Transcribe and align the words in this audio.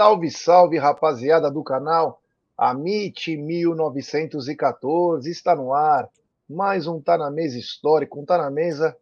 Salve, 0.00 0.30
salve, 0.30 0.78
rapaziada 0.78 1.50
do 1.50 1.62
canal. 1.62 2.22
Amit 2.56 3.36
1914 3.36 5.30
está 5.30 5.54
no 5.54 5.74
ar. 5.74 6.08
Mais 6.48 6.86
um 6.86 6.98
Tá 6.98 7.18
na 7.18 7.30
Mesa 7.30 7.58
histórico, 7.58 8.18
um 8.18 8.24
Tá 8.24 8.38
na 8.38 8.50
Mesa 8.50 8.96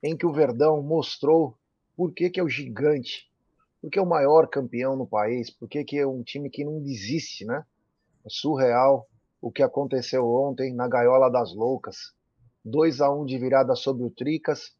em 0.00 0.16
que 0.16 0.24
o 0.24 0.32
Verdão 0.32 0.80
mostrou 0.84 1.58
por 1.96 2.12
que, 2.12 2.30
que 2.30 2.38
é 2.38 2.44
o 2.44 2.48
gigante, 2.48 3.28
por 3.82 3.90
que 3.90 3.98
é 3.98 4.02
o 4.02 4.06
maior 4.06 4.46
campeão 4.46 4.94
no 4.94 5.04
país, 5.04 5.50
por 5.50 5.68
que, 5.68 5.82
que 5.82 5.98
é 5.98 6.06
um 6.06 6.22
time 6.22 6.48
que 6.48 6.64
não 6.64 6.80
desiste, 6.80 7.44
né? 7.44 7.64
É 8.24 8.28
surreal 8.30 9.08
o 9.42 9.50
que 9.50 9.64
aconteceu 9.64 10.32
ontem 10.32 10.72
na 10.72 10.86
Gaiola 10.86 11.28
das 11.28 11.52
Loucas. 11.52 12.14
2 12.64 13.00
a 13.00 13.10
1 13.12 13.26
de 13.26 13.36
virada 13.36 13.74
sobre 13.74 14.04
o 14.04 14.10
Tricas, 14.10 14.72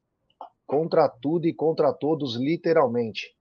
contra 0.65 1.09
tudo 1.09 1.49
e 1.49 1.53
contra 1.53 1.93
todos, 1.93 2.37
literalmente. 2.37 3.36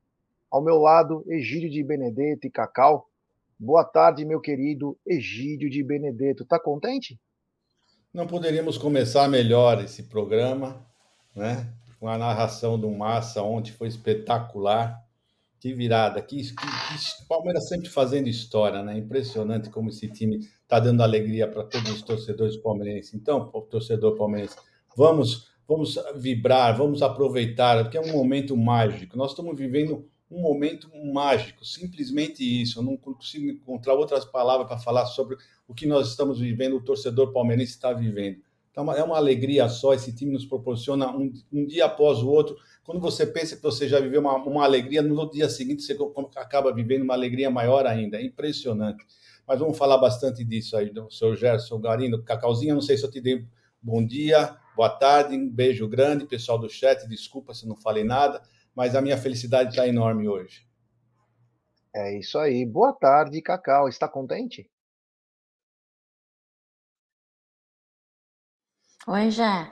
Ao 0.56 0.62
meu 0.62 0.78
lado, 0.78 1.22
Egídio 1.28 1.70
de 1.70 1.84
Benedetto 1.84 2.48
e 2.48 2.50
Cacau. 2.50 3.10
Boa 3.60 3.84
tarde, 3.84 4.24
meu 4.24 4.40
querido 4.40 4.98
Egídio 5.06 5.70
de 5.70 5.84
Benedetto. 5.84 6.46
Tá 6.46 6.58
contente? 6.58 7.20
Não 8.14 8.26
poderíamos 8.26 8.78
começar 8.78 9.28
melhor 9.28 9.84
esse 9.84 10.04
programa, 10.04 10.82
né? 11.36 11.74
Com 12.00 12.08
a 12.08 12.18
narração 12.18 12.80
do 12.80 12.90
Massa 12.90 13.42
ontem 13.42 13.74
foi 13.74 13.90
espetacular. 13.90 14.98
Que 15.60 15.74
virada, 15.74 16.22
que, 16.22 16.38
que, 16.38 16.56
que 16.56 17.28
Palmeiras 17.28 17.68
sempre 17.68 17.90
fazendo 17.90 18.30
história, 18.30 18.82
né? 18.82 18.98
Impressionante 18.98 19.70
como 19.70 19.90
esse 19.90 20.08
time 20.08 20.38
está 20.38 20.80
dando 20.80 21.04
alegria 21.04 21.50
para 21.50 21.66
todos 21.66 21.92
os 21.92 22.02
torcedores 22.02 22.56
palmeirenses. 22.56 23.14
Então, 23.14 23.50
torcedor 23.70 24.16
palmeirense, 24.16 24.56
vamos, 24.96 25.50
vamos 25.68 26.02
vibrar, 26.16 26.78
vamos 26.78 27.02
aproveitar, 27.02 27.84
porque 27.84 27.98
é 27.98 28.02
um 28.02 28.14
momento 28.14 28.56
mágico. 28.56 29.18
Nós 29.18 29.32
estamos 29.32 29.54
vivendo 29.58 30.10
um 30.36 30.42
momento 30.42 30.90
mágico, 31.14 31.64
simplesmente 31.64 32.44
isso. 32.44 32.80
Eu 32.80 32.84
não 32.84 32.98
consigo 32.98 33.50
encontrar 33.50 33.94
outras 33.94 34.26
palavras 34.26 34.68
para 34.68 34.78
falar 34.78 35.06
sobre 35.06 35.38
o 35.68 35.74
que 35.74 35.88
nós 35.88 36.10
estamos 36.10 36.40
vivendo, 36.40 36.76
o 36.76 36.84
torcedor 36.84 37.32
palmeirense 37.32 37.72
está 37.72 37.94
vivendo. 37.94 38.40
Então, 38.70 38.92
é 38.92 39.02
uma 39.02 39.16
alegria 39.16 39.70
só, 39.70 39.94
esse 39.94 40.14
time 40.14 40.34
nos 40.34 40.46
proporciona 40.46 41.10
um, 41.10 41.32
um 41.52 41.66
dia 41.66 41.86
após 41.86 42.20
o 42.20 42.28
outro. 42.28 42.58
Quando 42.84 43.00
você 43.00 43.26
pensa 43.26 43.56
que 43.56 43.64
você 43.64 43.88
já 43.88 44.02
viveu 44.02 44.20
uma, 44.20 44.36
uma 44.36 44.66
alegria, 44.66 45.02
no 45.02 45.32
dia 45.32 45.48
seguinte 45.48 45.82
você 45.82 45.98
acaba 46.36 46.74
vivendo 46.74 47.04
uma 47.04 47.14
alegria 47.14 47.50
maior 47.50 47.86
ainda. 47.86 48.18
É 48.18 48.26
impressionante. 48.26 49.06
Mas 49.48 49.60
vamos 49.60 49.78
falar 49.78 49.98
bastante 49.98 50.44
disso 50.44 50.76
aí, 50.76 50.90
do 50.90 51.10
seu 51.10 51.34
Gerson 51.36 51.80
Garino, 51.80 52.22
Cacauzinho. 52.22 52.76
Não 52.76 52.82
sei 52.82 52.98
se 52.98 53.06
eu 53.06 53.12
te 53.12 53.22
dei 53.22 53.46
bom 53.82 54.06
dia, 54.06 54.58
boa 54.76 54.90
tarde, 54.90 55.38
um 55.38 55.50
beijo 55.50 55.88
grande, 55.88 56.26
pessoal 56.26 56.60
do 56.60 56.70
chat. 56.70 57.08
Desculpa 57.08 57.54
se 57.54 57.66
não 57.66 57.78
falei 57.78 58.04
nada 58.04 58.42
mas 58.76 58.96
a 58.96 59.02
minha 59.02 59.18
felicidade 59.18 59.70
está 59.70 59.88
enorme 59.88 60.28
hoje. 60.28 60.68
É 61.96 62.18
isso 62.18 62.38
aí. 62.38 62.66
Boa 62.66 62.92
tarde, 62.92 63.42
Cacau. 63.42 63.88
Está 63.88 64.08
contente? 64.08 64.70
Oi, 69.08 69.32
Jé. 69.32 69.72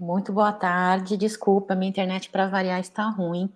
Muito 0.00 0.32
boa 0.32 0.52
tarde. 0.52 1.16
Desculpa, 1.18 1.74
minha 1.74 1.90
internet 1.90 2.30
para 2.30 2.48
variar 2.48 2.80
está 2.80 3.10
ruim. 3.10 3.52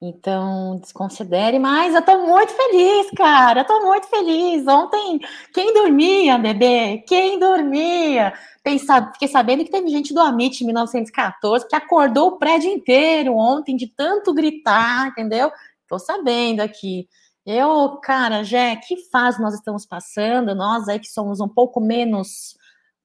Então, 0.00 0.78
desconsidere, 0.78 1.58
mas 1.58 1.92
eu 1.92 2.02
tô 2.02 2.24
muito 2.24 2.52
feliz, 2.52 3.10
cara. 3.16 3.62
Eu 3.62 3.64
tô 3.64 3.84
muito 3.84 4.06
feliz. 4.06 4.64
Ontem, 4.68 5.18
quem 5.52 5.74
dormia, 5.74 6.38
bebê? 6.38 6.98
Quem 7.06 7.36
dormia? 7.36 8.32
Pensava, 8.62 9.12
fiquei 9.12 9.26
sabendo 9.26 9.64
que 9.64 9.70
teve 9.72 9.88
gente 9.88 10.14
do 10.14 10.20
Amit 10.20 10.62
em 10.62 10.66
1914 10.66 11.66
que 11.66 11.74
acordou 11.74 12.28
o 12.28 12.38
prédio 12.38 12.70
inteiro 12.70 13.34
ontem 13.34 13.74
de 13.74 13.88
tanto 13.88 14.32
gritar, 14.32 15.08
entendeu? 15.08 15.50
Tô 15.88 15.98
sabendo 15.98 16.60
aqui. 16.60 17.08
Eu, 17.44 17.96
cara, 18.02 18.44
Jé, 18.44 18.76
que 18.76 19.08
fase 19.10 19.40
nós 19.40 19.54
estamos 19.54 19.84
passando? 19.84 20.54
Nós 20.54 20.88
aí 20.88 21.00
que 21.00 21.08
somos 21.08 21.40
um 21.40 21.48
pouco 21.48 21.80
menos 21.80 22.57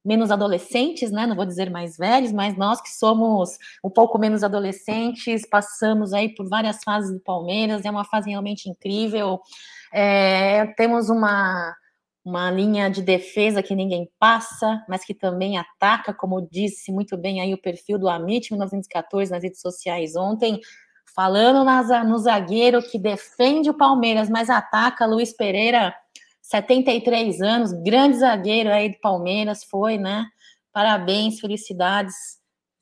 menos 0.04 0.32
adolescentes, 0.32 1.12
né? 1.12 1.26
Não 1.26 1.36
vou 1.36 1.46
dizer 1.46 1.70
mais 1.70 1.96
velhos, 1.98 2.32
mas 2.32 2.58
nós 2.58 2.82
que 2.82 2.90
somos 2.90 3.58
um 3.84 3.90
pouco 3.90 4.20
menos 4.20 4.44
adolescentes, 4.44 5.48
passamos 5.48 6.14
aí 6.14 6.34
por 6.36 6.48
várias 6.50 6.84
fases 6.84 7.14
do 7.14 7.20
Palmeiras, 7.20 7.86
é 7.86 7.92
uma 7.92 8.04
fase 8.04 8.30
realmente 8.30 8.70
incrível. 8.70 9.40
É, 9.94 10.68
temos 10.76 11.10
uma, 11.10 11.74
uma 12.26 12.52
linha 12.52 12.90
de 12.90 13.02
defesa 13.02 13.64
que 13.64 13.76
ninguém 13.76 14.10
passa, 14.20 14.84
mas 14.90 15.06
que 15.06 15.14
também 15.14 15.58
ataca, 15.58 16.14
como 16.14 16.48
disse 16.52 16.92
muito 16.92 17.18
bem 17.18 17.40
aí 17.40 17.54
o 17.54 17.62
perfil 17.62 17.98
do 17.98 18.10
Amit 18.10 18.52
1914 18.52 19.32
nas 19.32 19.44
redes 19.44 19.62
sociais 19.62 20.16
ontem, 20.16 20.60
falando 21.16 21.64
nas, 21.64 21.88
no 22.06 22.18
zagueiro 22.18 22.82
que 22.82 23.00
defende 23.00 23.70
o 23.70 23.78
Palmeiras, 23.78 24.30
mas 24.30 24.50
ataca 24.50 25.06
Luiz 25.06 25.34
Pereira 25.34 25.94
73 26.54 27.42
anos, 27.42 27.74
grande 27.74 28.20
zagueiro 28.20 28.70
aí 28.70 28.92
do 28.92 29.00
Palmeiras, 29.00 29.64
foi, 29.64 29.98
né? 29.98 30.30
Parabéns, 30.72 31.40
felicidades, 31.40 32.14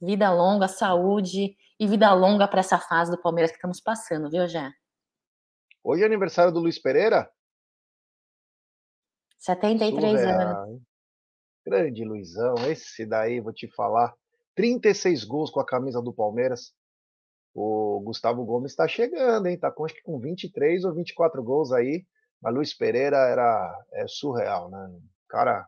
vida 0.01 0.29
longa, 0.29 0.67
saúde 0.67 1.55
e 1.79 1.87
vida 1.87 2.13
longa 2.13 2.49
para 2.49 2.59
essa 2.59 2.77
fase 2.77 3.09
do 3.11 3.21
Palmeiras 3.21 3.49
que 3.49 3.55
estamos 3.55 3.79
passando, 3.79 4.29
viu, 4.29 4.45
Jé? 4.45 4.69
Hoje 5.81 6.03
é 6.03 6.05
aniversário 6.05 6.51
do 6.51 6.59
Luiz 6.59 6.77
Pereira? 6.77 7.31
73 9.37 10.19
Surreal. 10.19 10.41
anos. 10.41 10.81
Grande 11.65 12.03
Luizão, 12.03 12.55
esse 12.69 13.05
daí, 13.05 13.39
vou 13.39 13.53
te 13.53 13.69
falar. 13.69 14.13
36 14.53 15.23
gols 15.23 15.49
com 15.49 15.61
a 15.61 15.65
camisa 15.65 16.01
do 16.01 16.11
Palmeiras. 16.11 16.73
O 17.53 18.01
Gustavo 18.01 18.43
Gomes 18.43 18.73
está 18.73 18.85
chegando, 18.85 19.47
hein? 19.47 19.57
Tá 19.57 19.71
com, 19.71 19.85
acho 19.85 19.95
que 19.95 20.03
com 20.03 20.19
23 20.19 20.83
ou 20.83 20.93
24 20.93 21.41
gols 21.41 21.71
aí. 21.71 22.05
Mas 22.41 22.53
Luiz 22.53 22.73
Pereira 22.73 23.17
era 23.17 23.85
é 23.93 24.07
surreal, 24.07 24.69
né? 24.69 24.99
Cara 25.29 25.67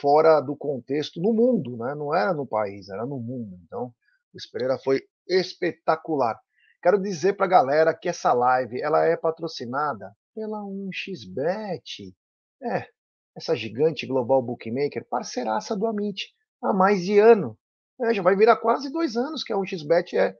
fora 0.00 0.40
do 0.40 0.56
contexto 0.56 1.20
no 1.20 1.32
mundo, 1.32 1.76
né? 1.76 1.94
Não 1.94 2.14
era 2.14 2.32
no 2.32 2.46
país, 2.46 2.88
era 2.88 3.04
no 3.04 3.18
mundo. 3.18 3.58
Então, 3.64 3.92
Luiz 4.32 4.50
Pereira 4.50 4.78
foi 4.78 5.02
espetacular. 5.28 6.38
Quero 6.82 7.00
dizer 7.00 7.34
para 7.34 7.46
a 7.46 7.48
galera 7.48 7.94
que 7.94 8.08
essa 8.08 8.32
live 8.32 8.80
ela 8.80 9.04
é 9.04 9.16
patrocinada 9.16 10.12
pela 10.34 10.60
1xBet. 10.62 12.14
É, 12.62 12.88
essa 13.36 13.54
gigante 13.54 14.06
global 14.06 14.42
bookmaker, 14.42 15.06
parceiraça 15.08 15.76
do 15.76 15.86
Amit, 15.86 16.34
há 16.62 16.72
mais 16.72 17.02
de 17.02 17.18
ano. 17.18 17.58
É, 18.00 18.12
já 18.12 18.22
vai 18.22 18.36
virar 18.36 18.56
quase 18.56 18.90
dois 18.90 19.16
anos 19.16 19.42
que 19.42 19.52
a 19.52 19.56
1xBet 19.56 20.14
é. 20.14 20.36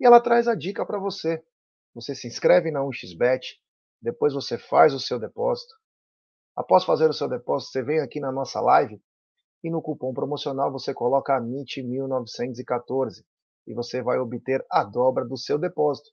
E 0.00 0.06
ela 0.06 0.20
traz 0.20 0.48
a 0.48 0.54
dica 0.54 0.84
para 0.86 0.98
você. 0.98 1.42
Você 1.94 2.14
se 2.14 2.26
inscreve 2.26 2.70
na 2.70 2.80
1xBet, 2.80 3.40
depois 4.02 4.34
você 4.34 4.58
faz 4.58 4.92
o 4.92 5.00
seu 5.00 5.18
depósito. 5.18 5.72
Após 6.56 6.84
fazer 6.84 7.08
o 7.08 7.12
seu 7.12 7.28
depósito, 7.28 7.72
você 7.72 7.82
vem 7.82 8.00
aqui 8.00 8.18
na 8.18 8.32
nossa 8.32 8.60
live 8.60 9.00
e 9.62 9.70
no 9.70 9.80
cupom 9.80 10.12
promocional 10.12 10.72
você 10.72 10.92
coloca 10.92 11.40
AMIT1914 11.40 13.24
e 13.66 13.72
você 13.72 14.02
vai 14.02 14.18
obter 14.18 14.64
a 14.70 14.82
dobra 14.82 15.24
do 15.24 15.36
seu 15.36 15.56
depósito. 15.56 16.10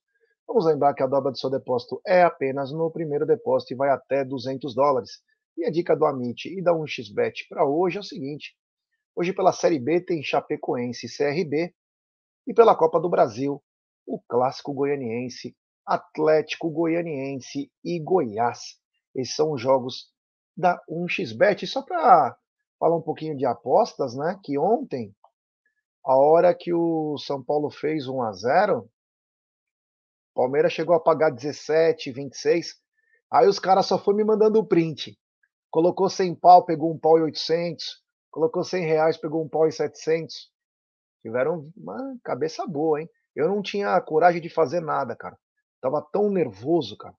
Vamos 0.47 0.65
lembrar 0.65 0.93
que 0.93 1.01
a 1.01 1.07
dobra 1.07 1.31
do 1.31 1.37
seu 1.39 1.49
depósito 1.49 1.99
é 2.05 2.21
apenas 2.23 2.71
no 2.71 2.91
primeiro 2.91 3.25
depósito 3.25 3.73
e 3.73 3.75
vai 3.75 3.89
até 3.89 4.23
200 4.23 4.73
dólares. 4.75 5.21
E 5.57 5.65
a 5.65 5.71
dica 5.71 5.95
do 5.95 6.05
Amit 6.05 6.47
e 6.47 6.61
da 6.61 6.71
1xBet 6.71 7.47
para 7.49 7.65
hoje 7.65 7.97
é 7.97 7.99
o 7.99 8.03
seguinte: 8.03 8.55
hoje 9.15 9.33
pela 9.33 9.51
Série 9.51 9.79
B 9.79 9.99
tem 9.99 10.23
Chapecoense 10.23 11.07
e 11.07 11.09
CRB 11.09 11.73
e 12.47 12.53
pela 12.53 12.75
Copa 12.75 12.99
do 12.99 13.09
Brasil, 13.09 13.61
o 14.07 14.21
clássico 14.27 14.73
goianiense 14.73 15.55
Atlético 15.85 16.69
Goianiense 16.69 17.71
e 17.83 17.99
Goiás. 17.99 18.77
Esses 19.15 19.35
são 19.35 19.51
os 19.53 19.61
jogos 19.61 20.11
da 20.55 20.79
1xBet. 20.89 21.65
Só 21.65 21.81
para 21.81 22.37
falar 22.79 22.95
um 22.95 23.01
pouquinho 23.01 23.35
de 23.35 23.45
apostas, 23.45 24.15
né? 24.15 24.39
Que 24.43 24.57
ontem, 24.57 25.13
a 26.05 26.15
hora 26.15 26.55
que 26.55 26.73
o 26.73 27.17
São 27.17 27.43
Paulo 27.43 27.69
fez 27.69 28.07
1 28.07 28.21
a 28.21 28.31
0 28.31 28.89
Palmeiras 30.33 30.71
chegou 30.71 30.95
a 30.95 30.99
pagar 31.01 31.31
17, 31.31 32.11
26. 32.11 32.75
Aí 33.29 33.47
os 33.47 33.59
caras 33.59 33.85
só 33.85 33.97
foi 33.97 34.15
me 34.15 34.23
mandando 34.23 34.59
o 34.59 34.65
print. 34.65 35.19
Colocou 35.69 36.09
100 36.09 36.35
pau, 36.35 36.65
pegou 36.65 36.93
um 36.93 36.97
pau 36.97 37.17
e 37.17 37.23
800. 37.23 37.85
Colocou 38.31 38.63
100 38.63 38.85
reais, 38.85 39.17
pegou 39.17 39.43
um 39.43 39.49
pau 39.49 39.67
e 39.67 39.71
700. 39.71 40.49
Tiveram 41.21 41.69
uma 41.75 42.17
cabeça 42.23 42.65
boa, 42.65 43.01
hein? 43.01 43.09
Eu 43.35 43.49
não 43.49 43.61
tinha 43.61 43.99
coragem 43.99 44.41
de 44.41 44.49
fazer 44.49 44.79
nada, 44.79 45.15
cara. 45.15 45.37
Tava 45.81 46.01
tão 46.01 46.29
nervoso, 46.29 46.97
cara. 46.97 47.15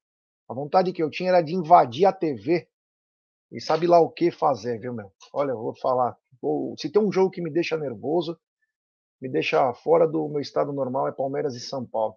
A 0.49 0.55
vontade 0.55 0.93
que 0.93 1.03
eu 1.03 1.11
tinha 1.11 1.31
era 1.31 1.43
de 1.43 1.55
invadir 1.55 2.07
a 2.07 2.12
TV 2.12 2.69
e 3.53 3.61
sabe 3.61 3.87
lá 3.87 4.01
o 4.01 4.11
que 4.11 4.31
fazer, 4.31 4.79
viu, 4.79 4.93
meu? 4.93 5.12
Olha, 5.33 5.51
eu 5.51 5.59
vou 5.59 5.75
falar. 5.77 6.17
Se 6.79 6.91
tem 6.91 7.03
um 7.03 7.12
jogo 7.12 7.31
que 7.31 7.43
me 7.43 7.51
deixa 7.51 7.77
nervoso, 7.77 8.39
me 9.21 9.29
deixa 9.29 9.73
fora 9.75 10.07
do 10.07 10.29
meu 10.29 10.41
estado 10.41 10.73
normal, 10.73 11.09
é 11.09 11.12
Palmeiras 11.12 11.55
e 11.55 11.61
São 11.61 11.85
Paulo. 11.87 12.17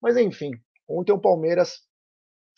Mas 0.00 0.16
enfim, 0.16 0.50
ontem 0.88 1.12
o 1.12 1.20
Palmeiras 1.20 1.86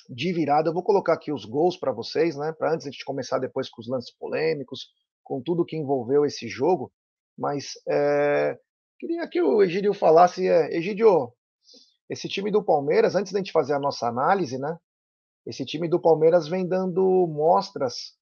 de 0.08 0.32
virada. 0.32 0.68
Eu 0.68 0.74
vou 0.74 0.82
colocar 0.82 1.14
aqui 1.14 1.32
os 1.32 1.44
gols 1.44 1.76
para 1.76 1.92
vocês, 1.92 2.36
né? 2.36 2.52
Para 2.52 2.74
antes 2.74 2.86
gente 2.86 3.04
começar 3.04 3.38
depois 3.38 3.68
com 3.68 3.80
os 3.80 3.88
lances 3.88 4.14
polêmicos, 4.16 4.88
com 5.22 5.42
tudo 5.42 5.64
que 5.64 5.76
envolveu 5.76 6.24
esse 6.24 6.48
jogo. 6.48 6.92
Mas 7.36 7.72
é, 7.88 8.58
queria 8.98 9.28
que 9.28 9.40
o 9.40 9.62
Egidio 9.62 9.94
falasse, 9.94 10.46
é, 10.46 10.76
Egidio, 10.76 11.32
esse 12.08 12.28
time 12.28 12.50
do 12.50 12.62
Palmeiras, 12.62 13.14
antes 13.14 13.32
da 13.32 13.38
gente 13.38 13.52
fazer 13.52 13.74
a 13.74 13.78
nossa 13.78 14.06
análise, 14.06 14.58
né? 14.58 14.78
Esse 15.46 15.64
time 15.64 15.88
do 15.88 16.00
Palmeiras 16.00 16.48
vem 16.48 16.66
dando 16.66 17.26
mostras 17.26 18.16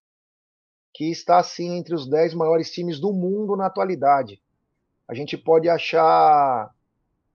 que 0.94 1.10
está 1.10 1.38
assim 1.38 1.76
entre 1.76 1.94
os 1.94 2.08
10 2.08 2.34
maiores 2.34 2.70
times 2.70 3.00
do 3.00 3.12
mundo 3.12 3.56
na 3.56 3.66
atualidade. 3.66 4.42
A 5.08 5.14
gente 5.14 5.36
pode 5.36 5.68
achar 5.68 6.70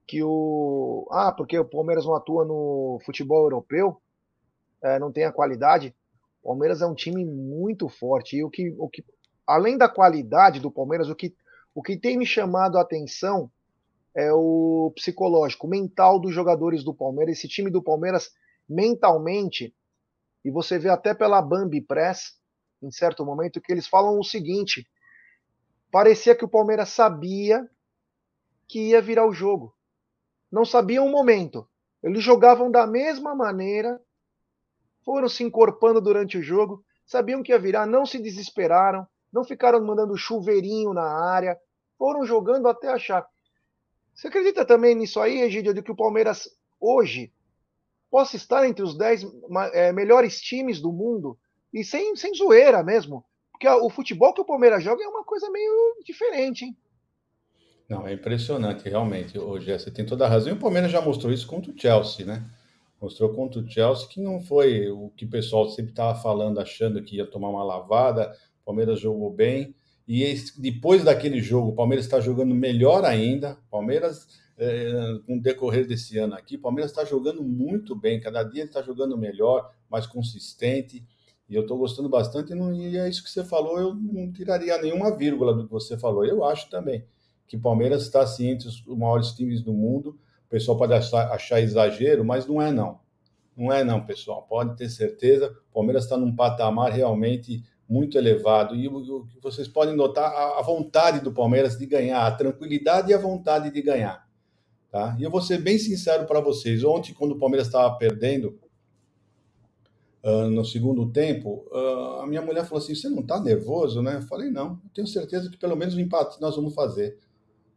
que 0.06 0.22
o. 0.22 1.06
Ah, 1.10 1.32
porque 1.32 1.58
o 1.58 1.64
Palmeiras 1.64 2.06
não 2.06 2.14
atua 2.14 2.44
no 2.44 2.98
futebol 3.04 3.44
europeu, 3.44 4.00
é, 4.82 4.98
não 4.98 5.12
tem 5.12 5.24
a 5.24 5.32
qualidade. 5.32 5.94
O 6.42 6.48
Palmeiras 6.48 6.80
é 6.80 6.86
um 6.86 6.94
time 6.94 7.24
muito 7.24 7.88
forte. 7.88 8.36
E 8.36 8.44
o 8.44 8.50
que, 8.50 8.74
o 8.78 8.88
que, 8.88 9.04
além 9.46 9.76
da 9.76 9.88
qualidade 9.88 10.60
do 10.60 10.70
Palmeiras, 10.70 11.08
o 11.08 11.14
que, 11.14 11.34
o 11.74 11.82
que 11.82 11.96
tem 11.96 12.16
me 12.16 12.24
chamado 12.24 12.78
a 12.78 12.82
atenção 12.82 13.50
é 14.18 14.32
o 14.32 14.90
psicológico, 14.96 15.68
o 15.68 15.70
mental 15.70 16.18
dos 16.18 16.34
jogadores 16.34 16.82
do 16.82 16.92
Palmeiras. 16.92 17.38
Esse 17.38 17.46
time 17.46 17.70
do 17.70 17.80
Palmeiras, 17.80 18.32
mentalmente, 18.68 19.72
e 20.44 20.50
você 20.50 20.76
vê 20.76 20.88
até 20.88 21.14
pela 21.14 21.40
Bambi 21.40 21.80
Press, 21.80 22.36
em 22.82 22.90
certo 22.90 23.24
momento, 23.24 23.60
que 23.60 23.70
eles 23.70 23.86
falam 23.86 24.18
o 24.18 24.24
seguinte: 24.24 24.84
parecia 25.88 26.34
que 26.34 26.44
o 26.44 26.48
Palmeiras 26.48 26.88
sabia 26.88 27.64
que 28.66 28.88
ia 28.88 29.00
virar 29.00 29.24
o 29.24 29.32
jogo. 29.32 29.72
Não 30.50 30.64
sabia 30.64 31.00
um 31.00 31.10
momento. 31.10 31.68
Eles 32.02 32.20
jogavam 32.20 32.72
da 32.72 32.88
mesma 32.88 33.36
maneira, 33.36 34.00
foram 35.04 35.28
se 35.28 35.44
encorpando 35.44 36.00
durante 36.00 36.36
o 36.36 36.42
jogo, 36.42 36.84
sabiam 37.06 37.40
que 37.40 37.52
ia 37.52 37.58
virar, 37.58 37.86
não 37.86 38.04
se 38.04 38.18
desesperaram, 38.18 39.06
não 39.32 39.44
ficaram 39.44 39.80
mandando 39.84 40.16
chuveirinho 40.16 40.92
na 40.92 41.06
área, 41.06 41.56
foram 41.96 42.26
jogando 42.26 42.66
até 42.66 42.88
achar. 42.88 43.24
Você 44.18 44.26
acredita 44.26 44.64
também 44.64 44.96
nisso 44.96 45.20
aí, 45.20 45.42
Egídio, 45.42 45.72
de 45.72 45.80
que 45.80 45.92
o 45.92 45.96
Palmeiras 45.96 46.50
hoje 46.80 47.32
possa 48.10 48.34
estar 48.34 48.66
entre 48.66 48.82
os 48.82 48.98
10 48.98 49.24
é, 49.72 49.92
melhores 49.92 50.40
times 50.40 50.80
do 50.80 50.90
mundo 50.90 51.38
e 51.72 51.84
sem, 51.84 52.16
sem 52.16 52.34
zoeira 52.34 52.82
mesmo. 52.82 53.24
Porque 53.52 53.68
o 53.68 53.88
futebol 53.88 54.34
que 54.34 54.40
o 54.40 54.44
Palmeiras 54.44 54.82
joga 54.82 55.04
é 55.04 55.06
uma 55.06 55.22
coisa 55.22 55.48
meio 55.52 55.94
diferente, 56.04 56.64
hein? 56.64 56.76
Não, 57.88 58.08
é 58.08 58.12
impressionante, 58.12 58.88
realmente. 58.88 59.38
Hoje 59.38 59.72
você 59.72 59.88
tem 59.88 60.04
toda 60.04 60.26
a 60.26 60.28
razão. 60.28 60.52
E 60.52 60.56
o 60.56 60.58
Palmeiras 60.58 60.90
já 60.90 61.00
mostrou 61.00 61.32
isso 61.32 61.46
contra 61.46 61.70
o 61.70 61.78
Chelsea, 61.78 62.26
né? 62.26 62.44
Mostrou 63.00 63.32
contra 63.32 63.60
o 63.60 63.70
Chelsea 63.70 64.08
que 64.08 64.20
não 64.20 64.40
foi 64.40 64.90
o 64.90 65.10
que 65.10 65.26
o 65.26 65.30
pessoal 65.30 65.68
sempre 65.68 65.92
estava 65.92 66.20
falando, 66.20 66.58
achando 66.58 67.04
que 67.04 67.18
ia 67.18 67.30
tomar 67.30 67.50
uma 67.50 67.62
lavada. 67.62 68.36
O 68.62 68.64
Palmeiras 68.64 68.98
jogou 68.98 69.32
bem. 69.32 69.76
E 70.08 70.22
esse, 70.22 70.58
depois 70.60 71.04
daquele 71.04 71.42
jogo, 71.42 71.68
o 71.68 71.74
Palmeiras 71.74 72.06
está 72.06 72.18
jogando 72.18 72.54
melhor 72.54 73.04
ainda. 73.04 73.58
Palmeiras 73.70 74.26
é, 74.56 75.20
com 75.26 75.36
o 75.36 75.40
decorrer 75.40 75.86
desse 75.86 76.18
ano 76.18 76.34
aqui, 76.34 76.56
o 76.56 76.60
Palmeiras 76.60 76.90
está 76.90 77.04
jogando 77.04 77.44
muito 77.44 77.94
bem, 77.94 78.18
cada 78.18 78.42
dia 78.42 78.62
ele 78.62 78.70
está 78.70 78.82
jogando 78.82 79.16
melhor, 79.16 79.70
mais 79.88 80.06
consistente, 80.06 81.06
e 81.48 81.54
eu 81.54 81.62
estou 81.62 81.78
gostando 81.78 82.08
bastante, 82.08 82.52
e, 82.52 82.54
não, 82.56 82.74
e, 82.74 82.98
é 82.98 83.08
isso 83.08 83.22
que 83.22 83.30
você 83.30 83.44
falou, 83.44 83.78
eu 83.78 83.94
não 83.94 84.32
tiraria 84.32 84.80
nenhuma 84.82 85.16
vírgula 85.16 85.54
do 85.54 85.64
que 85.64 85.70
você 85.70 85.96
falou. 85.96 86.24
Eu 86.24 86.44
acho 86.44 86.68
também 86.68 87.04
que 87.46 87.56
o 87.56 87.60
Palmeiras 87.60 88.02
está 88.02 88.22
assim, 88.22 88.48
entre 88.48 88.68
os 88.68 88.84
maiores 88.84 89.32
times 89.32 89.62
do 89.62 89.72
mundo. 89.72 90.18
O 90.46 90.50
pessoal 90.50 90.76
pode 90.76 90.92
achar, 90.92 91.32
achar 91.32 91.60
exagero, 91.60 92.24
mas 92.24 92.46
não 92.46 92.60
é 92.60 92.70
não. 92.70 93.00
Não 93.56 93.72
é 93.72 93.82
não, 93.82 94.04
pessoal. 94.04 94.42
Pode 94.42 94.76
ter 94.76 94.88
certeza. 94.90 95.56
O 95.70 95.74
Palmeiras 95.74 96.04
está 96.04 96.16
num 96.18 96.34
patamar 96.34 96.92
realmente 96.92 97.64
muito 97.88 98.18
elevado. 98.18 98.76
E 98.76 98.86
o, 98.86 99.24
que 99.26 99.40
vocês 99.40 99.66
podem 99.66 99.96
notar 99.96 100.30
a, 100.30 100.62
vontade 100.62 101.20
do 101.20 101.32
Palmeiras 101.32 101.78
de 101.78 101.86
ganhar, 101.86 102.26
a 102.26 102.30
tranquilidade 102.30 103.10
e 103.10 103.14
a 103.14 103.18
vontade 103.18 103.70
de 103.70 103.80
ganhar. 103.80 104.28
Tá? 104.90 105.16
E 105.18 105.22
eu 105.22 105.30
vou 105.30 105.40
ser 105.40 105.58
bem 105.58 105.78
sincero 105.78 106.26
para 106.26 106.40
vocês. 106.40 106.84
Ontem, 106.84 107.14
quando 107.14 107.32
o 107.32 107.38
Palmeiras 107.38 107.66
estava 107.66 107.96
perdendo 107.96 108.58
uh, 110.22 110.48
no 110.50 110.64
segundo 110.64 111.10
tempo, 111.10 111.66
uh, 111.70 112.20
a 112.20 112.26
minha 112.26 112.42
mulher 112.42 112.64
falou 112.64 112.82
assim: 112.82 112.94
Você 112.94 113.08
não 113.08 113.20
está 113.20 113.40
nervoso, 113.40 114.02
né? 114.02 114.16
Eu 114.16 114.22
falei: 114.22 114.50
Não, 114.50 114.80
eu 114.84 114.90
tenho 114.94 115.06
certeza 115.06 115.50
que 115.50 115.58
pelo 115.58 115.76
menos 115.76 115.94
o 115.94 116.00
empate 116.00 116.40
nós 116.40 116.56
vamos 116.56 116.74
fazer. 116.74 117.18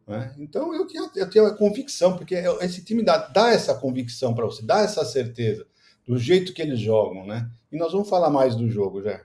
Né? 0.07 0.33
Então 0.39 0.73
eu 0.73 0.87
tinha, 0.87 1.09
eu 1.15 1.29
tinha 1.29 1.47
a 1.47 1.55
convicção, 1.55 2.17
porque 2.17 2.35
esse 2.61 2.83
time 2.83 3.03
dá, 3.03 3.17
dá 3.17 3.51
essa 3.51 3.75
convicção 3.75 4.33
para 4.33 4.45
você, 4.45 4.63
dá 4.63 4.81
essa 4.81 5.05
certeza 5.05 5.65
do 6.05 6.17
jeito 6.17 6.53
que 6.53 6.61
eles 6.61 6.79
jogam, 6.79 7.25
né? 7.25 7.49
E 7.71 7.77
nós 7.77 7.91
vamos 7.91 8.09
falar 8.09 8.29
mais 8.29 8.55
do 8.55 8.67
jogo, 8.69 9.01
já. 9.03 9.21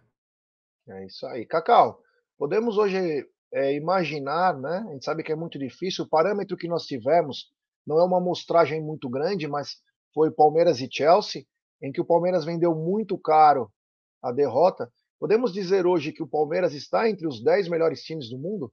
É 0.88 1.06
isso 1.06 1.26
aí. 1.26 1.44
Cacau, 1.44 2.00
podemos 2.38 2.78
hoje 2.78 3.26
é, 3.52 3.74
imaginar, 3.74 4.58
né? 4.58 4.84
A 4.88 4.92
gente 4.92 5.04
sabe 5.04 5.22
que 5.22 5.32
é 5.32 5.36
muito 5.36 5.58
difícil, 5.58 6.04
o 6.04 6.08
parâmetro 6.08 6.56
que 6.56 6.68
nós 6.68 6.84
tivemos 6.84 7.52
não 7.86 7.98
é 7.98 8.04
uma 8.04 8.18
amostragem 8.18 8.82
muito 8.82 9.08
grande, 9.08 9.46
mas 9.46 9.76
foi 10.12 10.30
Palmeiras 10.30 10.80
e 10.80 10.88
Chelsea, 10.90 11.44
em 11.82 11.92
que 11.92 12.00
o 12.00 12.04
Palmeiras 12.04 12.44
vendeu 12.44 12.74
muito 12.74 13.18
caro 13.18 13.70
a 14.22 14.32
derrota. 14.32 14.90
Podemos 15.18 15.52
dizer 15.52 15.86
hoje 15.86 16.12
que 16.12 16.22
o 16.22 16.28
Palmeiras 16.28 16.74
está 16.74 17.08
entre 17.08 17.26
os 17.26 17.42
10 17.42 17.68
melhores 17.68 18.02
times 18.02 18.28
do 18.28 18.38
mundo? 18.38 18.72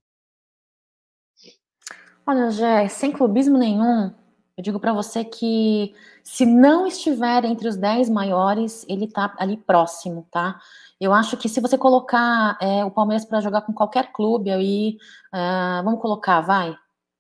Olha, 2.26 2.50
Jé, 2.52 2.88
sem 2.88 3.12
clubismo 3.12 3.58
nenhum, 3.58 4.14
eu 4.56 4.64
digo 4.64 4.80
para 4.80 4.94
você 4.94 5.26
que 5.26 5.96
se 6.24 6.46
não 6.46 6.86
estiver 6.86 7.44
entre 7.44 7.68
os 7.68 7.76
10 7.76 8.10
maiores, 8.10 8.86
ele 8.88 9.06
está 9.06 9.36
ali 9.40 9.58
próximo, 9.58 10.28
tá? 10.32 10.62
Eu 11.00 11.14
acho 11.14 11.38
que 11.38 11.50
se 11.50 11.60
você 11.60 11.78
colocar 11.78 12.58
é, 12.62 12.86
o 12.86 12.92
Palmeiras 12.92 13.26
para 13.26 13.42
jogar 13.42 13.62
com 13.62 13.74
qualquer 13.74 14.12
clube 14.12 14.52
aí, 14.52 14.98
uh, 15.34 15.84
vamos 15.84 16.02
colocar, 16.02 16.42
vai, 16.42 16.76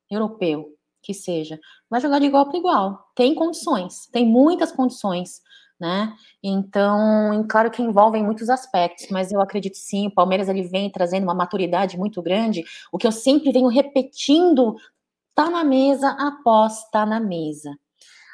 europeu, 0.09 0.69
que 1.01 1.13
seja, 1.13 1.59
vai 1.89 1.99
jogar 1.99 2.19
de 2.19 2.25
igual 2.25 2.47
para 2.47 2.57
igual. 2.57 3.11
Tem 3.15 3.35
condições, 3.35 4.07
tem 4.11 4.25
muitas 4.25 4.71
condições, 4.71 5.41
né? 5.79 6.15
Então, 6.41 7.45
claro 7.49 7.69
que 7.69 7.81
envolvem 7.81 8.23
muitos 8.23 8.49
aspectos, 8.49 9.07
mas 9.09 9.31
eu 9.31 9.41
acredito 9.41 9.75
sim, 9.75 10.07
o 10.07 10.13
Palmeiras 10.13 10.47
ele 10.47 10.63
vem 10.63 10.89
trazendo 10.89 11.23
uma 11.23 11.35
maturidade 11.35 11.97
muito 11.97 12.21
grande. 12.21 12.63
O 12.91 12.97
que 12.97 13.05
eu 13.05 13.11
sempre 13.11 13.51
venho 13.51 13.67
repetindo, 13.67 14.75
tá 15.35 15.49
na 15.49 15.63
mesa 15.63 16.09
após 16.11 16.85
na 16.93 17.19
mesa. 17.19 17.77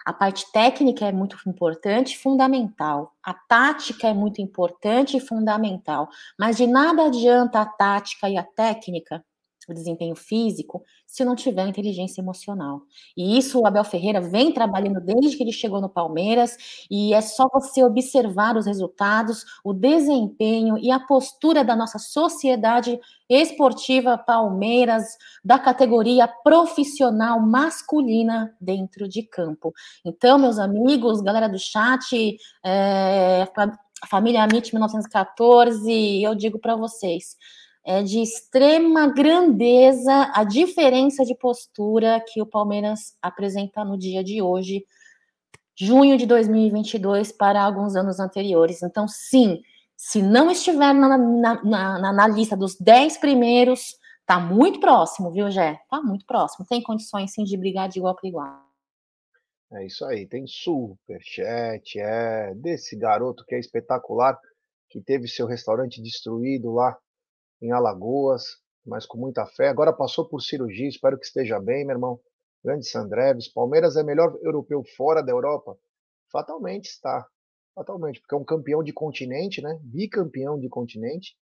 A 0.10 0.13
parte 0.13 0.51
técnica 0.51 1.06
é 1.06 1.12
muito 1.12 1.38
importante, 1.48 2.18
fundamental. 2.18 3.13
A 3.22 3.32
tática 3.32 4.08
é 4.08 4.13
muito 4.13 4.42
importante 4.42 5.16
e 5.16 5.20
fundamental. 5.20 6.10
Mas 6.36 6.58
de 6.58 6.66
nada 6.66 7.06
adianta 7.06 7.62
a 7.62 7.66
tática 7.68 8.28
e 8.28 8.36
a 8.36 8.42
técnica 8.42 9.24
o 9.73 9.75
desempenho 9.75 10.15
físico 10.15 10.83
se 11.05 11.25
não 11.25 11.35
tiver 11.35 11.67
inteligência 11.67 12.21
emocional. 12.21 12.81
E 13.15 13.38
isso 13.38 13.59
o 13.59 13.65
Abel 13.65 13.83
Ferreira 13.83 14.21
vem 14.21 14.51
trabalhando 14.51 15.01
desde 15.01 15.35
que 15.35 15.43
ele 15.43 15.51
chegou 15.51 15.81
no 15.81 15.89
Palmeiras, 15.89 16.85
e 16.89 17.13
é 17.13 17.21
só 17.21 17.47
você 17.51 17.83
observar 17.83 18.55
os 18.57 18.65
resultados, 18.65 19.43
o 19.63 19.73
desempenho 19.73 20.77
e 20.77 20.91
a 20.91 20.99
postura 20.99 21.63
da 21.63 21.75
nossa 21.75 21.97
sociedade 21.97 22.99
esportiva 23.29 24.17
Palmeiras, 24.17 25.17
da 25.43 25.59
categoria 25.59 26.27
profissional 26.27 27.39
masculina 27.39 28.55
dentro 28.59 29.07
de 29.07 29.23
campo. 29.23 29.73
Então, 30.03 30.39
meus 30.39 30.57
amigos, 30.57 31.21
galera 31.21 31.47
do 31.47 31.59
chat, 31.59 32.38
é, 32.65 33.47
família 34.07 34.43
Amit 34.43 34.73
1914, 34.73 36.23
eu 36.23 36.33
digo 36.33 36.59
para 36.59 36.75
vocês, 36.75 37.35
é 37.86 38.03
de 38.03 38.21
extrema 38.21 39.07
grandeza 39.07 40.31
a 40.33 40.43
diferença 40.43 41.24
de 41.24 41.36
postura 41.36 42.24
que 42.27 42.41
o 42.41 42.45
Palmeiras 42.45 43.15
apresenta 43.21 43.83
no 43.83 43.98
dia 43.98 44.24
de 44.24 44.41
hoje, 44.41 44.86
junho 45.77 46.17
de 46.17 46.25
2022, 46.25 47.31
para 47.31 47.63
alguns 47.63 47.95
anos 47.95 48.19
anteriores. 48.19 48.83
Então, 48.83 49.07
sim, 49.07 49.62
se 49.95 50.21
não 50.21 50.51
estiver 50.51 50.93
na, 50.93 51.17
na, 51.17 51.63
na, 51.63 52.13
na 52.13 52.27
lista 52.27 52.55
dos 52.55 52.75
10 52.77 53.17
primeiros, 53.17 53.98
tá 54.25 54.39
muito 54.39 54.79
próximo, 54.79 55.31
viu, 55.31 55.50
Gé? 55.50 55.79
Tá 55.89 56.01
muito 56.01 56.25
próximo. 56.25 56.65
Tem 56.67 56.81
condições, 56.81 57.33
sim, 57.33 57.43
de 57.43 57.57
brigar 57.57 57.89
de 57.89 58.00
igual 58.00 58.15
para 58.15 58.27
igual. 58.27 58.69
É 59.71 59.86
isso 59.86 60.03
aí, 60.03 60.25
tem 60.25 60.48
superchat, 60.48 62.00
é 62.00 62.55
desse 62.55 62.95
garoto 62.95 63.45
que 63.45 63.53
é 63.53 63.59
espetacular, 63.59 64.38
que 64.89 65.00
teve 65.00 65.27
seu 65.27 65.45
restaurante 65.45 66.01
destruído 66.01 66.71
lá 66.71 66.98
em 67.62 67.72
Alagoas, 67.72 68.44
mas 68.86 69.06
com 69.06 69.18
muita 69.18 69.46
fé. 69.46 69.70
Agora 69.70 69.94
passou 69.94 70.28
por 70.28 70.42
cirurgia, 70.42 70.88
espero 70.88 71.18
que 71.18 71.25
esteja 71.25 71.60
bem, 71.60 71.86
meu 71.86 71.96
irmão. 71.96 72.20
Grande 72.63 72.88
Sandreves. 72.88 73.48
Palmeiras 73.48 73.96
é 73.96 74.04
melhor 74.04 74.38
europeu 74.42 74.84
fora 74.98 75.22
da 75.22 75.32
Europa? 75.32 75.78
Fatalmente 76.32 76.88
está. 76.88 77.25
Fatalmente, 77.74 78.20
porque 78.20 78.36
é 78.36 78.38
um 78.38 78.44
campeão 78.44 78.84
de 78.84 78.92
continente, 78.92 79.62
né? 79.62 79.80
Bicampeão 79.82 80.60
de 80.60 80.68
continente. 80.68 81.38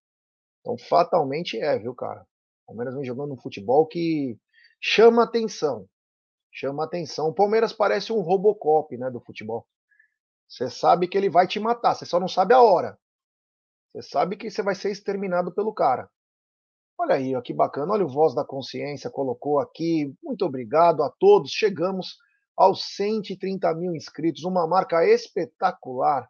Então, 0.62 0.78
fatalmente 0.78 1.60
é, 1.60 1.80
viu, 1.80 1.96
cara? 1.96 2.26
Palmeiras 2.68 2.94
vem 2.94 3.06
jogando 3.06 3.34
um 3.34 3.40
futebol 3.40 3.88
que 3.88 4.38
chama 4.82 5.24
atenção. 5.24 5.88
chama 6.52 6.84
atenção. 6.84 7.30
O 7.30 7.34
Palmeiras 7.34 7.74
parece 7.74 8.12
um 8.12 8.22
Robocop, 8.22 8.96
né, 8.98 9.10
do 9.10 9.22
futebol. 9.22 9.66
Você 10.48 10.70
sabe 10.70 11.08
que 11.08 11.18
ele 11.18 11.30
vai 11.30 11.48
te 11.48 11.60
matar, 11.60 11.96
você 11.96 12.06
só 12.06 12.20
não 12.20 12.28
sabe 12.28 12.54
a 12.54 12.62
hora. 12.62 12.98
Você 13.98 14.10
sabe 14.10 14.38
que 14.38 14.51
você 14.51 14.62
vai 14.62 14.75
ser 14.75 14.92
exterminado 14.92 15.51
pelo 15.51 15.74
cara. 15.74 16.08
Olha 17.00 17.16
aí, 17.16 17.36
ó, 17.36 17.42
que 17.42 17.51
bacana. 17.51 17.94
Olha 17.94 18.06
o 18.06 18.10
Voz 18.10 18.36
da 18.36 18.46
Consciência 18.46 19.10
colocou 19.10 19.60
aqui. 19.60 20.16
Muito 20.22 20.46
obrigado 20.46 21.01
a 21.01 21.10
todos. 21.10 21.51
Chegamos 21.51 22.16
aos 22.56 22.96
130 22.96 23.74
mil 23.74 23.96
inscritos, 23.96 24.44
uma 24.44 24.68
marca 24.68 25.04
espetacular. 25.04 26.30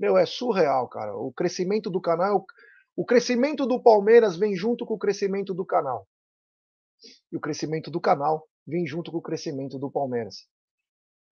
Meu, 0.00 0.16
é 0.16 0.24
surreal, 0.24 0.88
cara. 0.88 1.14
O 1.14 1.30
crescimento 1.34 1.90
do 1.90 2.00
canal, 2.00 2.46
o 2.96 3.04
crescimento 3.04 3.66
do 3.66 3.82
Palmeiras 3.82 4.38
vem 4.38 4.56
junto 4.56 4.86
com 4.86 4.94
o 4.94 4.98
crescimento 4.98 5.52
do 5.52 5.66
canal. 5.66 6.08
E 7.30 7.36
o 7.36 7.40
crescimento 7.40 7.90
do 7.90 8.00
canal 8.00 8.48
vem 8.66 8.86
junto 8.86 9.12
com 9.12 9.18
o 9.18 9.22
crescimento 9.22 9.78
do 9.78 9.90
Palmeiras. 9.90 10.46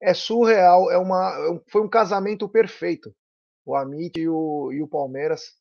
É 0.03 0.13
surreal, 0.13 0.91
é 0.91 0.99
uma, 0.99 1.31
é 1.31 1.71
foi 1.71 1.81
um 1.81 1.89
casamento 1.89 2.47
perfeito. 2.51 3.15
O 3.65 3.75
Amit 3.75 4.21
e 4.21 4.29
o, 4.29 4.71
e 4.73 4.83
o 4.83 4.89
Palmeiras. 4.89 5.60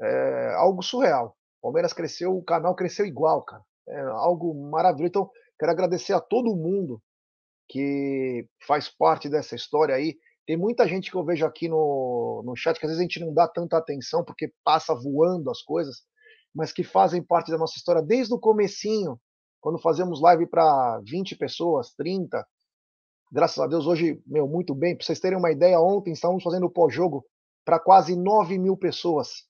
É 0.00 0.54
algo 0.54 0.82
surreal. 0.82 1.36
O 1.60 1.68
Palmeiras 1.68 1.92
cresceu, 1.92 2.36
o 2.36 2.44
canal 2.44 2.74
cresceu 2.74 3.06
igual, 3.06 3.42
cara. 3.42 3.62
É 3.88 4.00
algo 4.00 4.54
maravilhoso. 4.70 5.08
Então, 5.08 5.30
quero 5.58 5.72
agradecer 5.72 6.12
a 6.12 6.20
todo 6.20 6.56
mundo 6.56 7.00
que 7.68 8.46
faz 8.66 8.88
parte 8.88 9.28
dessa 9.28 9.54
história 9.54 9.94
aí. 9.94 10.16
Tem 10.46 10.56
muita 10.56 10.86
gente 10.86 11.10
que 11.10 11.16
eu 11.16 11.24
vejo 11.24 11.44
aqui 11.44 11.68
no, 11.68 12.42
no 12.44 12.54
chat 12.54 12.78
que 12.78 12.86
às 12.86 12.90
vezes 12.90 13.00
a 13.00 13.02
gente 13.02 13.20
não 13.20 13.34
dá 13.34 13.48
tanta 13.48 13.76
atenção 13.76 14.24
porque 14.24 14.52
passa 14.62 14.94
voando 14.94 15.50
as 15.50 15.60
coisas, 15.60 16.02
mas 16.54 16.72
que 16.72 16.84
fazem 16.84 17.22
parte 17.22 17.50
da 17.50 17.58
nossa 17.58 17.76
história 17.76 18.00
desde 18.00 18.32
o 18.32 18.38
comecinho, 18.38 19.20
quando 19.60 19.80
fazemos 19.80 20.20
live 20.20 20.46
para 20.46 21.00
20 21.04 21.34
pessoas, 21.36 21.92
30. 21.94 22.46
Graças 23.32 23.58
a 23.58 23.66
Deus, 23.66 23.86
hoje, 23.86 24.22
meu, 24.24 24.46
muito 24.46 24.72
bem. 24.72 24.96
Para 24.96 25.04
vocês 25.04 25.18
terem 25.18 25.36
uma 25.36 25.50
ideia, 25.50 25.80
ontem 25.80 26.12
estávamos 26.12 26.44
fazendo 26.44 26.66
o 26.66 26.70
pós-jogo 26.70 27.24
para 27.64 27.80
quase 27.80 28.14
9 28.14 28.56
mil 28.58 28.76
pessoas. 28.76 29.44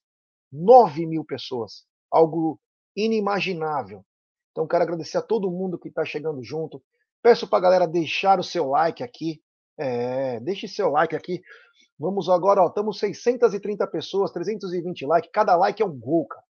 9 0.51 1.05
mil 1.05 1.23
pessoas. 1.25 1.85
Algo 2.11 2.59
inimaginável. 2.95 4.03
Então, 4.51 4.67
quero 4.67 4.83
agradecer 4.83 5.17
a 5.17 5.21
todo 5.21 5.51
mundo 5.51 5.77
que 5.77 5.89
está 5.89 6.03
chegando 6.03 6.43
junto. 6.43 6.81
Peço 7.21 7.47
para 7.47 7.59
a 7.59 7.61
galera 7.61 7.87
deixar 7.87 8.39
o 8.39 8.43
seu 8.43 8.69
like 8.69 9.03
aqui. 9.03 9.41
É, 9.77 10.39
deixe 10.39 10.67
seu 10.67 10.89
like 10.89 11.15
aqui. 11.15 11.41
Vamos 11.99 12.29
agora, 12.29 12.61
ó, 12.61 12.67
estamos 12.67 12.99
630 12.99 13.85
pessoas, 13.87 14.31
320 14.31 15.05
likes. 15.05 15.31
Cada 15.31 15.55
like 15.55 15.81
é 15.81 15.85
um 15.85 15.97
gol, 15.97 16.27
cara. 16.27 16.43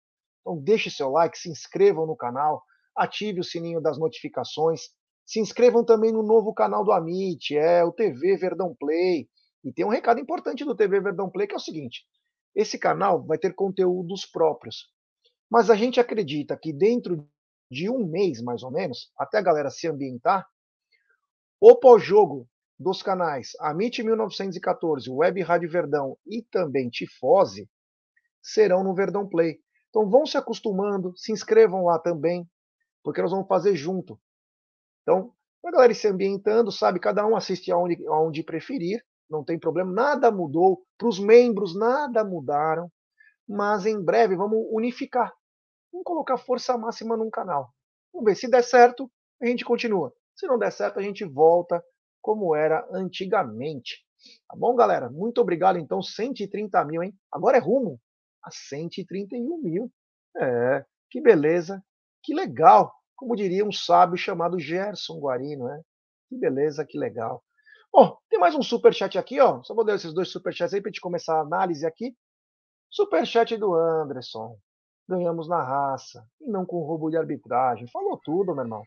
Então 0.42 0.58
deixe 0.58 0.90
seu 0.90 1.10
like, 1.10 1.38
se 1.38 1.50
inscrevam 1.50 2.06
no 2.06 2.16
canal, 2.16 2.64
ative 2.96 3.40
o 3.40 3.44
sininho 3.44 3.82
das 3.82 3.98
notificações. 3.98 4.90
Se 5.25 5.40
inscrevam 5.40 5.84
também 5.84 6.12
no 6.12 6.22
novo 6.22 6.54
canal 6.54 6.84
do 6.84 6.92
Amit, 6.92 7.58
é 7.58 7.84
o 7.84 7.92
TV 7.92 8.38
Verdão 8.38 8.75
Play. 8.80 9.28
E 9.64 9.74
tem 9.74 9.84
um 9.84 9.90
recado 9.90 10.20
importante 10.20 10.64
do 10.64 10.75
TV 10.75 11.00
Verdão 11.00 11.30
Play 11.30 11.48
que 11.48 11.54
é 11.54 11.58
o 11.58 11.60
seguinte: 11.60 12.06
esse 12.55 12.79
canal 12.79 13.24
vai 13.25 13.38
ter 13.38 13.53
conteúdos 13.53 14.25
próprios. 14.25 14.89
Mas 15.50 15.69
a 15.69 15.75
gente 15.75 16.00
acredita 16.00 16.57
que 16.57 16.71
dentro 16.71 17.27
de 17.69 17.89
um 17.89 18.05
mês, 18.05 18.41
mais 18.41 18.63
ou 18.63 18.71
menos, 18.71 19.12
até 19.17 19.38
a 19.38 19.41
galera 19.41 19.69
se 19.69 19.88
ambientar, 19.88 20.47
o 21.59 21.75
pós-jogo 21.75 22.47
dos 22.77 23.01
canais 23.01 23.51
Amit 23.59 24.03
1914, 24.03 25.09
Web 25.09 25.41
Rádio 25.41 25.69
Verdão 25.69 26.17
e 26.25 26.41
também 26.43 26.89
Tifose 26.89 27.69
serão 28.41 28.83
no 28.83 28.93
Verdão 28.93 29.27
Play. 29.27 29.59
Então 29.89 30.09
vão 30.09 30.25
se 30.25 30.38
acostumando, 30.38 31.15
se 31.15 31.31
inscrevam 31.31 31.85
lá 31.85 31.97
também, 31.97 32.47
porque 33.03 33.21
nós 33.21 33.31
vamos 33.31 33.47
fazer 33.47 33.75
junto. 33.75 34.19
Então, 35.01 35.33
a 35.63 35.71
galera 35.71 35.93
se 35.93 36.07
ambientando, 36.07 36.71
sabe, 36.71 37.00
cada 37.00 37.25
um 37.25 37.35
assiste 37.35 37.71
aonde, 37.71 38.05
aonde 38.07 38.43
preferir, 38.43 39.03
não 39.29 39.44
tem 39.44 39.60
problema, 39.60 39.91
nada 39.91 40.32
mudou, 40.32 40.84
para 40.98 41.08
os 41.08 41.20
membros 41.20 41.77
nada 41.77 42.24
mudaram, 42.24 42.91
mas 43.48 43.86
em 43.86 44.01
breve 44.01 44.36
vamos 44.36 44.65
unificar, 44.72 45.34
vamos 45.91 46.05
colocar 46.05 46.38
força 46.38 46.77
máxima 46.77 47.17
num 47.17 47.29
canal. 47.29 47.70
Vamos 48.13 48.25
ver, 48.25 48.36
se 48.36 48.50
der 48.50 48.63
certo, 48.63 49.12
a 49.41 49.46
gente 49.46 49.65
continua. 49.65 50.13
Se 50.36 50.48
não 50.48 50.58
der 50.58 50.72
certo, 50.72 51.00
a 51.00 51.01
gente 51.01 51.24
volta 51.25 51.84
como 52.22 52.55
era 52.55 52.88
antigamente. 52.91 54.05
Tá 54.48 54.55
bom, 54.58 54.75
galera? 54.75 55.10
Muito 55.10 55.39
obrigado, 55.39 55.77
então, 55.77 56.01
130 56.01 56.84
mil, 56.86 57.03
hein? 57.03 57.13
Agora 57.32 57.58
é 57.58 57.60
rumo 57.60 58.00
a 58.44 58.50
131 58.51 59.62
mil. 59.62 59.91
É, 60.38 60.86
que 61.10 61.22
beleza, 61.22 61.84
que 62.24 62.34
legal. 62.34 62.94
Como 63.15 63.36
diria 63.36 63.65
um 63.65 63.72
sábio 63.72 64.17
chamado 64.17 64.60
Gerson 64.60 65.20
Guarino, 65.20 65.65
né? 65.65 65.82
Que 66.27 66.38
beleza, 66.38 66.86
que 66.86 66.98
legal. 66.98 67.44
Bom, 67.96 68.18
tem 68.30 68.38
mais 68.38 68.54
um 68.54 68.62
superchat 68.62 69.18
aqui, 69.18 69.40
ó. 69.40 69.64
Só 69.64 69.74
vou 69.74 69.86
dar 69.86 69.96
esses 69.96 70.14
dois 70.14 70.30
superchats 70.30 70.74
aí 70.74 70.82
para 70.82 70.90
gente 70.90 71.00
começar 71.00 71.38
a 71.38 71.42
análise 71.42 71.86
aqui. 71.86 72.14
Superchat 72.90 73.56
do 73.56 73.74
Anderson. 73.74 74.60
Ganhamos 75.08 75.48
na 75.48 75.64
raça 75.64 76.28
e 76.42 76.50
não 76.50 76.66
com 76.66 76.84
roubo 76.84 77.10
de 77.10 77.16
arbitragem. 77.16 77.88
Falou 77.88 78.18
tudo, 78.18 78.54
meu 78.54 78.66
irmão 78.66 78.84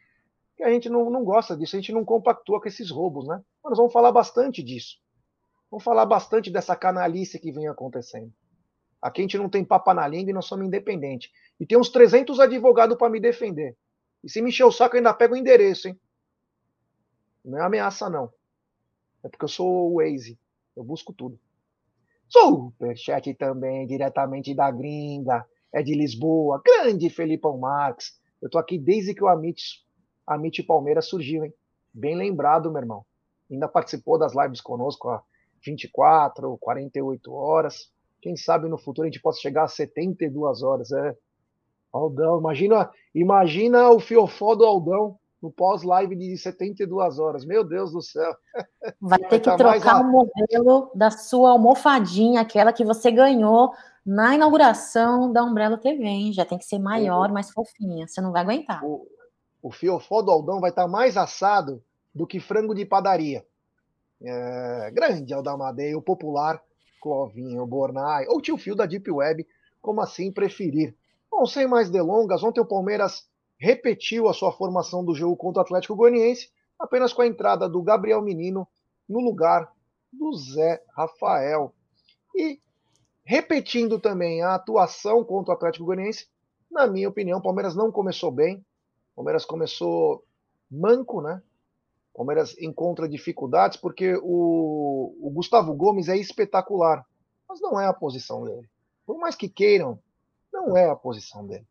que 0.59 0.65
a 0.65 0.71
gente 0.71 0.89
não, 0.89 1.09
não 1.09 1.25
gosta 1.25 1.57
disso, 1.57 1.77
a 1.77 1.79
gente 1.79 1.93
não 1.93 2.05
compactua 2.05 2.61
com 2.61 2.67
esses 2.67 2.91
roubos, 2.91 3.29
né? 3.29 3.41
Mas 3.63 3.71
nós 3.71 3.79
vamos 3.79 3.93
falar 3.93 4.11
bastante 4.11 4.61
disso. 4.61 4.97
Vamos 5.71 5.85
falar 5.85 6.05
bastante 6.05 6.51
dessa 6.51 6.75
canalice 6.75 7.39
que 7.39 7.53
vem 7.53 7.69
acontecendo. 7.69 8.33
Aqui 9.01 9.21
a 9.21 9.23
gente 9.23 9.39
não 9.39 9.49
tem 9.49 9.65
papa 9.65 9.95
na 9.95 10.09
língua 10.09 10.33
e 10.33 10.35
nós 10.35 10.47
somos 10.47 10.67
independentes. 10.67 11.31
E 11.61 11.65
tem 11.65 11.79
uns 11.79 11.91
300 11.91 12.41
advogados 12.41 12.99
para 12.99 13.09
me 13.09 13.21
defender. 13.21 13.77
E 14.25 14.29
se 14.29 14.43
me 14.43 14.49
encher 14.49 14.65
o 14.65 14.73
saco, 14.73 14.97
eu 14.97 14.99
ainda 14.99 15.15
pego 15.15 15.35
o 15.35 15.37
endereço, 15.37 15.87
hein? 15.87 16.01
Não 17.45 17.59
é 17.59 17.63
ameaça, 17.63 18.11
não. 18.11 18.33
É 19.23 19.29
porque 19.29 19.45
eu 19.45 19.49
sou 19.49 19.93
o 19.93 19.97
Waze. 19.97 20.39
Eu 20.77 20.85
busco 20.85 21.13
tudo. 21.13 21.39
Superchat 22.29 23.35
também, 23.35 23.87
diretamente 23.87 24.55
da 24.55 24.71
gringa. 24.71 25.45
É 25.73 25.83
de 25.83 25.95
Lisboa. 25.95 26.63
Grande 26.65 27.11
Felipão 27.11 27.59
Marques. 27.59 28.19
Eu 28.41 28.49
tô 28.49 28.59
aqui 28.59 28.79
desde 28.79 29.15
que 29.15 29.23
o 29.23 29.29
Amit 29.29 29.87
a 30.29 30.37
MIT 30.37 30.63
Palmeiras 30.65 31.07
surgiu, 31.07 31.45
hein? 31.45 31.55
Bem 31.93 32.15
lembrado, 32.15 32.71
meu 32.71 32.83
irmão. 32.83 33.05
Ainda 33.51 33.67
participou 33.67 34.19
das 34.19 34.35
lives 34.35 34.61
conosco 34.61 35.09
há 35.09 35.23
24, 35.65 36.59
48 36.59 37.33
horas. 37.33 37.91
Quem 38.21 38.37
sabe 38.37 38.69
no 38.69 38.77
futuro 38.77 39.07
a 39.07 39.11
gente 39.11 39.23
possa 39.23 39.41
chegar 39.41 39.65
a 39.65 39.69
72 39.69 40.63
horas. 40.63 40.93
É. 40.93 41.17
Aldão, 41.91 42.39
imagina, 42.39 42.91
imagina 43.15 43.91
o 43.91 43.99
fiofó 43.99 44.55
do 44.55 44.67
Aldão 44.67 45.19
no 45.41 45.51
pós-live 45.51 46.17
de 46.17 46.37
72 46.37 47.19
horas. 47.19 47.45
Meu 47.45 47.65
Deus 47.65 47.93
do 47.93 48.03
céu. 48.03 48.35
Vai 49.01 49.19
ter 49.19 49.41
que 49.41 49.51
tá 49.51 49.57
trocar 49.57 50.01
o 50.01 50.11
modelo 50.11 50.91
da 50.95 51.11
sua 51.11 51.51
almofadinha, 51.51 52.41
aquela 52.41 52.73
que 52.73 52.85
você 52.85 53.11
ganhou 53.11 53.73
na 54.05 54.35
inauguração 54.35 55.33
da 55.33 55.45
Umbrella 55.45 55.79
TV, 55.79 56.05
hein? 56.05 56.33
Já 56.33 56.45
tem 56.45 56.59
que 56.59 56.65
ser 56.65 56.79
maior, 56.79 57.31
mais 57.31 57.51
fofinha. 57.51 58.07
Você 58.07 58.21
não 58.21 58.33
vai 58.33 58.43
aguentar. 58.43 58.85
O, 58.85 59.07
o 59.63 59.71
fiofó 59.71 60.23
do 60.23 60.31
Aldão 60.31 60.61
vai 60.61 60.71
estar 60.71 60.89
mais 60.89 61.17
assado 61.17 61.83
do 62.15 62.27
que 62.27 62.41
frango 62.41 62.75
de 62.75 62.85
padaria. 62.85 63.45
É, 64.21 64.91
grande 64.93 65.33
Aldamadei, 65.33 65.95
o 65.95 66.03
popular 66.03 66.61
Clovinho, 67.01 67.65
Bornai, 67.67 68.27
ou 68.27 68.41
tio 68.41 68.57
Fio 68.57 68.75
da 68.75 68.87
Deep 68.87 69.09
Web, 69.11 69.47
como 69.81 70.01
assim 70.01 70.33
preferir. 70.33 70.95
Bom, 71.31 71.47
sem 71.47 71.67
mais 71.67 71.91
delongas, 71.91 72.43
ontem 72.43 72.61
o 72.61 72.67
Palmeiras 72.67 73.29
repetiu 73.59 74.29
a 74.29 74.35
sua 74.35 74.53
formação 74.53 75.05
do 75.05 75.15
jogo 75.15 75.37
contra 75.37 75.61
o 75.61 75.65
Atlético 75.65 75.97
Goianiense, 75.97 76.51
apenas 76.79 77.13
com 77.13 77.23
a 77.23 77.27
entrada 77.27 77.69
do 77.69 77.83
Gabriel 77.83 78.23
Menino 78.23 78.67
no 79.09 79.21
lugar 79.21 79.73
do 80.13 80.33
Zé 80.35 80.83
Rafael. 80.97 81.75
E 82.35 82.61
repetindo 83.25 83.99
também 83.99 84.43
a 84.43 84.55
atuação 84.55 85.25
contra 85.25 85.53
o 85.53 85.57
Atlético 85.57 85.85
Goianiense, 85.85 86.29
na 86.71 86.87
minha 86.87 87.09
opinião, 87.09 87.39
o 87.39 87.43
Palmeiras 87.43 87.75
não 87.75 87.91
começou 87.91 88.31
bem, 88.31 88.65
Palmeiras 89.17 89.45
começou 89.45 90.25
manco, 90.71 91.21
né? 91.21 91.43
Palmeiras 92.15 92.57
encontra 92.59 93.09
dificuldades 93.09 93.77
porque 93.77 94.15
o, 94.23 95.17
o, 95.21 95.31
Gustavo 95.31 95.73
Gomes 95.75 96.09
é 96.09 96.17
espetacular, 96.17 97.07
mas 97.49 97.61
não 97.61 97.81
é 97.81 97.87
a 97.87 97.93
posição 97.93 98.45
dele. 98.45 98.69
Por 99.07 99.19
mais 99.19 99.35
que 99.35 99.49
queiram, 99.49 99.99
não 100.53 100.77
é 100.77 100.91
a 100.91 100.97
posição 100.97 101.47
dele. 101.47 101.67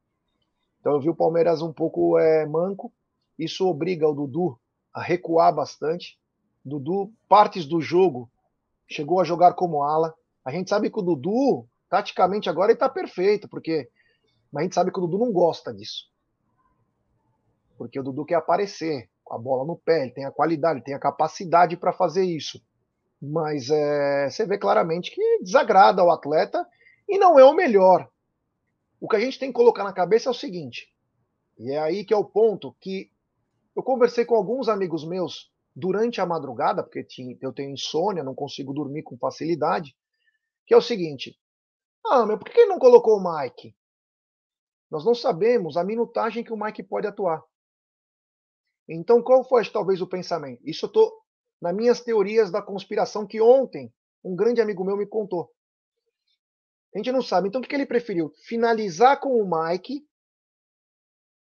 Então 0.88 0.96
eu 0.96 1.02
vi 1.02 1.10
o 1.10 1.16
Palmeiras 1.16 1.62
um 1.62 1.74
pouco 1.74 2.18
é, 2.18 2.46
manco. 2.46 2.94
Isso 3.38 3.68
obriga 3.68 4.08
o 4.08 4.14
Dudu 4.14 4.58
a 4.94 5.02
recuar 5.02 5.54
bastante. 5.54 6.18
Dudu, 6.64 7.12
partes 7.28 7.66
do 7.66 7.82
jogo, 7.82 8.32
chegou 8.88 9.20
a 9.20 9.26
jogar 9.26 9.54
como 9.54 9.84
ala. 9.84 10.16
A 10.46 10.50
gente 10.50 10.70
sabe 10.70 10.90
que 10.90 10.98
o 10.98 11.02
Dudu, 11.02 11.68
taticamente 11.90 12.50
agora, 12.50 12.72
ele 12.72 12.78
está 12.78 12.88
perfeito, 12.88 13.50
porque 13.50 13.90
mas 14.50 14.62
a 14.62 14.64
gente 14.64 14.76
sabe 14.76 14.90
que 14.90 14.98
o 14.98 15.02
Dudu 15.02 15.18
não 15.18 15.34
gosta 15.34 15.74
disso 15.74 16.06
porque 17.78 18.00
o 18.00 18.04
Dudu 18.04 18.26
quer 18.26 18.36
aparecer 18.36 19.10
com 19.24 19.36
a 19.36 19.38
bola 19.38 19.66
no 19.66 19.76
pé, 19.78 20.04
ele 20.04 20.12
tem 20.12 20.26
a 20.26 20.32
qualidade, 20.32 20.78
ele 20.78 20.86
tem 20.86 20.96
a 20.96 21.00
capacidade 21.00 21.78
para 21.78 21.94
fazer 21.94 22.24
isso. 22.24 22.62
Mas 23.22 23.70
é, 23.70 24.30
você 24.30 24.46
vê 24.46 24.58
claramente 24.58 25.12
que 25.12 25.40
desagrada 25.44 26.04
o 26.04 26.12
atleta 26.12 26.66
e 27.08 27.18
não 27.18 27.38
é 27.38 27.44
o 27.44 27.54
melhor. 27.54 28.10
O 29.00 29.08
que 29.08 29.16
a 29.16 29.20
gente 29.20 29.40
tem 29.40 29.50
que 29.50 29.56
colocar 29.56 29.84
na 29.84 29.94
cabeça 29.94 30.30
é 30.30 30.32
o 30.32 30.36
seguinte, 30.36 30.92
e 31.58 31.72
é 31.72 31.80
aí 31.80 32.06
que 32.06 32.14
é 32.14 32.18
o 32.18 32.26
ponto 32.26 32.76
que 32.80 33.12
Eu 33.76 33.84
conversei 33.84 34.26
com 34.26 34.36
alguns 34.36 34.68
amigos 34.70 35.06
meus 35.06 35.52
durante 35.76 36.20
a 36.20 36.26
madrugada, 36.26 36.84
porque 36.84 37.06
eu 37.40 37.54
tenho 37.54 37.72
insônia, 37.72 38.24
não 38.24 38.34
consigo 38.34 38.74
dormir 38.74 39.04
com 39.04 39.18
facilidade, 39.18 39.96
que 40.66 40.74
é 40.74 40.78
o 40.78 40.82
seguinte: 40.82 41.40
ah, 42.06 42.26
meu, 42.26 42.40
por 42.40 42.50
que 42.50 42.66
não 42.66 42.80
colocou 42.80 43.18
o 43.18 43.24
Mike? 43.24 43.76
Nós 44.90 45.06
não 45.06 45.14
sabemos 45.14 45.78
a 45.78 45.84
minutagem 45.84 46.44
que 46.44 46.52
o 46.52 46.58
Mike 46.58 46.82
pode 46.84 47.06
atuar. 47.08 47.44
Então, 48.90 49.22
qual 49.22 49.44
foi 49.44 49.64
talvez 49.70 50.02
o 50.02 50.08
pensamento? 50.08 50.62
Isso 50.66 50.86
eu 50.86 50.88
estou 50.88 51.12
nas 51.62 51.76
minhas 51.76 52.02
teorias 52.02 52.50
da 52.50 52.62
conspiração 52.62 53.28
que 53.28 53.42
ontem 53.42 53.94
um 54.24 54.36
grande 54.36 54.62
amigo 54.62 54.84
meu 54.84 54.98
me 54.98 55.06
contou. 55.06 55.52
A 56.98 57.00
gente 57.00 57.12
não 57.12 57.22
sabe. 57.22 57.48
Então, 57.48 57.62
o 57.62 57.64
que 57.64 57.76
ele 57.76 57.86
preferiu? 57.86 58.34
Finalizar 58.48 59.20
com 59.20 59.40
o 59.40 59.48
Mike 59.48 60.04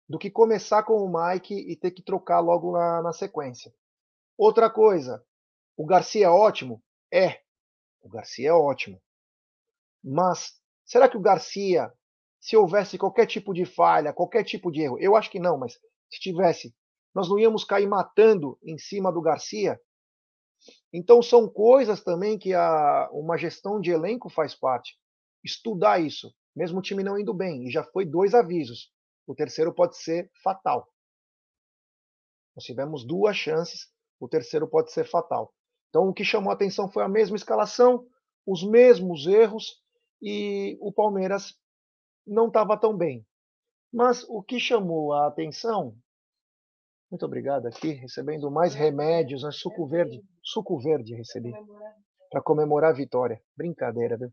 do 0.08 0.18
que 0.18 0.32
começar 0.32 0.82
com 0.82 0.94
o 0.94 1.08
Mike 1.08 1.54
e 1.54 1.76
ter 1.76 1.92
que 1.92 2.02
trocar 2.02 2.40
logo 2.40 2.72
na, 2.72 3.02
na 3.02 3.12
sequência. 3.12 3.72
Outra 4.36 4.68
coisa, 4.68 5.24
o 5.76 5.86
Garcia 5.86 6.26
é 6.26 6.28
ótimo? 6.28 6.82
É. 7.12 7.40
O 8.00 8.08
Garcia 8.08 8.48
é 8.48 8.52
ótimo. 8.52 9.00
Mas 10.02 10.60
será 10.84 11.08
que 11.08 11.16
o 11.16 11.20
Garcia, 11.20 11.92
se 12.40 12.56
houvesse 12.56 12.98
qualquer 12.98 13.26
tipo 13.26 13.54
de 13.54 13.64
falha, 13.64 14.12
qualquer 14.12 14.42
tipo 14.42 14.72
de 14.72 14.80
erro, 14.80 14.98
eu 14.98 15.14
acho 15.14 15.30
que 15.30 15.38
não, 15.38 15.56
mas 15.56 15.74
se 16.10 16.18
tivesse, 16.18 16.74
nós 17.14 17.28
não 17.28 17.38
íamos 17.38 17.62
cair 17.62 17.86
matando 17.86 18.58
em 18.60 18.76
cima 18.76 19.12
do 19.12 19.22
Garcia? 19.22 19.80
Então 20.92 21.22
são 21.22 21.48
coisas 21.48 22.02
também 22.02 22.36
que 22.36 22.52
a, 22.54 23.08
uma 23.12 23.38
gestão 23.38 23.80
de 23.80 23.92
elenco 23.92 24.28
faz 24.28 24.52
parte. 24.52 24.98
Estudar 25.44 26.00
isso, 26.00 26.34
mesmo 26.54 26.78
o 26.78 26.82
time 26.82 27.02
não 27.02 27.18
indo 27.18 27.32
bem, 27.32 27.66
e 27.66 27.70
já 27.70 27.84
foi 27.84 28.04
dois 28.04 28.34
avisos. 28.34 28.92
O 29.26 29.34
terceiro 29.34 29.74
pode 29.74 29.96
ser 29.96 30.30
fatal. 30.42 30.92
Nós 32.56 32.64
tivemos 32.64 33.06
duas 33.06 33.36
chances 33.36 33.88
o 34.20 34.28
terceiro 34.28 34.68
pode 34.68 34.92
ser 34.92 35.04
fatal. 35.04 35.52
Então, 35.88 36.08
o 36.08 36.12
que 36.12 36.24
chamou 36.24 36.50
a 36.50 36.54
atenção 36.54 36.90
foi 36.90 37.02
a 37.02 37.08
mesma 37.08 37.36
escalação, 37.36 38.06
os 38.46 38.62
mesmos 38.62 39.26
erros 39.26 39.80
e 40.20 40.76
o 40.80 40.92
Palmeiras 40.92 41.54
não 42.26 42.48
estava 42.48 42.76
tão 42.76 42.96
bem. 42.96 43.26
Mas 43.92 44.24
o 44.28 44.42
que 44.42 44.60
chamou 44.60 45.12
a 45.12 45.28
atenção, 45.28 45.96
muito 47.10 47.24
obrigado 47.24 47.66
aqui, 47.66 47.92
recebendo 47.92 48.50
mais 48.50 48.74
remédios, 48.74 49.42
né? 49.42 49.50
suco 49.50 49.86
verde, 49.86 50.22
suco 50.42 50.78
verde 50.78 51.14
recebi, 51.14 51.52
para 52.30 52.42
comemorar 52.42 52.90
a 52.90 52.96
vitória. 52.96 53.40
Brincadeira, 53.56 54.18
viu? 54.18 54.32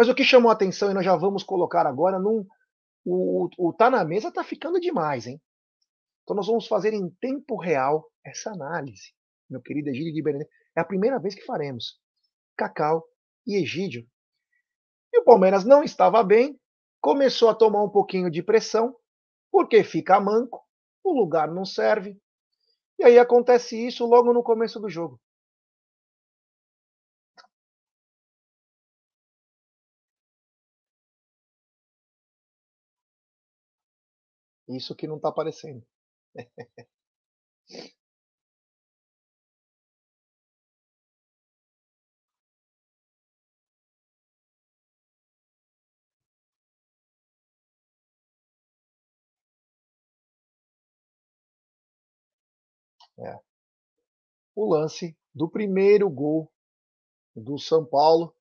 Mas 0.00 0.08
o 0.08 0.14
que 0.14 0.24
chamou 0.24 0.48
a 0.48 0.54
atenção, 0.54 0.90
e 0.90 0.94
nós 0.94 1.04
já 1.04 1.14
vamos 1.14 1.42
colocar 1.42 1.86
agora, 1.86 2.18
num, 2.18 2.46
o, 3.04 3.50
o 3.58 3.70
Tá 3.70 3.90
na 3.90 4.02
Mesa 4.02 4.32
tá 4.32 4.42
ficando 4.42 4.80
demais, 4.80 5.26
hein? 5.26 5.38
Então 6.22 6.34
nós 6.34 6.46
vamos 6.46 6.66
fazer 6.66 6.94
em 6.94 7.10
tempo 7.20 7.54
real 7.60 8.10
essa 8.24 8.50
análise, 8.50 9.12
meu 9.50 9.60
querido 9.60 9.90
Egídio 9.90 10.14
de 10.14 10.22
Benedetto. 10.22 10.50
É 10.74 10.80
a 10.80 10.86
primeira 10.86 11.18
vez 11.18 11.34
que 11.34 11.44
faremos. 11.44 12.00
Cacau 12.56 13.04
e 13.46 13.56
Egídio. 13.56 14.08
E 15.12 15.20
o 15.20 15.24
Palmeiras 15.24 15.66
não 15.66 15.84
estava 15.84 16.24
bem, 16.24 16.58
começou 16.98 17.50
a 17.50 17.54
tomar 17.54 17.84
um 17.84 17.90
pouquinho 17.90 18.30
de 18.30 18.42
pressão, 18.42 18.96
porque 19.52 19.84
fica 19.84 20.18
manco, 20.18 20.66
o 21.04 21.12
lugar 21.12 21.52
não 21.52 21.66
serve. 21.66 22.18
E 22.98 23.04
aí 23.04 23.18
acontece 23.18 23.76
isso 23.86 24.06
logo 24.06 24.32
no 24.32 24.42
começo 24.42 24.80
do 24.80 24.88
jogo. 24.88 25.20
Isso 34.70 34.94
que 34.96 35.06
não 35.06 35.16
está 35.16 35.28
aparecendo. 35.28 35.84
É. 53.18 53.40
O 54.54 54.64
lance 54.64 55.16
do 55.34 55.50
primeiro 55.50 56.08
gol 56.08 56.52
do 57.36 57.58
São 57.58 57.84
Paulo, 57.84 58.34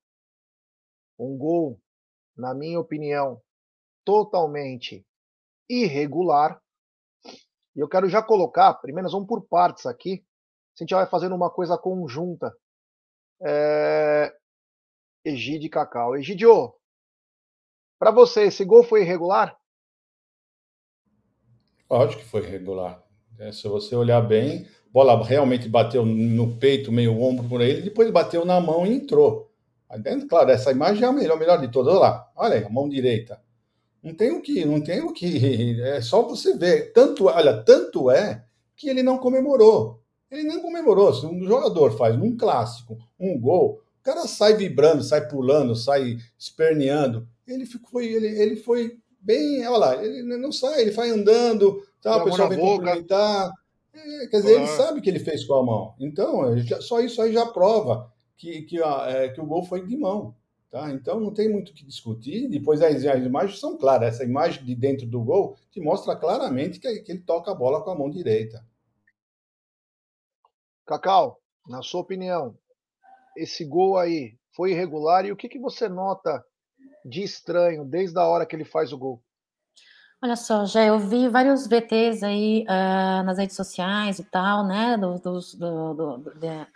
um 1.20 1.38
gol, 1.38 1.80
na 2.38 2.54
minha 2.56 2.80
opinião, 2.80 3.42
totalmente 4.06 5.06
irregular, 5.70 6.60
e 7.76 7.80
eu 7.80 7.88
quero 7.88 8.10
já 8.10 8.22
colocar, 8.22 8.74
primeiro 8.76 9.04
nós 9.04 9.14
vamos 9.14 9.28
por 9.28 9.42
partes 9.44 9.86
aqui, 9.86 10.24
a 10.78 10.84
gente 10.84 10.94
vai 10.94 11.06
fazendo 11.06 11.36
uma 11.36 11.50
coisa 11.50 11.78
conjunta. 11.78 12.54
É... 13.42 14.34
Egide 15.24 15.70
Cacau. 15.70 16.16
Egidio, 16.16 16.74
para 18.00 18.12
você, 18.12 18.44
esse 18.44 18.64
gol 18.64 18.84
foi 18.84 19.02
irregular? 19.02 19.58
Lógico 21.90 22.22
que 22.22 22.28
foi 22.28 22.42
irregular. 22.44 23.04
É, 23.38 23.52
se 23.52 23.68
você 23.68 23.96
olhar 23.96 24.22
bem, 24.22 24.66
a 24.88 24.92
bola 24.92 25.24
realmente 25.24 25.68
bateu 25.68 26.06
no 26.06 26.58
peito, 26.58 26.92
meio 26.92 27.20
ombro 27.22 27.48
por 27.48 27.62
ele, 27.62 27.82
depois 27.82 28.10
bateu 28.12 28.46
na 28.46 28.60
mão 28.62 28.86
e 28.86 28.94
entrou. 28.94 29.52
Claro, 30.30 30.52
essa 30.52 30.72
imagem 30.72 31.04
é 31.04 31.08
a 31.08 31.12
melhor, 31.12 31.38
melhor 31.38 31.60
de 31.60 31.70
todas. 31.70 31.94
Olha 31.94 32.02
lá, 32.02 32.32
olha 32.36 32.56
aí, 32.56 32.64
a 32.64 32.70
mão 32.70 32.88
direita. 32.88 33.42
Não 34.02 34.14
tem 34.14 34.32
o 34.32 34.42
que, 34.42 34.66
não 34.66 34.82
tem 34.82 35.02
o 35.02 35.14
que. 35.14 35.80
É 35.82 36.02
só 36.02 36.22
você 36.22 36.56
ver. 36.58 36.92
Tanto, 36.94 37.26
olha, 37.26 37.62
tanto 37.64 38.10
é 38.10 38.44
que 38.76 38.90
ele 38.90 39.04
não 39.04 39.18
comemorou. 39.18 40.00
Ele 40.32 40.44
não 40.44 40.62
comemorou. 40.62 41.14
Se 41.14 41.26
um 41.26 41.44
jogador 41.46 41.98
faz 41.98 42.16
um 42.16 42.38
clássico, 42.38 42.98
um 43.20 43.40
gol, 43.40 43.82
o 44.00 44.04
cara 44.04 44.28
sai 44.28 44.56
vibrando, 44.56 45.04
sai 45.04 45.28
pulando, 45.28 45.76
sai 45.76 46.18
esperneando. 46.38 47.28
Ele 47.48 47.66
foi, 47.66 48.06
ele, 48.06 48.28
ele 48.28 48.56
foi 48.56 48.98
bem, 49.20 49.66
olha 49.68 49.78
lá, 49.78 50.06
ele 50.06 50.38
não 50.38 50.52
sai, 50.52 50.82
ele 50.82 50.92
vai 50.92 51.10
andando, 51.10 51.84
tá, 52.02 52.18
o 52.18 52.26
pessoal 52.26 52.48
vem 52.48 52.60
cumprimentar. 52.60 53.52
É, 53.94 54.28
quer 54.28 54.38
dizer, 54.38 54.56
ele 54.56 54.68
sabe 54.68 55.02
que 55.02 55.10
ele 55.10 55.20
fez 55.20 55.44
com 55.44 55.56
a 55.56 55.64
mão. 55.64 55.96
Então, 56.00 56.42
só 56.80 57.02
isso 57.02 57.22
aí 57.22 57.34
já 57.34 57.46
prova 57.48 58.12
que, 58.38 58.62
que, 58.62 58.82
é, 58.82 59.30
que 59.30 59.42
o 59.42 59.46
gol 59.46 59.64
foi 59.64 59.86
de 59.86 59.98
mão. 59.98 60.36
Tá? 60.72 60.92
Então 60.92 61.20
não 61.20 61.34
tem 61.34 61.52
muito 61.52 61.70
o 61.70 61.74
que 61.74 61.86
discutir. 61.86 62.48
Depois 62.48 62.82
as, 62.82 63.04
as, 63.06 63.24
imagens 63.24 63.60
são 63.60 63.78
claras. 63.78 64.16
Essa 64.16 64.24
imagem 64.24 64.64
de 64.64 64.76
dentro 64.76 65.08
do 65.08 65.22
gol 65.22 65.58
que 65.72 65.82
mostra 65.82 66.16
claramente 66.16 66.80
que, 66.80 67.00
que 67.02 67.12
ele 67.12 67.22
toca 67.22 67.52
a 67.52 67.56
bola 67.56 67.84
com 67.84 67.90
a 67.90 67.98
mão 67.98 68.10
direita. 68.10 68.64
Cacau, 70.86 71.40
na 71.68 71.82
sua 71.82 72.02
opinião, 72.02 72.58
esse 73.36 73.64
gol 73.66 73.98
aí 73.98 74.38
foi 74.56 74.72
irregular 74.72 75.26
e 75.26 75.32
o 75.32 75.36
que, 75.36 75.48
que 75.48 75.60
você 75.60 75.88
nota 75.88 76.44
de 77.06 77.24
estranho 77.24 77.86
desde 77.86 78.18
a 78.20 78.26
hora 78.26 78.46
que 78.46 78.56
ele 78.56 78.66
faz 78.66 78.92
o 78.92 78.98
gol? 78.98 79.24
Olha 80.22 80.36
só, 80.36 80.66
já 80.66 80.84
eu 80.84 81.00
vi 81.00 81.30
vários 81.30 81.66
VTs 81.66 82.24
aí 82.24 82.66
uh, 82.68 83.24
nas 83.24 83.38
redes 83.38 83.56
sociais 83.56 84.20
e 84.20 84.24
tal, 84.26 84.68
né, 84.68 84.98
do, 84.98 85.18
do, 85.18 85.40
do, 85.58 85.94
do 86.18 86.40
de, 86.40 86.68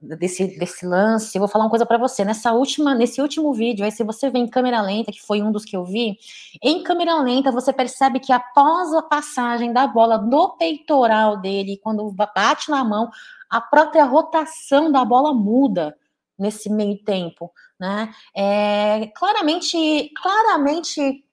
desse, 0.00 0.58
desse 0.58 0.86
lance, 0.86 1.36
eu 1.36 1.40
vou 1.40 1.48
falar 1.48 1.64
uma 1.64 1.70
coisa 1.70 1.86
para 1.86 1.98
você. 1.98 2.24
Nessa 2.24 2.52
última, 2.52 2.94
nesse 2.94 3.20
último 3.20 3.52
vídeo, 3.52 3.84
aí 3.84 3.90
se 3.90 4.04
você 4.04 4.30
vê 4.30 4.38
em 4.38 4.48
câmera 4.48 4.80
lenta, 4.82 5.12
que 5.12 5.20
foi 5.20 5.42
um 5.42 5.52
dos 5.52 5.64
que 5.64 5.76
eu 5.76 5.84
vi, 5.84 6.18
em 6.62 6.82
câmera 6.82 7.20
lenta 7.20 7.50
você 7.50 7.72
percebe 7.72 8.20
que 8.20 8.32
após 8.32 8.92
a 8.94 9.02
passagem 9.02 9.72
da 9.72 9.86
bola 9.86 10.18
no 10.18 10.56
peitoral 10.56 11.36
dele, 11.38 11.80
quando 11.82 12.10
bate 12.12 12.70
na 12.70 12.84
mão, 12.84 13.10
a 13.48 13.60
própria 13.60 14.04
rotação 14.04 14.90
da 14.90 15.04
bola 15.04 15.32
muda 15.32 15.96
nesse 16.38 16.68
meio 16.68 16.98
tempo, 17.04 17.52
né? 17.78 18.12
É 18.36 19.06
claramente, 19.14 20.10
claramente 20.20 21.24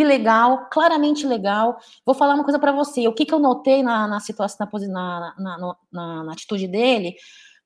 ilegal, 0.00 0.68
claramente 0.70 1.24
ilegal. 1.24 1.78
Vou 2.04 2.14
falar 2.14 2.34
uma 2.34 2.44
coisa 2.44 2.58
para 2.58 2.72
você. 2.72 3.06
O 3.08 3.12
que, 3.12 3.24
que 3.24 3.34
eu 3.34 3.38
notei 3.38 3.82
na, 3.82 4.06
na 4.06 4.20
situação, 4.20 4.66
na, 4.88 5.34
na, 5.38 5.76
na, 5.92 6.24
na 6.24 6.32
atitude 6.32 6.68
dele? 6.68 7.16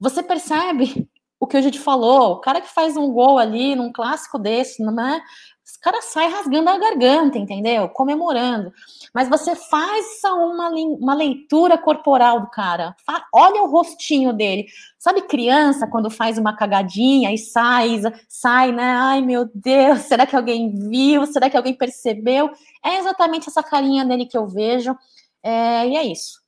Você 0.02 0.20
percebe 0.20 1.08
o 1.38 1.46
que 1.46 1.56
a 1.56 1.60
gente 1.60 1.78
falou, 1.78 2.32
o 2.32 2.40
cara 2.40 2.60
que 2.60 2.68
faz 2.68 2.96
um 2.96 3.12
gol 3.12 3.38
ali 3.38 3.76
num 3.76 3.92
clássico 3.92 4.36
desse, 4.36 4.82
não 4.82 5.00
é? 5.00 5.22
Os 5.64 5.76
cara 5.76 6.02
sai 6.02 6.26
rasgando 6.28 6.68
a 6.70 6.76
garganta, 6.76 7.38
entendeu? 7.38 7.88
Comemorando. 7.88 8.72
Mas 9.14 9.28
você 9.28 9.54
faz 9.54 10.20
uma, 10.24 10.70
uma 10.70 11.14
leitura 11.14 11.78
corporal 11.78 12.40
do 12.40 12.50
cara. 12.50 12.96
Olha 13.32 13.62
o 13.62 13.70
rostinho 13.70 14.32
dele. 14.32 14.66
Sabe 14.98 15.22
criança 15.22 15.86
quando 15.86 16.10
faz 16.10 16.36
uma 16.36 16.56
cagadinha 16.56 17.32
e 17.32 17.38
sai, 17.38 18.00
sai, 18.28 18.72
né? 18.72 18.82
Ai, 18.82 19.22
meu 19.22 19.48
Deus, 19.54 20.00
será 20.10 20.26
que 20.26 20.34
alguém 20.34 20.68
viu? 20.90 21.26
Será 21.26 21.48
que 21.48 21.56
alguém 21.56 21.74
percebeu? 21.74 22.50
É 22.84 22.98
exatamente 22.98 23.48
essa 23.48 23.62
carinha 23.62 24.04
dele 24.04 24.26
que 24.26 24.36
eu 24.36 24.48
vejo. 24.48 24.96
É, 25.44 25.86
e 25.86 25.96
é 25.96 26.02
isso. 26.02 26.42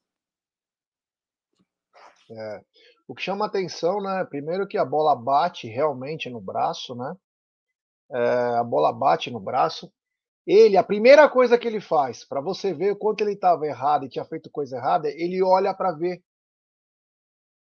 É, 2.28 2.60
o 3.06 3.14
que 3.14 3.22
chama 3.22 3.46
atenção, 3.46 4.00
né? 4.00 4.24
Primeiro 4.24 4.66
que 4.66 4.78
a 4.78 4.84
bola 4.84 5.14
bate 5.14 5.68
realmente 5.68 6.30
no 6.30 6.40
braço, 6.40 6.94
né? 6.94 7.14
É, 8.10 8.56
a 8.56 8.64
bola 8.64 8.92
bate 8.92 9.30
no 9.30 9.40
braço. 9.40 9.92
Ele, 10.46 10.76
a 10.76 10.84
primeira 10.84 11.28
coisa 11.28 11.58
que 11.58 11.66
ele 11.66 11.80
faz, 11.80 12.24
para 12.24 12.40
você 12.40 12.72
ver 12.74 12.92
o 12.92 12.96
quanto 12.96 13.22
ele 13.22 13.32
estava 13.32 13.66
errado 13.66 14.04
e 14.04 14.08
tinha 14.08 14.24
feito 14.24 14.50
coisa 14.50 14.76
errada, 14.76 15.08
ele 15.08 15.42
olha 15.42 15.72
para 15.74 15.92
ver 15.92 16.22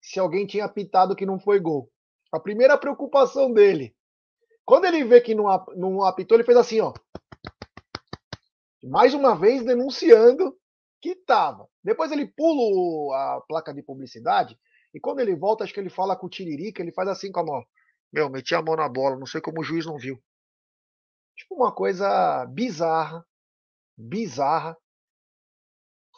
se 0.01 0.19
alguém 0.19 0.47
tinha 0.47 0.65
apitado 0.65 1.15
que 1.15 1.27
não 1.27 1.39
foi 1.39 1.61
gol. 1.61 1.89
A 2.33 2.41
primeira 2.41 2.77
preocupação 2.77 3.53
dele. 3.53 3.95
Quando 4.65 4.85
ele 4.85 5.05
vê 5.05 5.21
que 5.21 5.35
não, 5.35 5.45
não 5.77 6.03
apitou, 6.05 6.37
ele 6.37 6.45
fez 6.45 6.57
assim, 6.57 6.81
ó. 6.81 6.93
Mais 8.83 9.15
uma 9.15 9.37
vez 9.37 9.65
denunciando 9.65 10.57
que 11.01 11.11
estava. 11.11 11.69
Depois 11.85 12.11
ele 12.11 12.27
pula 12.27 13.17
a 13.17 13.41
placa 13.43 13.73
de 13.73 13.83
publicidade 13.83 14.59
e 14.95 15.01
quando 15.01 15.21
ele 15.21 15.35
volta, 15.35 15.65
acho 15.65 15.73
que 15.73 15.81
ele 15.81 15.91
fala 15.91 16.17
com 16.17 16.27
o 16.27 16.31
Tiririca, 16.31 16.83
ele 16.83 16.93
faz 16.93 17.09
assim 17.09 17.33
com 17.33 17.41
a 17.41 17.45
mão. 17.45 17.65
Meu, 18.13 18.29
meti 18.29 18.55
a 18.55 18.63
mão 18.63 18.77
na 18.77 18.89
bola, 18.89 19.19
não 19.19 19.27
sei 19.27 19.41
como 19.41 19.61
o 19.61 19.65
juiz 19.65 19.87
não 19.87 19.97
viu. 19.97 20.23
Tipo 21.35 21.55
uma 21.55 21.75
coisa 21.75 22.45
bizarra, 22.47 23.27
bizarra. 23.97 24.77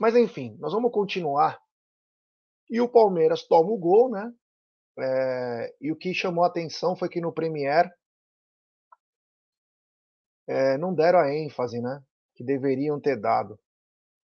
Mas 0.01 0.17
enfim, 0.17 0.57
nós 0.59 0.73
vamos 0.73 0.91
continuar. 0.91 1.61
E 2.69 2.81
o 2.81 2.89
Palmeiras 2.89 3.47
toma 3.47 3.71
o 3.71 3.79
gol, 3.79 4.11
né? 4.11 4.33
É, 4.99 5.75
e 5.81 5.93
o 5.93 5.97
que 5.97 6.13
chamou 6.13 6.45
a 6.45 6.49
atenção 6.49 6.97
foi 6.97 7.09
que 7.09 7.21
no 7.21 7.33
Premier 7.33 7.93
é, 10.49 10.77
não 10.79 10.95
deram 10.95 11.21
a 11.21 11.33
ênfase, 11.33 11.81
né? 11.81 12.03
Que 12.35 12.43
deveriam 12.43 13.01
ter 13.01 13.17
dado. 13.21 13.59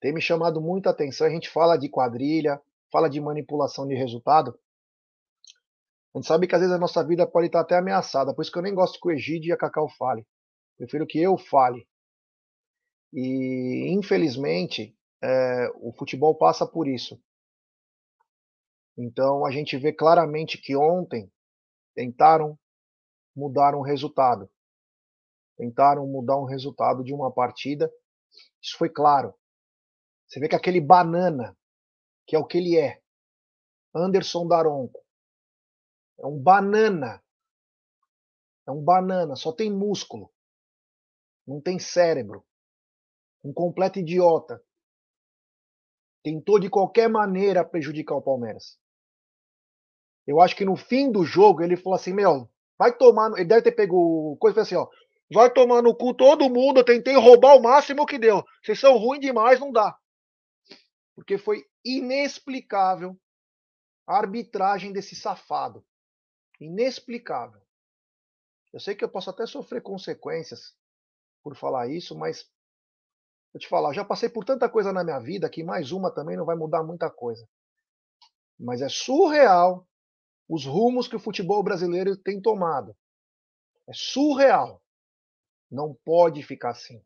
Tem 0.02 0.13
me 0.13 0.21
chamado 0.21 0.62
muita 0.62 0.89
atenção. 0.89 1.26
A 1.26 1.30
gente 1.30 1.50
fala 1.50 1.78
de 1.78 1.89
quadrilha, 1.89 2.62
fala 2.91 3.10
de 3.10 3.19
manipulação 3.19 3.88
de 3.88 3.95
resultado. 3.95 4.58
A 6.13 6.17
gente 6.17 6.28
sabe 6.28 6.48
que 6.48 6.56
às 6.56 6.62
vezes 6.62 6.76
a 6.76 6.80
nossa 6.80 7.04
vida 7.06 7.28
pode 7.28 7.48
estar 7.48 7.60
até 7.60 7.78
ameaçada. 7.78 8.34
Por 8.34 8.41
isso 8.41 8.52
que 8.52 8.58
eu 8.58 8.63
nem 8.63 8.74
gosto 8.74 9.00
que 9.00 9.08
o 9.08 9.12
Egide 9.12 9.50
e 9.50 9.52
a 9.52 9.58
Cacau 9.58 9.89
fale. 9.89 10.26
Prefiro 10.78 11.06
que 11.06 11.19
eu 11.19 11.38
fale. 11.38 11.88
E, 13.13 13.93
infelizmente, 13.93 14.95
é, 15.21 15.69
o 15.76 15.91
futebol 15.93 16.36
passa 16.36 16.65
por 16.65 16.88
isso. 16.88 17.19
Então, 18.98 19.45
a 19.45 19.52
gente 19.52 19.78
vê 19.78 19.91
claramente 19.91 20.58
que 20.58 20.76
ontem 20.76 21.32
tentaram 21.93 22.58
mudar 23.36 23.76
um 23.76 23.82
resultado. 23.82 24.50
Tentaram 25.58 26.08
mudar 26.08 26.38
um 26.38 26.45
resultado 26.45 27.04
de 27.04 27.13
uma 27.13 27.32
partida. 27.32 27.91
Isso 28.62 28.78
foi 28.78 28.89
claro. 28.89 29.34
Você 30.28 30.39
vê 30.39 30.48
que 30.48 30.56
aquele 30.56 30.82
banana, 30.82 31.56
que 32.25 32.35
é 32.35 32.39
o 32.39 32.45
que 32.45 32.57
ele 32.57 32.77
é, 32.77 33.01
Anderson 33.93 34.47
Daronco, 34.47 35.03
é 36.19 36.25
um 36.25 36.38
banana. 36.38 37.23
É 38.67 38.71
um 38.71 38.81
banana, 38.81 39.35
só 39.35 39.51
tem 39.51 39.71
músculo 39.71 40.31
não 41.47 41.61
tem 41.61 41.77
cérebro, 41.77 42.43
um 43.43 43.53
completo 43.53 43.99
idiota. 43.99 44.61
Tentou 46.23 46.59
de 46.59 46.69
qualquer 46.69 47.07
maneira 47.07 47.63
prejudicar 47.63 48.15
o 48.15 48.21
Palmeiras. 48.21 48.79
Eu 50.25 50.41
acho 50.41 50.55
que 50.55 50.65
no 50.65 50.75
fim 50.75 51.11
do 51.11 51.23
jogo 51.23 51.61
ele 51.61 51.77
falou 51.77 51.95
assim: 51.95 52.13
Meu, 52.13 52.49
vai 52.79 52.95
tomar. 52.97 53.31
Ele 53.33 53.45
deve 53.45 53.61
ter 53.61 53.73
pego 53.73 54.35
coisa 54.38 54.61
assim: 54.61 54.75
ó, 54.75 54.88
vai 55.31 55.53
tomar 55.53 55.83
no 55.83 55.95
cu 55.95 56.15
todo 56.15 56.49
mundo. 56.49 56.79
Eu 56.79 56.85
tentei 56.85 57.15
roubar 57.15 57.55
o 57.55 57.61
máximo 57.61 58.07
que 58.07 58.17
deu. 58.17 58.43
Vocês 58.63 58.79
são 58.79 58.97
ruins 58.97 59.19
demais, 59.19 59.59
não 59.59 59.71
dá. 59.71 59.95
Porque 61.13 61.38
foi 61.38 61.63
inexplicável 61.86 63.15
a 64.08 64.17
arbitragem 64.17 64.91
desse 64.91 65.15
safado. 65.15 65.86
Inexplicável. 66.60 67.62
Eu 68.74 68.80
sei 68.80 68.95
que 68.95 69.04
eu 69.04 69.10
posso 69.10 69.30
até 69.30 69.45
sofrer 69.45 69.82
consequências 69.82 70.76
por 71.43 71.56
falar 71.56 71.88
isso, 71.88 72.17
mas 72.17 72.50
vou 73.54 73.60
te 73.60 73.67
falar, 73.67 73.93
já 73.93 74.04
passei 74.04 74.28
por 74.28 74.43
tanta 74.43 74.67
coisa 74.67 74.91
na 74.91 75.04
minha 75.04 75.19
vida 75.19 75.50
que 75.50 75.63
mais 75.63 75.91
uma 75.91 76.13
também 76.13 76.36
não 76.36 76.45
vai 76.45 76.56
mudar 76.56 76.84
muita 76.84 77.10
coisa. 77.10 77.48
Mas 78.60 78.82
é 78.82 78.89
surreal 78.89 79.88
os 80.48 80.65
rumos 80.65 81.08
que 81.08 81.15
o 81.15 81.19
futebol 81.19 81.62
brasileiro 81.63 82.15
tem 82.17 82.41
tomado. 82.41 82.95
É 83.88 83.93
surreal. 83.93 84.82
Não 85.69 85.93
pode 85.93 86.41
ficar 86.43 86.71
assim. 86.71 87.04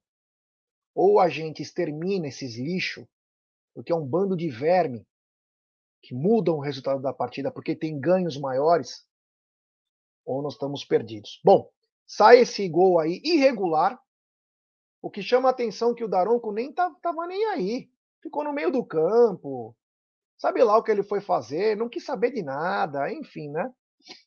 Ou 0.94 1.20
a 1.20 1.30
gente 1.30 1.62
extermina 1.62 2.28
esses 2.28 2.58
lixos, 2.58 3.08
porque 3.74 3.92
é 3.92 3.96
um 3.96 4.06
bando 4.06 4.36
de 4.36 4.50
verme 4.50 5.06
que 6.02 6.14
mudam 6.14 6.56
o 6.56 6.62
resultado 6.62 7.02
da 7.02 7.14
partida 7.14 7.52
porque 7.52 7.76
tem 7.76 8.00
ganhos 8.00 8.38
maiores, 8.38 9.06
ou 10.26 10.42
nós 10.42 10.54
estamos 10.54 10.86
perdidos. 10.86 11.40
Bom, 11.44 11.70
sai 12.06 12.40
esse 12.40 12.68
gol 12.70 13.00
aí 13.00 13.22
irregular, 13.24 14.00
o 15.02 15.10
que 15.10 15.22
chama 15.22 15.50
a 15.50 15.52
atenção 15.52 15.94
que 15.94 16.04
o 16.04 16.10
Daronco 16.10 16.52
nem 16.52 16.74
tá, 16.74 16.94
nem 17.28 17.46
aí. 17.48 17.90
Ficou 18.22 18.44
no 18.44 18.54
meio 18.54 18.72
do 18.72 18.86
campo. 18.86 19.76
Sabe 20.38 20.64
lá 20.64 20.78
o 20.78 20.84
que 20.84 20.92
ele 20.92 21.04
foi 21.04 21.22
fazer, 21.22 21.76
não 21.76 21.90
quis 21.90 22.06
saber 22.06 22.32
de 22.32 22.42
nada, 22.42 23.12
enfim, 23.12 23.50
né? 23.50 23.74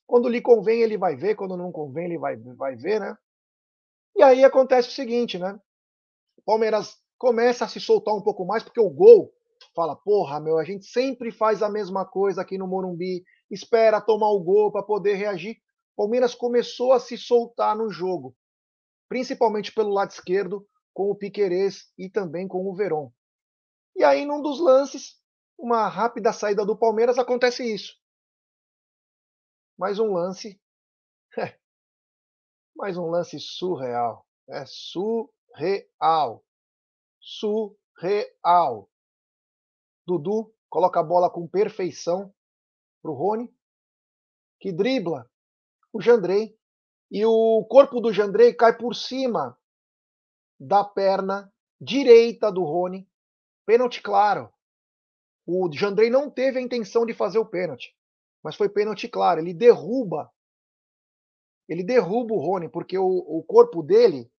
Quando 0.06 0.28
lhe 0.28 0.40
convém, 0.42 0.82
ele 0.82 0.98
vai 0.98 1.16
ver, 1.16 1.34
quando 1.34 1.56
não 1.56 1.72
convém, 1.72 2.04
ele 2.04 2.18
vai, 2.18 2.36
vai 2.36 2.76
ver, 2.76 3.00
né? 3.00 3.16
E 4.16 4.22
aí 4.22 4.44
acontece 4.44 4.88
o 4.88 4.92
seguinte, 4.92 5.38
né? 5.38 5.58
Palmeiras 6.44 7.01
começa 7.22 7.64
a 7.64 7.68
se 7.68 7.80
soltar 7.80 8.14
um 8.14 8.20
pouco 8.20 8.44
mais, 8.44 8.62
porque 8.62 8.80
o 8.80 8.90
gol 8.90 9.32
fala, 9.74 9.94
porra, 9.94 10.40
meu, 10.40 10.58
a 10.58 10.64
gente 10.64 10.84
sempre 10.84 11.30
faz 11.30 11.62
a 11.62 11.68
mesma 11.68 12.04
coisa 12.04 12.42
aqui 12.42 12.58
no 12.58 12.66
Morumbi, 12.66 13.22
espera 13.50 14.00
tomar 14.00 14.30
o 14.30 14.40
gol 14.40 14.72
para 14.72 14.82
poder 14.82 15.14
reagir. 15.14 15.56
Palmeiras 15.96 16.34
começou 16.34 16.92
a 16.92 16.98
se 16.98 17.16
soltar 17.16 17.76
no 17.76 17.88
jogo 17.88 18.36
principalmente 19.12 19.70
pelo 19.70 19.90
lado 19.90 20.10
esquerdo, 20.10 20.66
com 20.94 21.10
o 21.10 21.14
Piquerez 21.14 21.92
e 21.98 22.08
também 22.08 22.48
com 22.48 22.66
o 22.66 22.74
Veron. 22.74 23.12
E 23.94 24.02
aí, 24.02 24.24
num 24.24 24.40
dos 24.40 24.58
lances, 24.58 25.20
uma 25.58 25.86
rápida 25.86 26.32
saída 26.32 26.64
do 26.64 26.74
Palmeiras, 26.74 27.18
acontece 27.18 27.62
isso. 27.62 27.94
Mais 29.78 29.98
um 29.98 30.14
lance. 30.14 30.58
mais 32.74 32.96
um 32.96 33.04
lance 33.10 33.38
surreal. 33.38 34.26
É 34.48 34.64
surreal. 34.64 36.42
Surreal. 37.22 38.90
Dudu 40.06 40.52
coloca 40.68 41.00
a 41.00 41.04
bola 41.04 41.30
com 41.30 41.46
perfeição 41.46 42.34
para 43.00 43.10
o 43.10 43.14
Rony, 43.14 43.54
que 44.60 44.72
dribla 44.72 45.30
o 45.92 46.00
Jandrei 46.00 46.58
e 47.10 47.24
o 47.24 47.64
corpo 47.68 48.00
do 48.00 48.12
Jandrei 48.12 48.54
cai 48.54 48.76
por 48.76 48.94
cima 48.94 49.58
da 50.58 50.82
perna 50.82 51.52
direita 51.80 52.50
do 52.50 52.64
Rony. 52.64 53.06
Pênalti 53.66 54.00
claro. 54.00 54.50
O 55.46 55.70
Jandrei 55.72 56.08
não 56.08 56.30
teve 56.30 56.58
a 56.58 56.62
intenção 56.62 57.04
de 57.04 57.12
fazer 57.12 57.38
o 57.38 57.46
pênalti, 57.46 57.94
mas 58.42 58.56
foi 58.56 58.68
pênalti 58.68 59.08
claro. 59.08 59.40
Ele 59.40 59.52
derruba. 59.52 60.32
Ele 61.68 61.84
derruba 61.84 62.34
o 62.34 62.40
Rony, 62.40 62.68
porque 62.68 62.96
o, 62.96 63.04
o 63.06 63.44
corpo 63.44 63.82
dele 63.82 64.31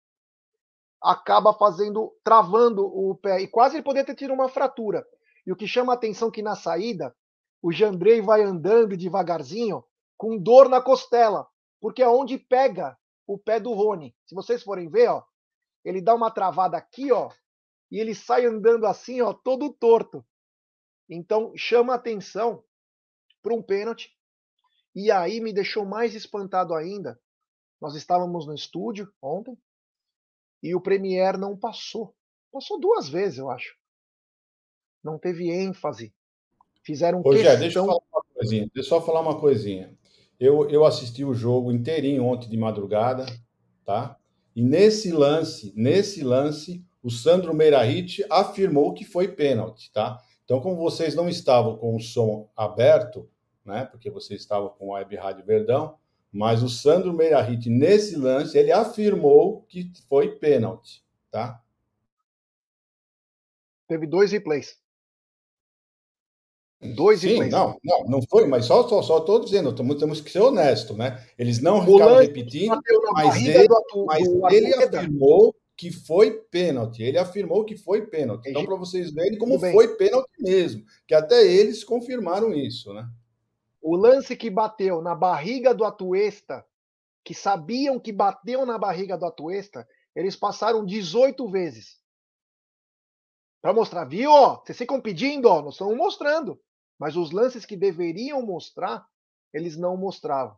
acaba 1.03 1.53
fazendo, 1.53 2.15
travando 2.23 2.85
o 2.85 3.15
pé. 3.15 3.41
E 3.41 3.47
quase 3.47 3.75
ele 3.75 3.83
poderia 3.83 4.05
ter 4.05 4.15
tido 4.15 4.33
uma 4.33 4.49
fratura. 4.49 5.05
E 5.45 5.51
o 5.51 5.55
que 5.55 5.67
chama 5.67 5.93
a 5.93 5.95
atenção 5.95 6.31
que 6.31 6.41
na 6.41 6.55
saída, 6.55 7.15
o 7.61 7.71
Jandrei 7.71 8.21
vai 8.21 8.41
andando 8.41 8.95
devagarzinho, 8.95 9.83
com 10.17 10.37
dor 10.37 10.69
na 10.69 10.81
costela 10.81 11.47
porque 11.83 12.01
é 12.01 12.07
onde 12.07 12.37
pega 12.37 12.97
o 13.27 13.37
pé 13.37 13.59
do 13.59 13.73
Rony. 13.73 14.15
Se 14.25 14.33
vocês 14.33 14.63
forem 14.63 14.89
ver, 14.89 15.09
ó, 15.09 15.21
ele 15.83 15.99
dá 16.01 16.15
uma 16.15 16.31
travada 16.31 16.77
aqui, 16.77 17.11
ó, 17.11 17.29
e 17.91 17.99
ele 17.99 18.15
sai 18.15 18.45
andando 18.45 18.85
assim, 18.85 19.19
ó, 19.19 19.33
todo 19.33 19.73
torto. 19.73 20.25
Então 21.09 21.51
chama 21.57 21.93
atenção 21.93 22.63
para 23.41 23.53
um 23.53 23.61
pênalti. 23.61 24.17
E 24.95 25.11
aí 25.11 25.41
me 25.41 25.51
deixou 25.51 25.83
mais 25.83 26.15
espantado 26.15 26.73
ainda. 26.73 27.19
Nós 27.81 27.95
estávamos 27.95 28.47
no 28.47 28.55
estúdio 28.55 29.13
ontem 29.21 29.57
e 30.63 30.73
o 30.73 30.81
Premier 30.81 31.37
não 31.37 31.57
passou. 31.57 32.15
Passou 32.51 32.79
duas 32.79 33.09
vezes, 33.09 33.37
eu 33.37 33.49
acho. 33.49 33.75
Não 35.03 35.19
teve 35.19 35.51
ênfase. 35.51 36.13
Fizeram 36.81 37.19
Ô, 37.19 37.29
questão... 37.29 37.59
Deixa 37.59 37.79
eu 37.79 37.85
falar 37.85 37.99
uma 37.99 38.23
coisinha. 38.33 38.71
Deixa 38.73 38.79
eu 38.79 38.83
só 38.83 39.01
falar 39.01 39.19
uma 39.19 39.39
coisinha. 39.39 39.97
Eu, 40.39 40.69
eu 40.69 40.85
assisti 40.85 41.25
o 41.25 41.33
jogo 41.33 41.71
inteirinho 41.71 42.23
ontem 42.25 42.49
de 42.49 42.57
madrugada, 42.57 43.25
tá? 43.83 44.17
E 44.55 44.61
nesse 44.61 45.11
lance, 45.11 45.73
nesse 45.75 46.23
lance, 46.23 46.83
o 47.01 47.09
Sandro 47.09 47.53
Meirahit 47.53 48.25
afirmou 48.29 48.93
que 48.93 49.03
foi 49.03 49.27
pênalti, 49.27 49.91
tá? 49.91 50.21
Então, 50.45 50.61
como 50.61 50.75
vocês 50.75 51.15
não 51.15 51.27
estavam 51.27 51.77
com 51.77 51.95
o 51.95 51.99
som 51.99 52.49
aberto, 52.55 53.29
né? 53.65 53.85
Porque 53.85 54.09
vocês 54.09 54.41
estavam 54.41 54.69
com 54.69 54.93
a 54.93 54.99
Web 54.99 55.15
Rádio 55.15 55.45
Verdão, 55.45 55.95
mas 56.33 56.63
o 56.63 56.67
Sandro 56.69 57.13
Meirahit, 57.13 57.69
nesse 57.69 58.15
lance, 58.15 58.57
ele 58.57 58.71
afirmou 58.71 59.61
que 59.69 59.91
foi 60.09 60.35
pênalti, 60.37 61.03
tá? 61.29 61.61
Teve 63.87 64.07
dois 64.07 64.31
replays. 64.31 64.81
Dois 66.95 67.21
Sim, 67.21 67.47
não, 67.47 67.77
não, 67.83 68.03
não 68.05 68.21
foi, 68.29 68.45
mas 68.45 68.65
só 68.65 68.81
estou 68.81 69.01
só, 69.03 69.25
só 69.25 69.39
dizendo, 69.39 69.73
temos 69.73 70.19
que 70.19 70.31
ser 70.31 70.41
honesto, 70.41 70.97
né? 70.97 71.23
Eles 71.37 71.61
não 71.61 71.85
ficaram 71.85 72.17
repetindo, 72.17 72.77
mas 73.13 73.35
ele, 73.37 73.67
mas 74.05 74.27
ele 74.51 74.73
afirmou 74.73 75.55
que 75.77 75.91
foi 75.91 76.31
pênalti. 76.51 77.03
Ele 77.03 77.17
afirmou 77.17 77.63
que 77.63 77.77
foi 77.77 78.07
pênalti. 78.07 78.49
Então, 78.49 78.65
para 78.65 78.75
vocês 78.75 79.13
verem 79.13 79.37
como 79.37 79.59
foi 79.59 79.95
pênalti 79.95 80.31
mesmo, 80.39 80.83
que 81.07 81.13
até 81.13 81.45
eles 81.45 81.83
confirmaram 81.83 82.53
isso, 82.53 82.93
né? 82.93 83.07
O 83.83 83.97
lance 83.97 84.37
que 84.37 84.49
bateu 84.49 85.01
na 85.01 85.13
barriga 85.13 85.73
do 85.75 85.83
Atuesta, 85.83 86.65
que 87.21 87.33
sabiam 87.33 87.99
que 87.99 88.13
bateu 88.13 88.65
na 88.65 88.77
barriga 88.77 89.17
do 89.17 89.25
Atuesta, 89.25 89.85
eles 90.15 90.37
passaram 90.37 90.85
18 90.85 91.45
vezes. 91.51 91.99
Para 93.61 93.73
mostrar, 93.73 94.05
viu? 94.05 94.31
Vocês 94.31 94.77
ficam 94.77 95.01
pedindo, 95.01 95.49
ó, 95.49 95.61
nós 95.61 95.73
estamos 95.73 95.97
mostrando. 95.97 96.57
Mas 96.97 97.17
os 97.17 97.31
lances 97.31 97.65
que 97.65 97.75
deveriam 97.75 98.41
mostrar, 98.41 99.05
eles 99.53 99.75
não 99.75 99.97
mostravam. 99.97 100.57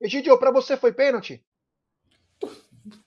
Egidio, 0.00 0.38
para 0.38 0.50
você 0.50 0.78
foi 0.78 0.94
pênalti? 0.94 1.44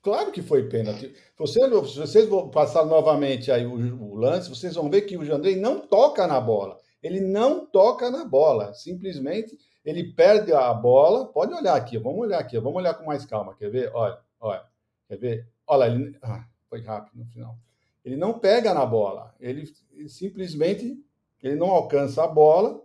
Claro 0.04 0.32
que 0.32 0.44
foi 0.44 0.70
pênalti. 0.70 1.16
Você, 1.40 1.68
vocês 1.68 2.30
vão 2.30 2.52
passar 2.52 2.86
novamente 2.86 3.52
aí 3.52 3.66
o, 3.66 3.74
o, 3.74 4.16
lance, 4.16 4.48
vocês 4.48 4.76
vão 4.76 4.92
ver 4.92 5.02
que 5.02 5.18
o 5.18 5.26
Jandrei 5.26 5.56
não 5.56 5.80
toca 5.80 6.28
na 6.28 6.40
bola. 6.40 6.83
Ele 7.04 7.20
não 7.20 7.66
toca 7.66 8.10
na 8.10 8.24
bola. 8.24 8.74
Simplesmente 8.74 9.60
ele 9.84 10.14
perde 10.14 10.54
a 10.54 10.74
bola. 10.74 11.26
Pode 11.26 11.54
olhar 11.54 11.76
aqui, 11.76 11.98
vamos 11.98 12.22
olhar 12.22 12.40
aqui, 12.40 12.58
vamos 12.58 12.78
olhar 12.78 12.94
com 12.94 13.06
mais 13.06 13.26
calma. 13.26 13.56
Quer 13.56 13.70
ver? 13.70 13.92
Olha, 13.94 14.18
olha. 14.40 14.64
Quer 15.08 15.18
ver? 15.18 15.48
Olha, 15.68 15.86
ele. 15.86 16.18
Ah, 16.22 16.48
foi 16.70 16.82
rápido 16.82 17.20
no 17.20 17.26
final. 17.26 17.58
Ele 18.06 18.16
não 18.16 18.40
pega 18.40 18.74
na 18.74 18.86
bola. 18.86 19.36
Ele, 19.40 19.70
simplesmente 20.08 20.98
ele 21.42 21.56
não 21.56 21.70
alcança 21.70 22.24
a 22.24 22.28
bola. 22.28 22.82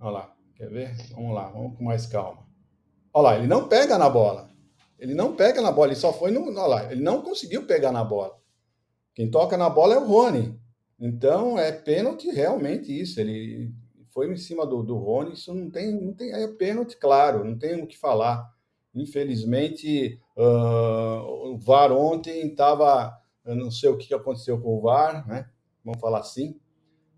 Olha 0.00 0.10
lá. 0.10 0.36
Quer 0.60 0.68
ver? 0.68 0.94
Vamos 1.14 1.34
lá, 1.34 1.48
vamos 1.48 1.78
com 1.78 1.84
mais 1.84 2.04
calma. 2.04 2.46
Olha 3.14 3.22
lá, 3.22 3.38
ele 3.38 3.46
não 3.46 3.66
pega 3.66 3.96
na 3.96 4.10
bola. 4.10 4.50
Ele 4.98 5.14
não 5.14 5.34
pega 5.34 5.62
na 5.62 5.72
bola, 5.72 5.88
ele 5.88 5.96
só 5.96 6.12
foi 6.12 6.30
no. 6.30 6.48
Olha 6.48 6.66
lá, 6.66 6.92
ele 6.92 7.02
não 7.02 7.22
conseguiu 7.22 7.66
pegar 7.66 7.90
na 7.90 8.04
bola. 8.04 8.38
Quem 9.14 9.30
toca 9.30 9.56
na 9.56 9.70
bola 9.70 9.94
é 9.94 9.98
o 9.98 10.06
Rony. 10.06 10.59
Então 11.00 11.58
é 11.58 11.72
pênalti 11.72 12.30
realmente 12.30 12.92
isso. 12.98 13.20
Ele 13.20 13.72
foi 14.10 14.30
em 14.30 14.36
cima 14.36 14.66
do, 14.66 14.82
do 14.82 14.96
Rony, 14.96 15.32
isso 15.32 15.54
não 15.54 15.70
tem, 15.70 15.98
não 15.98 16.12
tem. 16.12 16.32
É 16.32 16.46
pênalti, 16.48 16.96
claro, 16.96 17.44
não 17.44 17.56
tem 17.56 17.80
o 17.82 17.86
que 17.86 17.96
falar. 17.96 18.52
Infelizmente, 18.94 20.20
uh, 20.36 21.52
o 21.54 21.58
VAR 21.58 21.92
ontem 21.92 22.48
estava. 22.48 23.18
Não 23.44 23.70
sei 23.70 23.88
o 23.88 23.96
que 23.96 24.12
aconteceu 24.12 24.60
com 24.60 24.76
o 24.76 24.80
VAR, 24.80 25.26
né? 25.26 25.48
Vamos 25.82 26.00
falar 26.00 26.18
assim, 26.18 26.60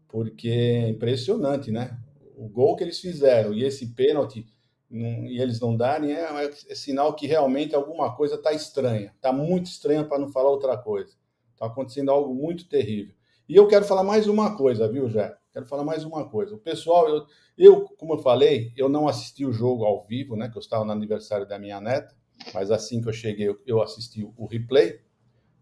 porque 0.09 0.49
é 0.49 0.89
impressionante, 0.89 1.73
né? 1.73 1.99
O 2.37 2.49
gol 2.49 2.77
que 2.77 2.85
eles 2.85 3.01
fizeram 3.01 3.53
e 3.53 3.65
esse 3.65 3.89
pênalti 3.89 4.47
não, 4.93 5.27
e 5.27 5.41
eles 5.41 5.59
não 5.59 5.75
darem, 5.75 6.13
é, 6.13 6.21
é, 6.21 6.51
é, 6.69 6.75
sinal 6.75 7.15
que 7.15 7.27
realmente 7.27 7.75
alguma 7.75 8.15
coisa 8.15 8.35
está 8.35 8.53
estranha. 8.53 9.13
Está 9.17 9.33
muito 9.33 9.67
estranha 9.67 10.05
para 10.05 10.19
não 10.19 10.29
falar 10.29 10.51
outra 10.51 10.77
coisa. 10.77 11.15
Está 11.55 11.67
acontecendo 11.67 12.11
algo 12.11 12.35
muito 12.35 12.69
terrível. 12.69 13.15
E 13.53 13.57
eu 13.57 13.69
quero 13.69 13.85
falar 13.85 14.03
mais 14.03 14.27
uma 14.27 14.57
coisa, 14.57 14.89
viu, 14.89 15.11
Jé? 15.11 15.37
Quero 15.53 15.67
falar 15.67 15.85
mais 15.85 16.05
uma 16.05 16.27
coisa. 16.27 16.55
O 16.55 16.59
pessoal, 16.59 17.07
eu, 17.07 17.27
eu, 17.59 17.85
como 17.99 18.15
eu 18.15 18.19
falei, 18.19 18.73
eu 18.75 18.89
não 18.89 19.07
assisti 19.07 19.45
o 19.45 19.53
jogo 19.53 19.85
ao 19.85 20.07
vivo, 20.07 20.35
né? 20.35 20.49
Que 20.49 20.57
eu 20.57 20.61
estava 20.61 20.87
no 20.87 20.91
aniversário 20.91 21.47
da 21.47 21.59
minha 21.59 21.79
neta, 21.79 22.17
mas 22.55 22.71
assim 22.71 23.03
que 23.03 23.11
eu 23.11 23.13
cheguei, 23.13 23.55
eu 23.67 23.83
assisti 23.83 24.25
o 24.25 24.47
replay, 24.47 25.01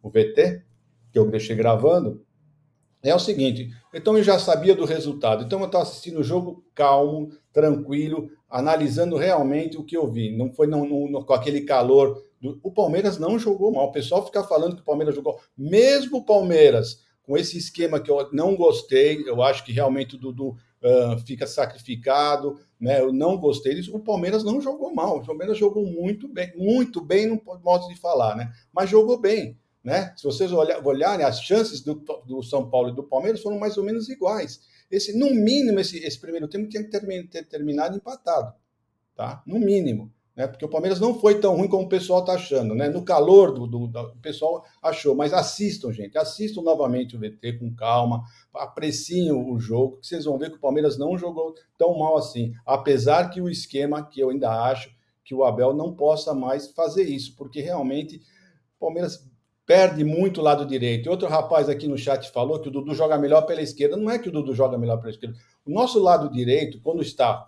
o 0.00 0.08
VT, 0.08 0.62
que 1.10 1.18
eu 1.18 1.28
deixei 1.28 1.56
gravando. 1.56 2.24
É 3.02 3.12
o 3.12 3.18
seguinte, 3.18 3.70
então 3.92 4.16
eu 4.16 4.22
já 4.22 4.38
sabia 4.38 4.76
do 4.76 4.84
resultado. 4.84 5.42
Então 5.42 5.58
eu 5.58 5.66
estava 5.66 5.82
assistindo 5.82 6.20
o 6.20 6.22
jogo 6.22 6.64
calmo, 6.72 7.32
tranquilo, 7.52 8.30
analisando 8.48 9.16
realmente 9.16 9.76
o 9.76 9.82
que 9.82 9.96
eu 9.96 10.08
vi. 10.08 10.30
Não 10.36 10.52
foi 10.52 10.68
não, 10.68 10.86
não, 10.86 11.24
com 11.24 11.32
aquele 11.32 11.62
calor. 11.62 12.22
Do... 12.40 12.60
O 12.62 12.70
Palmeiras 12.70 13.18
não 13.18 13.36
jogou 13.36 13.72
mal. 13.72 13.88
O 13.88 13.92
pessoal 13.92 14.24
fica 14.24 14.44
falando 14.44 14.76
que 14.76 14.82
o 14.82 14.84
Palmeiras 14.84 15.12
jogou. 15.12 15.40
Mesmo 15.58 16.18
o 16.18 16.24
Palmeiras, 16.24 17.09
com 17.30 17.36
esse 17.36 17.56
esquema 17.56 18.00
que 18.00 18.10
eu 18.10 18.28
não 18.32 18.56
gostei, 18.56 19.22
eu 19.24 19.40
acho 19.40 19.64
que 19.64 19.70
realmente 19.70 20.16
o 20.16 20.18
Dudu 20.18 20.48
uh, 20.48 21.16
fica 21.24 21.46
sacrificado, 21.46 22.58
né? 22.80 23.00
Eu 23.00 23.12
não 23.12 23.38
gostei 23.38 23.72
disso. 23.72 23.94
O 23.94 24.00
Palmeiras 24.00 24.42
não 24.42 24.60
jogou 24.60 24.92
mal. 24.92 25.18
O 25.18 25.24
Palmeiras 25.24 25.56
jogou 25.56 25.86
muito 25.86 26.26
bem, 26.26 26.52
muito 26.56 27.00
bem, 27.00 27.28
no 27.28 27.40
modo 27.62 27.86
de 27.86 27.94
falar, 27.94 28.34
né? 28.34 28.52
Mas 28.72 28.90
jogou 28.90 29.16
bem. 29.16 29.56
Né? 29.84 30.12
Se 30.16 30.24
vocês 30.24 30.50
olharem, 30.52 31.24
as 31.24 31.40
chances 31.40 31.80
do, 31.82 31.94
do 32.26 32.42
São 32.42 32.68
Paulo 32.68 32.88
e 32.88 32.96
do 32.96 33.04
Palmeiras 33.04 33.40
foram 33.40 33.60
mais 33.60 33.78
ou 33.78 33.84
menos 33.84 34.08
iguais. 34.08 34.62
Esse, 34.90 35.16
no 35.16 35.32
mínimo, 35.32 35.78
esse, 35.78 35.98
esse 35.98 36.18
primeiro 36.18 36.48
tempo 36.48 36.68
tinha 36.68 36.82
que 36.82 36.90
ter, 36.90 37.28
ter 37.28 37.44
terminado 37.44 37.96
empatado, 37.96 38.52
tá? 39.14 39.40
No 39.46 39.60
mínimo, 39.60 40.12
né? 40.36 40.46
Porque 40.46 40.64
o 40.64 40.68
Palmeiras 40.68 41.00
não 41.00 41.18
foi 41.18 41.40
tão 41.40 41.56
ruim 41.56 41.68
como 41.68 41.84
o 41.84 41.88
pessoal 41.88 42.20
está 42.20 42.34
achando, 42.34 42.74
né? 42.74 42.88
No 42.88 43.04
calor 43.04 43.52
do, 43.52 43.66
do, 43.66 43.86
do, 43.86 44.16
pessoal 44.22 44.64
achou, 44.82 45.14
mas 45.14 45.32
assistam, 45.32 45.92
gente, 45.92 46.16
assistam 46.16 46.62
novamente 46.62 47.16
o 47.16 47.18
VT 47.18 47.58
com 47.58 47.74
calma, 47.74 48.22
apreciem 48.54 49.32
o 49.32 49.58
jogo, 49.58 49.98
que 49.98 50.06
vocês 50.06 50.24
vão 50.24 50.38
ver 50.38 50.50
que 50.50 50.56
o 50.56 50.60
Palmeiras 50.60 50.96
não 50.96 51.18
jogou 51.18 51.54
tão 51.76 51.98
mal 51.98 52.16
assim, 52.16 52.52
apesar 52.64 53.30
que 53.30 53.40
o 53.40 53.48
esquema 53.48 54.02
que 54.06 54.20
eu 54.20 54.30
ainda 54.30 54.50
acho 54.64 54.90
que 55.24 55.34
o 55.34 55.44
Abel 55.44 55.74
não 55.74 55.94
possa 55.94 56.34
mais 56.34 56.70
fazer 56.72 57.04
isso, 57.04 57.36
porque 57.36 57.60
realmente 57.60 58.16
o 58.76 58.80
Palmeiras 58.80 59.30
perde 59.64 60.02
muito 60.02 60.40
o 60.40 60.42
lado 60.42 60.66
direito. 60.66 61.06
E 61.06 61.08
outro 61.08 61.28
rapaz 61.28 61.68
aqui 61.68 61.86
no 61.86 61.96
chat 61.96 62.28
falou 62.32 62.58
que 62.58 62.66
o 62.66 62.72
Dudu 62.72 62.92
joga 62.92 63.16
melhor 63.16 63.42
pela 63.42 63.62
esquerda. 63.62 63.96
Não 63.96 64.10
é 64.10 64.18
que 64.18 64.28
o 64.28 64.32
Dudu 64.32 64.52
joga 64.52 64.76
melhor 64.76 64.96
pela 64.96 65.10
esquerda. 65.10 65.36
O 65.64 65.70
nosso 65.70 66.00
lado 66.00 66.28
direito, 66.28 66.80
quando 66.80 67.00
está 67.02 67.46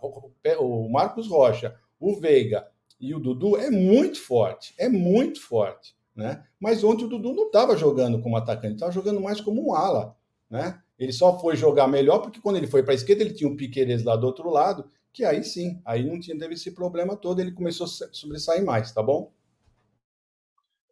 o 0.60 0.88
Marcos 0.88 1.26
Rocha, 1.26 1.74
o 1.98 2.14
Veiga 2.20 2.68
e 3.02 3.12
o 3.16 3.18
Dudu, 3.18 3.56
é 3.56 3.68
muito 3.68 4.22
forte. 4.22 4.72
É 4.78 4.88
muito 4.88 5.42
forte. 5.42 5.96
Né? 6.14 6.46
Mas 6.60 6.84
ontem 6.84 7.04
o 7.04 7.08
Dudu 7.08 7.34
não 7.34 7.46
estava 7.46 7.76
jogando 7.76 8.22
como 8.22 8.36
atacante, 8.36 8.74
estava 8.74 8.92
jogando 8.92 9.20
mais 9.20 9.40
como 9.40 9.66
um 9.66 9.74
ala. 9.74 10.16
Né? 10.48 10.80
Ele 10.96 11.12
só 11.12 11.36
foi 11.40 11.56
jogar 11.56 11.88
melhor 11.88 12.20
porque 12.20 12.40
quando 12.40 12.56
ele 12.56 12.68
foi 12.68 12.84
para 12.84 12.92
a 12.92 12.94
esquerda, 12.94 13.24
ele 13.24 13.34
tinha 13.34 13.50
um 13.50 13.56
Piqueires 13.56 14.04
lá 14.04 14.14
do 14.14 14.24
outro 14.24 14.48
lado, 14.48 14.88
que 15.12 15.24
aí 15.24 15.42
sim, 15.42 15.82
aí 15.84 16.04
não 16.04 16.20
tinha, 16.20 16.38
teve 16.38 16.54
esse 16.54 16.70
problema 16.70 17.16
todo, 17.16 17.40
ele 17.40 17.50
começou 17.50 17.86
a 17.86 18.12
sobressair 18.12 18.64
mais, 18.64 18.92
tá 18.92 19.02
bom? 19.02 19.32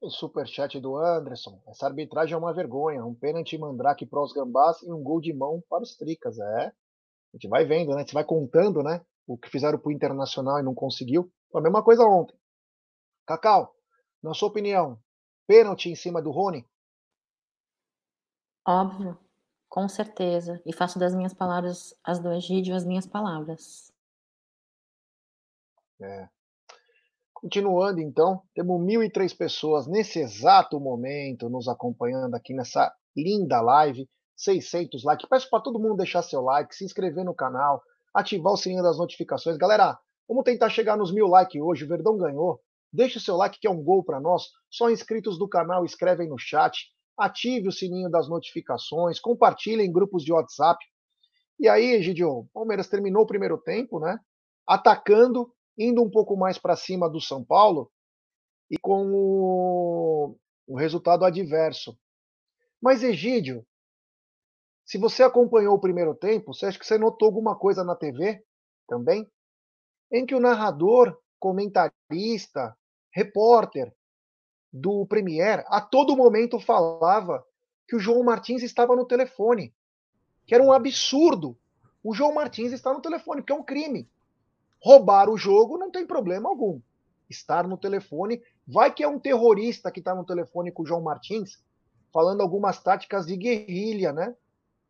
O 0.01 0.11
superchat 0.11 0.81
do 0.81 0.97
Anderson. 0.97 1.61
Essa 1.69 1.87
arbitragem 1.87 2.35
é 2.35 2.37
uma 2.37 2.55
vergonha. 2.55 3.05
Um 3.05 3.15
pênalti 3.15 3.57
mandrake 3.59 4.07
para 4.07 4.23
os 4.23 4.33
gambás 4.33 4.83
e 4.83 4.91
um 4.91 5.03
gol 5.03 5.21
de 5.21 5.33
mão 5.33 5.63
para 5.69 5.83
os 5.83 5.95
tricas. 5.95 6.39
É. 6.39 6.67
A 6.67 6.73
gente 7.35 7.47
vai 7.49 7.67
vendo, 7.67 7.91
né? 7.91 7.97
A 7.97 7.99
gente 8.01 8.15
vai 8.15 8.25
contando, 8.25 8.83
né? 8.83 9.03
O 9.27 9.37
que 9.37 9.51
fizeram 9.51 9.79
para 9.79 9.91
o 9.91 9.93
Internacional 9.93 10.59
e 10.59 10.63
não 10.63 10.75
conseguiu. 10.75 11.31
Foi 11.51 11.61
a 11.61 11.65
mesma 11.65 11.83
coisa 11.83 12.05
ontem. 12.05 12.37
Cacau, 13.27 13.75
na 14.23 14.35
sua 14.35 14.49
opinião, 14.49 14.99
pênalti 15.47 15.91
em 15.91 15.95
cima 15.95 16.23
do 16.23 16.31
Rony? 16.31 16.67
Óbvio, 18.67 19.19
com 19.69 19.89
certeza. 19.89 20.61
E 20.65 20.73
faço 20.73 20.99
das 20.99 21.15
minhas 21.15 21.35
palavras, 21.35 21.95
as 22.05 22.19
do 22.19 22.33
Egídio, 22.33 22.75
as 22.75 22.85
minhas 22.85 23.07
palavras. 23.07 23.93
É. 26.01 26.29
Continuando, 27.33 28.01
então, 28.01 28.43
temos 28.55 28.81
1.003 28.81 29.37
pessoas 29.37 29.87
nesse 29.87 30.21
exato 30.21 30.79
momento 30.79 31.49
nos 31.49 31.69
acompanhando 31.69 32.35
aqui 32.35 32.53
nessa 32.53 32.95
linda 33.17 33.61
live. 33.61 34.09
600 34.37 35.05
likes. 35.05 35.29
Peço 35.29 35.51
para 35.51 35.63
todo 35.63 35.79
mundo 35.79 35.97
deixar 35.97 36.23
seu 36.23 36.41
like, 36.41 36.75
se 36.75 36.85
inscrever 36.85 37.25
no 37.25 37.35
canal, 37.35 37.83
ativar 38.15 38.53
o 38.53 38.57
sininho 38.57 38.83
das 38.83 38.99
notificações. 38.99 39.59
Galera, 39.59 39.99
vamos 40.31 40.45
tentar 40.45 40.71
chegar 40.71 40.97
nos 40.97 41.13
mil 41.13 41.27
likes 41.27 41.61
hoje. 41.61 41.85
O 41.85 41.89
Verdão 41.89 42.17
ganhou. 42.17 42.61
Deixe 42.93 43.19
o 43.19 43.21
seu 43.21 43.37
like, 43.37 43.59
que 43.59 43.67
é 43.67 43.71
um 43.71 43.83
gol 43.83 44.05
para 44.05 44.21
nós. 44.21 44.45
Só 44.71 44.89
inscritos 44.89 45.37
do 45.37 45.49
canal, 45.49 45.85
escrevem 45.85 46.29
no 46.29 46.39
chat. 46.39 46.89
Ative 47.19 47.67
o 47.67 47.73
sininho 47.73 48.09
das 48.09 48.29
notificações. 48.29 49.19
Compartilhem 49.19 49.87
em 49.87 49.93
grupos 49.93 50.25
de 50.25 50.33
WhatsApp. 50.33 50.79
E 51.59 51.69
aí, 51.69 51.95
Egidio, 51.95 52.49
Palmeiras 52.55 52.89
terminou 52.89 53.25
o 53.25 53.27
primeiro 53.27 53.59
tempo, 53.59 53.99
né? 53.99 54.21
Atacando 54.67 55.53
indo 55.77 56.01
um 56.01 56.09
pouco 56.09 56.37
mais 56.37 56.59
para 56.59 56.77
cima 56.77 57.11
do 57.11 57.21
São 57.21 57.45
Paulo 57.45 57.91
e 58.71 58.79
com 58.79 59.11
o, 59.13 60.37
o 60.69 60.77
resultado 60.77 61.25
adverso. 61.25 61.99
Mas, 62.81 63.03
Egídio, 63.03 63.67
se 64.87 64.97
você 64.97 65.25
acompanhou 65.25 65.75
o 65.75 65.81
primeiro 65.81 66.15
tempo, 66.15 66.55
você 66.55 66.67
acha 66.67 66.79
que 66.79 66.87
você 66.87 66.97
notou 66.97 67.27
alguma 67.27 67.59
coisa 67.59 67.83
na 67.83 67.97
TV 67.97 68.43
também? 68.89 69.29
Em 70.11 70.27
que 70.27 70.35
o 70.35 70.41
narrador, 70.41 71.17
comentarista, 71.39 72.77
repórter 73.11 73.95
do 74.73 75.07
Premier, 75.07 75.65
a 75.69 75.81
todo 75.81 76.17
momento 76.17 76.59
falava 76.59 77.45
que 77.89 77.97
o 77.97 78.01
João 78.01 78.23
Martins 78.23 78.63
estava 78.63 78.95
no 78.95 79.05
telefone. 79.05 79.75
Que 80.47 80.55
era 80.55 80.63
um 80.65 80.73
absurdo. 80.73 81.57
O 82.03 82.15
João 82.15 82.35
Martins 82.35 82.73
está 82.73 82.93
no 82.93 83.01
telefone, 83.01 83.43
que 83.43 83.53
é 83.53 83.55
um 83.55 83.63
crime 83.63 84.09
roubar 84.81 85.29
o 85.29 85.37
jogo 85.37 85.77
não 85.77 85.91
tem 85.91 86.07
problema 86.07 86.49
algum. 86.49 86.81
Estar 87.29 87.69
no 87.69 87.77
telefone, 87.77 88.43
vai 88.67 88.93
que 88.93 89.05
é 89.05 89.09
um 89.09 89.21
terrorista 89.21 89.91
que 89.91 90.01
está 90.01 90.15
no 90.15 90.25
telefone 90.25 90.73
com 90.73 90.83
o 90.83 90.87
João 90.87 91.03
Martins, 91.03 91.63
falando 92.13 92.41
algumas 92.41 92.83
táticas 92.83 93.27
de 93.27 93.37
guerrilha, 93.37 94.13
né? 94.13 94.35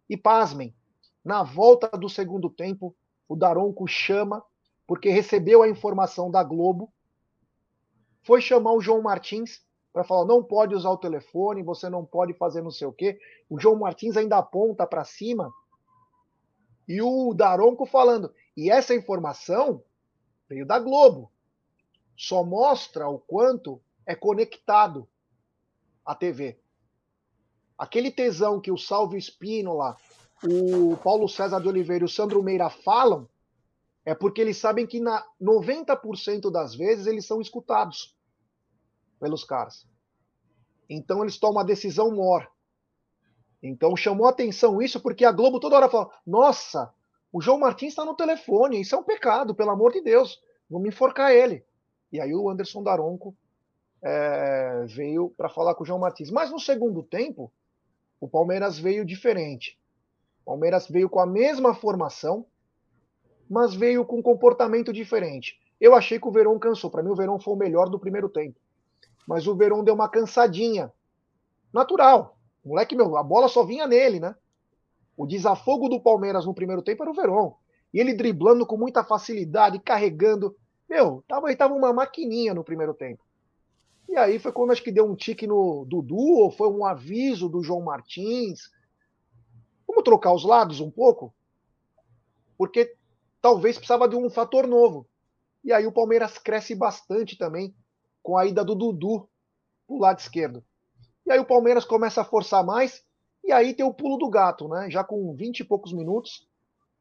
E 0.08 0.16
pasmem, 0.16 0.74
na 1.22 1.42
volta 1.42 1.88
do 1.98 2.08
segundo 2.08 2.48
tempo, 2.48 2.96
o 3.28 3.36
Daronco 3.36 3.86
chama, 3.86 4.42
porque 4.90 5.08
recebeu 5.08 5.62
a 5.62 5.68
informação 5.68 6.32
da 6.32 6.42
Globo 6.42 6.92
foi 8.24 8.40
chamar 8.40 8.72
o 8.72 8.80
João 8.80 9.00
Martins 9.00 9.62
para 9.92 10.02
falar: 10.02 10.24
não 10.24 10.42
pode 10.42 10.74
usar 10.74 10.90
o 10.90 10.98
telefone, 10.98 11.62
você 11.62 11.88
não 11.88 12.04
pode 12.04 12.34
fazer 12.34 12.60
não 12.60 12.72
sei 12.72 12.88
o 12.88 12.92
quê. 12.92 13.16
O 13.48 13.56
João 13.56 13.76
Martins 13.76 14.16
ainda 14.16 14.38
aponta 14.38 14.84
para 14.84 15.04
cima. 15.04 15.48
E 16.88 17.00
o 17.00 17.32
Daronco 17.32 17.86
falando. 17.86 18.34
E 18.56 18.68
essa 18.68 18.92
informação 18.92 19.80
veio 20.48 20.66
da 20.66 20.80
Globo. 20.80 21.30
Só 22.16 22.42
mostra 22.42 23.08
o 23.08 23.20
quanto 23.20 23.80
é 24.04 24.16
conectado 24.16 25.08
a 26.04 26.16
TV. 26.16 26.58
Aquele 27.78 28.10
tesão 28.10 28.60
que 28.60 28.72
o 28.72 28.76
Salvio 28.76 29.16
Espínola, 29.16 29.96
o 30.42 30.96
Paulo 30.96 31.28
César 31.28 31.60
de 31.60 31.68
Oliveira 31.68 32.02
e 32.02 32.06
o 32.06 32.08
Sandro 32.08 32.42
Meira 32.42 32.68
falam, 32.68 33.28
é 34.04 34.14
porque 34.14 34.40
eles 34.40 34.56
sabem 34.56 34.86
que 34.86 35.00
na 35.00 35.24
90% 35.40 36.50
das 36.50 36.74
vezes 36.74 37.06
eles 37.06 37.26
são 37.26 37.40
escutados 37.40 38.16
pelos 39.18 39.44
caras. 39.44 39.86
Então 40.88 41.22
eles 41.22 41.38
tomam 41.38 41.60
a 41.60 41.64
decisão 41.64 42.10
mor. 42.10 42.50
Então 43.62 43.96
chamou 43.96 44.26
atenção 44.26 44.80
isso 44.80 45.00
porque 45.00 45.24
a 45.24 45.32
Globo 45.32 45.60
toda 45.60 45.76
hora 45.76 45.88
fala: 45.88 46.10
nossa, 46.26 46.92
o 47.32 47.40
João 47.40 47.58
Martins 47.58 47.90
está 47.90 48.04
no 48.04 48.16
telefone, 48.16 48.80
isso 48.80 48.94
é 48.94 48.98
um 48.98 49.04
pecado, 49.04 49.54
pelo 49.54 49.70
amor 49.70 49.92
de 49.92 50.00
Deus, 50.00 50.42
vamos 50.68 50.88
enforcar 50.88 51.32
ele. 51.32 51.64
E 52.10 52.20
aí 52.20 52.34
o 52.34 52.48
Anderson 52.50 52.82
Daronco 52.82 53.36
é, 54.02 54.84
veio 54.86 55.30
para 55.36 55.48
falar 55.48 55.74
com 55.74 55.84
o 55.84 55.86
João 55.86 56.00
Martins. 56.00 56.30
Mas 56.30 56.50
no 56.50 56.58
segundo 56.58 57.02
tempo, 57.02 57.52
o 58.20 58.28
Palmeiras 58.28 58.78
veio 58.78 59.04
diferente. 59.04 59.78
O 60.42 60.46
Palmeiras 60.46 60.88
veio 60.88 61.08
com 61.08 61.20
a 61.20 61.26
mesma 61.26 61.74
formação, 61.74 62.44
mas 63.50 63.74
veio 63.74 64.04
com 64.04 64.20
um 64.20 64.22
comportamento 64.22 64.92
diferente. 64.92 65.58
Eu 65.80 65.96
achei 65.96 66.20
que 66.20 66.28
o 66.28 66.30
Verão 66.30 66.56
cansou. 66.56 66.88
Para 66.88 67.02
mim, 67.02 67.10
o 67.10 67.16
Verão 67.16 67.40
foi 67.40 67.52
o 67.52 67.56
melhor 67.56 67.88
do 67.88 67.98
primeiro 67.98 68.28
tempo. 68.28 68.56
Mas 69.26 69.48
o 69.48 69.56
Verão 69.56 69.82
deu 69.82 69.94
uma 69.94 70.08
cansadinha. 70.08 70.92
Natural. 71.72 72.38
O 72.64 72.68
moleque, 72.68 72.94
meu, 72.94 73.16
a 73.16 73.22
bola 73.24 73.48
só 73.48 73.64
vinha 73.64 73.88
nele, 73.88 74.20
né? 74.20 74.36
O 75.16 75.26
desafogo 75.26 75.88
do 75.88 76.00
Palmeiras 76.00 76.46
no 76.46 76.54
primeiro 76.54 76.80
tempo 76.80 77.02
era 77.02 77.10
o 77.10 77.14
Verón. 77.14 77.54
E 77.92 77.98
ele 77.98 78.14
driblando 78.14 78.64
com 78.64 78.76
muita 78.76 79.02
facilidade, 79.02 79.80
carregando. 79.80 80.54
Meu, 80.88 81.24
tava, 81.26 81.48
ele 81.48 81.56
tava 81.56 81.74
uma 81.74 81.92
maquininha 81.92 82.54
no 82.54 82.62
primeiro 82.62 82.94
tempo. 82.94 83.24
E 84.08 84.16
aí 84.16 84.38
foi 84.38 84.52
quando 84.52 84.70
acho 84.70 84.82
que 84.82 84.92
deu 84.92 85.10
um 85.10 85.16
tique 85.16 85.46
no 85.46 85.84
Dudu, 85.86 86.16
ou 86.16 86.50
foi 86.52 86.68
um 86.68 86.84
aviso 86.84 87.48
do 87.48 87.62
João 87.62 87.82
Martins. 87.82 88.70
Vamos 89.88 90.04
trocar 90.04 90.32
os 90.32 90.44
lados 90.44 90.80
um 90.80 90.90
pouco? 90.90 91.34
Porque 92.56 92.94
talvez 93.40 93.76
precisava 93.76 94.08
de 94.08 94.16
um 94.16 94.28
fator 94.30 94.66
novo. 94.66 95.06
E 95.62 95.72
aí 95.72 95.86
o 95.86 95.92
Palmeiras 95.92 96.38
cresce 96.38 96.74
bastante 96.74 97.36
também 97.36 97.74
com 98.22 98.36
a 98.36 98.46
ida 98.46 98.64
do 98.64 98.74
Dudu 98.74 99.28
pro 99.86 99.98
lado 99.98 100.18
esquerdo. 100.18 100.64
E 101.26 101.32
aí 101.32 101.38
o 101.38 101.44
Palmeiras 101.44 101.84
começa 101.84 102.22
a 102.22 102.24
forçar 102.24 102.64
mais, 102.64 103.04
e 103.44 103.52
aí 103.52 103.74
tem 103.74 103.84
o 103.84 103.94
pulo 103.94 104.16
do 104.16 104.28
gato, 104.28 104.68
né? 104.68 104.90
Já 104.90 105.04
com 105.04 105.34
20 105.34 105.60
e 105.60 105.64
poucos 105.64 105.92
minutos, 105.92 106.46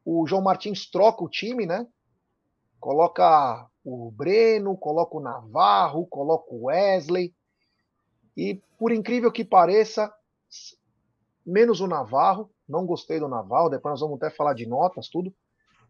o 0.06 0.26
João 0.28 0.42
Martins 0.42 0.90
troca 0.90 1.24
o 1.24 1.30
time, 1.30 1.66
né? 1.66 1.88
Coloca 2.80 3.68
o 3.84 4.12
Breno, 4.12 4.78
coloca 4.78 5.18
o 5.18 5.22
Navarro, 5.22 6.06
coloca 6.08 6.54
o 6.54 6.66
Wesley. 6.66 7.34
E 8.36 8.62
por 8.78 8.92
incrível 8.92 9.32
que 9.32 9.44
pareça, 9.44 10.14
menos 11.46 11.82
o 11.82 11.88
Navarro, 11.88 12.50
não 12.68 12.86
gostei 12.86 13.20
do 13.20 13.28
Navarro, 13.28 13.70
depois 13.70 13.94
nós 13.94 14.02
vamos 14.02 14.18
até 14.18 14.30
falar 14.30 14.54
de 14.54 14.66
notas, 14.66 15.10
tudo. 15.10 15.34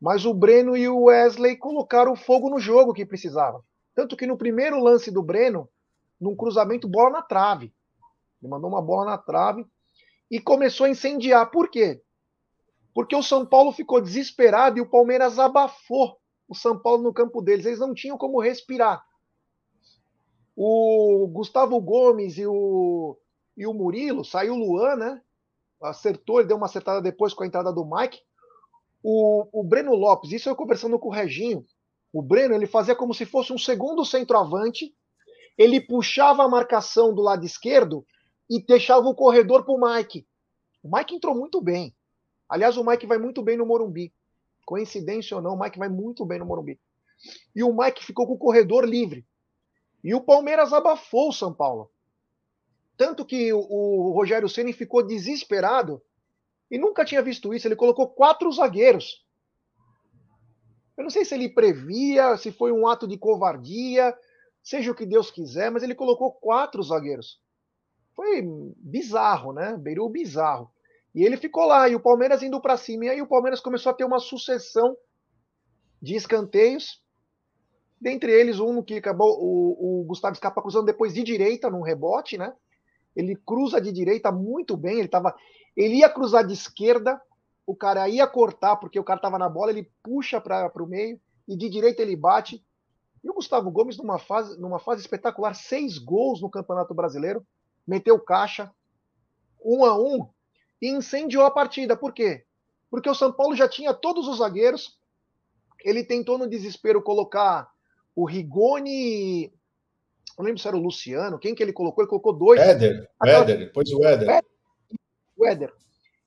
Mas 0.02 0.26
o 0.26 0.34
Breno 0.34 0.78
e 0.78 0.88
o 0.88 1.04
Wesley 1.04 1.58
colocaram 1.58 2.16
fogo 2.16 2.50
no 2.50 2.60
jogo 2.60 2.94
que 2.94 3.06
precisava. 3.06 3.64
Tanto 3.94 4.16
que 4.16 4.26
no 4.26 4.38
primeiro 4.38 4.82
lance 4.82 5.12
do 5.12 5.22
Breno, 5.22 5.68
num 6.20 6.36
cruzamento, 6.36 6.88
bola 6.88 7.10
na 7.10 7.22
trave. 7.22 7.74
Ele 8.42 8.50
mandou 8.50 8.70
uma 8.70 8.82
bola 8.82 9.06
na 9.06 9.18
trave 9.18 9.66
e 10.32 10.40
começou 10.40 10.86
a 10.86 10.90
incendiar. 10.90 11.52
Por 11.52 11.70
quê? 11.70 12.02
Porque 12.94 13.16
o 13.16 13.24
São 13.24 13.46
Paulo 13.46 13.72
ficou 13.72 14.02
desesperado 14.02 14.78
e 14.78 14.82
o 14.82 14.90
Palmeiras 14.90 15.38
abafou 15.38 16.18
o 16.48 16.56
São 16.56 16.80
Paulo 16.80 17.04
no 17.04 17.14
campo 17.14 17.42
deles. 17.42 17.66
Eles 17.66 17.80
não 17.80 17.94
tinham 17.94 18.18
como 18.18 18.40
respirar. 18.40 19.04
O 20.56 21.28
Gustavo 21.32 21.80
Gomes 21.80 22.38
e 22.38 22.46
o, 22.46 23.18
e 23.56 23.66
o 23.68 23.74
Murilo, 23.74 24.26
saiu 24.26 24.54
o 24.54 24.58
Luan, 24.58 24.96
né? 24.96 25.22
Acertou, 25.82 26.40
ele 26.40 26.48
deu 26.48 26.58
uma 26.58 26.66
acertada 26.66 27.02
depois 27.02 27.34
com 27.34 27.44
a 27.44 27.48
entrada 27.48 27.72
do 27.72 27.86
Mike. 27.86 28.22
O, 29.04 29.62
o 29.62 29.64
Breno 29.64 29.94
Lopes, 29.96 30.32
isso 30.32 30.50
eu 30.50 30.56
conversando 30.56 31.00
com 31.00 31.10
o 31.10 31.14
Reginho, 31.14 31.66
o 32.12 32.22
Breno 32.22 32.54
ele 32.54 32.68
fazia 32.68 32.96
como 32.96 33.14
se 33.14 33.26
fosse 33.26 33.54
um 33.54 33.58
segundo 33.58 34.04
centroavante, 34.04 34.94
ele 35.58 35.80
puxava 35.80 36.44
a 36.44 36.50
marcação 36.50 37.14
do 37.14 37.22
lado 37.22 37.46
esquerdo 37.46 38.06
e 38.50 38.64
deixava 38.64 39.08
o 39.08 39.16
corredor 39.16 39.64
para 39.64 39.74
o 39.74 39.80
Mike. 39.80 40.26
O 40.82 40.96
Mike 40.96 41.16
entrou 41.16 41.36
muito 41.36 41.62
bem. 41.62 41.96
Aliás, 42.48 42.78
o 42.78 42.84
Mike 42.84 43.06
vai 43.06 43.18
muito 43.18 43.44
bem 43.44 43.58
no 43.58 43.66
Morumbi. 43.66 44.12
Coincidência 44.66 45.38
ou 45.38 45.44
não, 45.44 45.54
o 45.54 45.60
Mike 45.60 45.78
vai 45.78 45.90
muito 45.90 46.26
bem 46.26 46.40
no 46.40 46.46
Morumbi. 46.46 46.80
E 47.56 47.64
o 47.64 47.76
Mike 47.76 48.06
ficou 48.06 48.26
com 48.26 48.34
o 48.34 48.38
corredor 48.38 48.86
livre. 48.88 49.26
E 50.04 50.16
o 50.16 50.22
Palmeiras 50.22 50.74
abafou 50.74 51.30
o 51.30 51.34
São 51.34 51.54
Paulo. 51.54 51.92
Tanto 52.98 53.26
que 53.26 53.54
o, 53.54 53.60
o 53.60 54.12
Rogério 54.14 54.50
Ceni 54.50 54.74
ficou 54.74 55.06
desesperado 55.06 56.02
e 56.70 56.78
nunca 56.78 57.06
tinha 57.06 57.22
visto 57.22 57.54
isso. 57.54 57.68
Ele 57.68 57.76
colocou 57.76 58.08
quatro 58.08 58.52
zagueiros. 58.52 59.26
Eu 60.98 61.04
não 61.04 61.10
sei 61.10 61.24
se 61.24 61.34
ele 61.34 61.50
previa, 61.50 62.36
se 62.38 62.52
foi 62.52 62.72
um 62.72 62.88
ato 62.88 63.08
de 63.08 63.18
covardia, 63.18 64.16
seja 64.62 64.92
o 64.92 64.96
que 64.96 65.06
Deus 65.06 65.32
quiser, 65.32 65.72
mas 65.72 65.82
ele 65.82 65.96
colocou 65.96 66.32
quatro 66.32 66.84
zagueiros. 66.84 67.40
Foi 68.16 68.44
bizarro, 68.78 69.54
né? 69.54 69.78
Beirou 69.78 70.10
bizarro. 70.10 70.70
E 71.16 71.24
ele 71.24 71.38
ficou 71.38 71.66
lá, 71.66 71.88
e 71.88 71.96
o 71.96 72.00
Palmeiras 72.00 72.44
indo 72.44 72.62
para 72.62 72.78
cima. 72.78 73.06
E 73.06 73.10
aí 73.10 73.22
o 73.22 73.28
Palmeiras 73.28 73.62
começou 73.62 73.90
a 73.92 73.94
ter 73.94 74.04
uma 74.04 74.20
sucessão 74.20 74.96
de 76.02 76.16
escanteios. 76.16 77.02
Dentre 78.00 78.32
eles, 78.32 78.60
um 78.60 78.84
que 78.84 78.96
acabou 78.96 79.38
o, 79.42 80.02
o 80.02 80.04
Gustavo 80.04 80.36
Scarpa 80.36 80.62
cruzando 80.62 80.86
depois 80.86 81.14
de 81.14 81.24
direita, 81.24 81.70
num 81.70 81.82
rebote, 81.82 82.38
né? 82.38 82.54
Ele 83.16 83.36
cruza 83.36 83.82
de 83.82 83.92
direita 83.92 84.32
muito 84.32 84.78
bem. 84.78 85.00
Ele, 85.00 85.08
tava, 85.08 85.36
ele 85.76 85.96
ia 85.96 86.10
cruzar 86.10 86.46
de 86.46 86.54
esquerda, 86.54 87.22
o 87.66 87.76
cara 87.76 88.08
ia 88.10 88.28
cortar, 88.28 88.78
porque 88.78 89.00
o 89.00 89.04
cara 89.04 89.18
estava 89.18 89.38
na 89.38 89.50
bola, 89.50 89.72
ele 89.72 89.92
puxa 90.02 90.40
para 90.42 90.72
o 90.82 90.88
meio, 90.88 91.20
e 91.48 91.56
de 91.56 91.70
direita 91.70 92.02
ele 92.02 92.16
bate. 92.16 92.64
E 93.24 93.30
o 93.30 93.34
Gustavo 93.34 93.70
Gomes, 93.70 93.98
numa 93.98 94.18
fase, 94.18 94.60
numa 94.60 94.80
fase 94.80 95.02
espetacular, 95.02 95.54
seis 95.54 95.98
gols 95.98 96.42
no 96.42 96.50
Campeonato 96.50 96.94
Brasileiro, 96.94 97.46
meteu 97.86 98.20
caixa, 98.20 98.72
um 99.64 99.84
a 99.84 99.98
um, 99.98 100.28
e 100.82 100.90
incendiou 100.90 101.46
a 101.46 101.52
partida. 101.52 101.98
Por 101.98 102.14
quê? 102.14 102.46
Porque 102.90 103.10
o 103.10 103.16
São 103.16 103.32
Paulo 103.32 103.56
já 103.56 103.68
tinha 103.68 103.94
todos 103.94 104.28
os 104.28 104.38
zagueiros, 104.38 104.98
ele 105.84 106.04
tentou 106.04 106.38
no 106.38 106.50
desespero 106.50 107.02
colocar 107.02 107.70
o 108.16 108.26
Rigoni, 108.26 109.54
não 110.40 110.46
lembro 110.46 110.62
se 110.62 110.68
era 110.70 110.78
o 110.78 110.82
Luciano, 110.82 111.38
quem 111.38 111.54
que 111.54 111.62
ele 111.62 111.74
colocou? 111.74 112.02
Ele 112.02 112.10
colocou 112.10 112.32
dois. 112.32 112.62
Éder, 112.62 113.12
Aquela... 113.20 113.44
Éder, 113.44 113.60
depois 113.60 113.92
o 113.92 114.02
Éder. 114.06 114.42
O 115.36 115.46
Éder. 115.46 115.74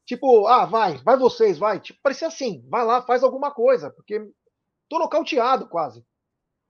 Tipo, 0.05 0.47
ah, 0.47 0.67
vai, 0.67 0.99
vai 0.99 1.17
vocês, 1.17 1.57
vai. 1.57 1.81
Tipo, 1.81 1.99
parecia 2.03 2.29
assim, 2.29 2.63
vai 2.69 2.85
lá, 2.85 3.01
faz 3.01 3.23
alguma 3.23 3.51
coisa, 3.51 3.91
porque 3.91 4.31
tô 4.87 4.99
nocauteado 4.99 5.67
quase. 5.67 6.05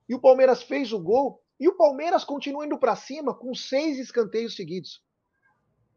E 0.08 0.14
o 0.14 0.20
Palmeiras 0.20 0.62
fez 0.62 0.92
o 0.92 1.00
gol, 1.00 1.42
e 1.58 1.66
o 1.66 1.76
Palmeiras 1.76 2.22
continua 2.22 2.64
indo 2.64 2.78
para 2.78 2.94
cima 2.94 3.34
com 3.34 3.52
seis 3.56 3.98
escanteios 3.98 4.54
seguidos. 4.54 5.02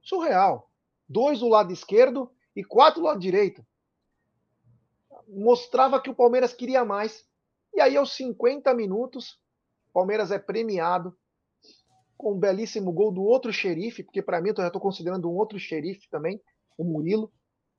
Surreal. 0.02 0.72
Dois 1.08 1.42
do 1.42 1.48
lado 1.48 1.72
esquerdo 1.72 2.32
e 2.56 2.64
quatro 2.64 3.02
do 3.02 3.06
lado 3.06 3.20
direito. 3.20 3.64
Mostrava 5.28 6.02
que 6.02 6.10
o 6.10 6.16
Palmeiras 6.16 6.54
queria 6.56 6.84
mais. 6.84 7.24
E 7.72 7.80
aí, 7.80 7.96
aos 7.96 8.16
50 8.16 8.74
minutos, 8.74 9.40
o 9.90 9.94
Palmeiras 9.94 10.32
é 10.32 10.40
premiado 10.40 11.16
com 12.18 12.34
um 12.34 12.40
belíssimo 12.40 12.92
gol 12.92 13.12
do 13.12 13.24
outro 13.24 13.52
xerife, 13.52 14.04
porque 14.04 14.22
para 14.22 14.42
mim 14.42 14.50
eu 14.50 14.56
já 14.58 14.68
estou 14.68 14.82
considerando 14.82 15.30
um 15.30 15.36
outro 15.36 15.60
xerife 15.60 16.10
também, 16.10 16.42
o 16.78 16.84
Murilo, 16.84 17.32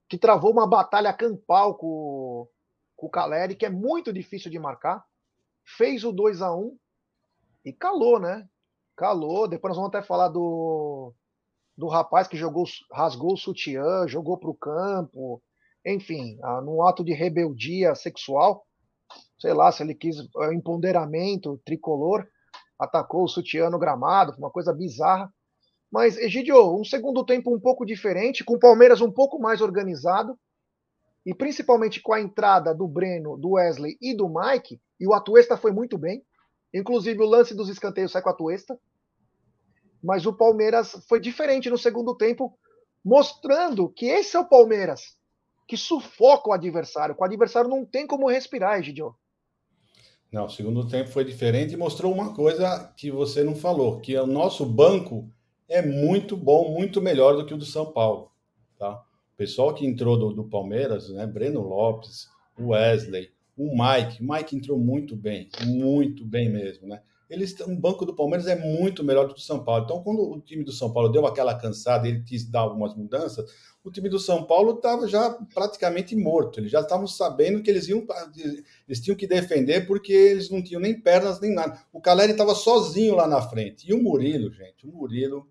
que 0.08 0.18
travou 0.18 0.52
uma 0.52 0.66
batalha 0.66 1.12
campal 1.12 1.74
com, 1.76 2.48
com 2.94 3.06
o 3.06 3.10
Caleri, 3.10 3.56
que 3.56 3.66
é 3.66 3.70
muito 3.70 4.12
difícil 4.12 4.50
de 4.50 4.58
marcar. 4.58 5.04
Fez 5.76 6.04
o 6.04 6.12
2 6.12 6.42
a 6.42 6.54
1 6.54 6.76
e 7.64 7.72
calou, 7.72 8.20
né? 8.20 8.48
Calou. 8.96 9.48
Depois 9.48 9.70
nós 9.70 9.76
vamos 9.76 9.94
até 9.94 10.06
falar 10.06 10.28
do, 10.28 11.12
do 11.76 11.88
rapaz 11.88 12.28
que 12.28 12.36
jogou, 12.36 12.64
rasgou 12.92 13.34
o 13.34 13.36
sutiã, 13.36 14.06
jogou 14.06 14.38
para 14.38 14.50
o 14.50 14.54
campo, 14.54 15.42
enfim, 15.84 16.38
num 16.64 16.82
ato 16.82 17.04
de 17.04 17.12
rebeldia 17.12 17.94
sexual, 17.94 18.66
sei 19.38 19.52
lá, 19.52 19.70
se 19.70 19.82
ele 19.82 19.94
quis 19.94 20.16
é, 20.18 20.54
empoderamento 20.54 21.60
tricolor, 21.64 22.26
atacou 22.78 23.24
o 23.24 23.28
sutiã 23.28 23.70
no 23.70 23.78
gramado, 23.78 24.34
uma 24.38 24.50
coisa 24.50 24.72
bizarra. 24.72 25.32
Mas, 25.90 26.16
Egidio, 26.16 26.78
um 26.78 26.84
segundo 26.84 27.24
tempo 27.24 27.54
um 27.54 27.60
pouco 27.60 27.86
diferente, 27.86 28.44
com 28.44 28.54
o 28.54 28.58
Palmeiras 28.58 29.00
um 29.00 29.10
pouco 29.10 29.38
mais 29.38 29.60
organizado, 29.60 30.38
e 31.24 31.34
principalmente 31.34 32.00
com 32.00 32.12
a 32.12 32.20
entrada 32.20 32.74
do 32.74 32.86
Breno, 32.86 33.36
do 33.36 33.52
Wesley 33.52 33.96
e 34.00 34.14
do 34.14 34.28
Mike, 34.28 34.80
e 35.00 35.06
o 35.06 35.12
Atuesta 35.12 35.56
foi 35.56 35.72
muito 35.72 35.98
bem. 35.98 36.24
Inclusive, 36.72 37.20
o 37.22 37.26
lance 37.26 37.54
dos 37.54 37.68
escanteios 37.68 38.12
sai 38.12 38.22
com 38.22 38.30
a 38.30 38.34
Tuesta. 38.34 38.78
Mas 40.02 40.26
o 40.26 40.32
Palmeiras 40.32 40.92
foi 41.08 41.18
diferente 41.18 41.70
no 41.70 41.78
segundo 41.78 42.14
tempo, 42.14 42.56
mostrando 43.04 43.88
que 43.88 44.06
esse 44.06 44.36
é 44.36 44.40
o 44.40 44.48
Palmeiras, 44.48 45.16
que 45.66 45.76
sufoca 45.76 46.50
o 46.50 46.52
adversário. 46.52 47.16
O 47.18 47.24
adversário 47.24 47.68
não 47.68 47.84
tem 47.84 48.06
como 48.06 48.28
respirar, 48.28 48.78
Egidio. 48.78 49.16
Não, 50.36 50.44
o 50.44 50.50
segundo 50.50 50.86
tempo 50.86 51.08
foi 51.08 51.24
diferente 51.24 51.72
e 51.72 51.78
mostrou 51.78 52.12
uma 52.12 52.34
coisa 52.34 52.92
que 52.94 53.10
você 53.10 53.42
não 53.42 53.54
falou, 53.54 54.00
que 54.00 54.14
o 54.18 54.26
nosso 54.26 54.66
banco 54.66 55.32
é 55.66 55.80
muito 55.80 56.36
bom, 56.36 56.74
muito 56.74 57.00
melhor 57.00 57.38
do 57.38 57.46
que 57.46 57.54
o 57.54 57.56
do 57.56 57.64
São 57.64 57.90
Paulo. 57.90 58.30
Tá? 58.78 58.96
O 59.32 59.36
pessoal 59.38 59.72
que 59.72 59.86
entrou 59.86 60.18
do, 60.18 60.34
do 60.34 60.44
Palmeiras, 60.44 61.08
né? 61.08 61.26
Breno 61.26 61.62
Lopes, 61.62 62.28
Wesley, 62.60 63.30
o 63.56 63.70
Mike, 63.70 64.22
o 64.22 64.30
Mike 64.30 64.54
entrou 64.54 64.78
muito 64.78 65.16
bem, 65.16 65.48
muito 65.64 66.22
bem 66.22 66.52
mesmo, 66.52 66.86
né? 66.86 67.00
Eles, 67.30 67.58
o 67.60 67.74
banco 67.74 68.04
do 68.04 68.14
Palmeiras 68.14 68.46
é 68.46 68.56
muito 68.56 69.02
melhor 69.02 69.26
do 69.26 69.32
que 69.32 69.40
o 69.40 69.42
São 69.42 69.64
Paulo. 69.64 69.84
Então, 69.84 70.02
quando 70.02 70.20
o 70.20 70.38
time 70.42 70.62
do 70.62 70.70
São 70.70 70.92
Paulo 70.92 71.08
deu 71.08 71.26
aquela 71.26 71.54
cansada, 71.54 72.06
ele 72.06 72.22
quis 72.22 72.44
dar 72.44 72.60
algumas 72.60 72.94
mudanças, 72.94 73.50
o 73.88 73.92
time 73.92 74.08
do 74.08 74.18
São 74.18 74.42
Paulo 74.44 74.72
estava 74.72 75.06
já 75.06 75.30
praticamente 75.54 76.16
morto. 76.16 76.58
Eles 76.58 76.72
já 76.72 76.80
estavam 76.80 77.06
sabendo 77.06 77.62
que 77.62 77.70
eles 77.70 77.88
iam, 77.88 78.04
eles 78.88 79.00
tinham 79.00 79.16
que 79.16 79.26
defender 79.26 79.86
porque 79.86 80.12
eles 80.12 80.50
não 80.50 80.62
tinham 80.62 80.80
nem 80.80 81.00
pernas 81.00 81.40
nem 81.40 81.54
nada. 81.54 81.80
O 81.92 82.00
Caleri 82.00 82.32
estava 82.32 82.54
sozinho 82.54 83.14
lá 83.14 83.28
na 83.28 83.40
frente. 83.40 83.88
E 83.88 83.94
o 83.94 84.02
Murilo, 84.02 84.50
gente, 84.50 84.86
o 84.86 84.92
Murilo 84.92 85.46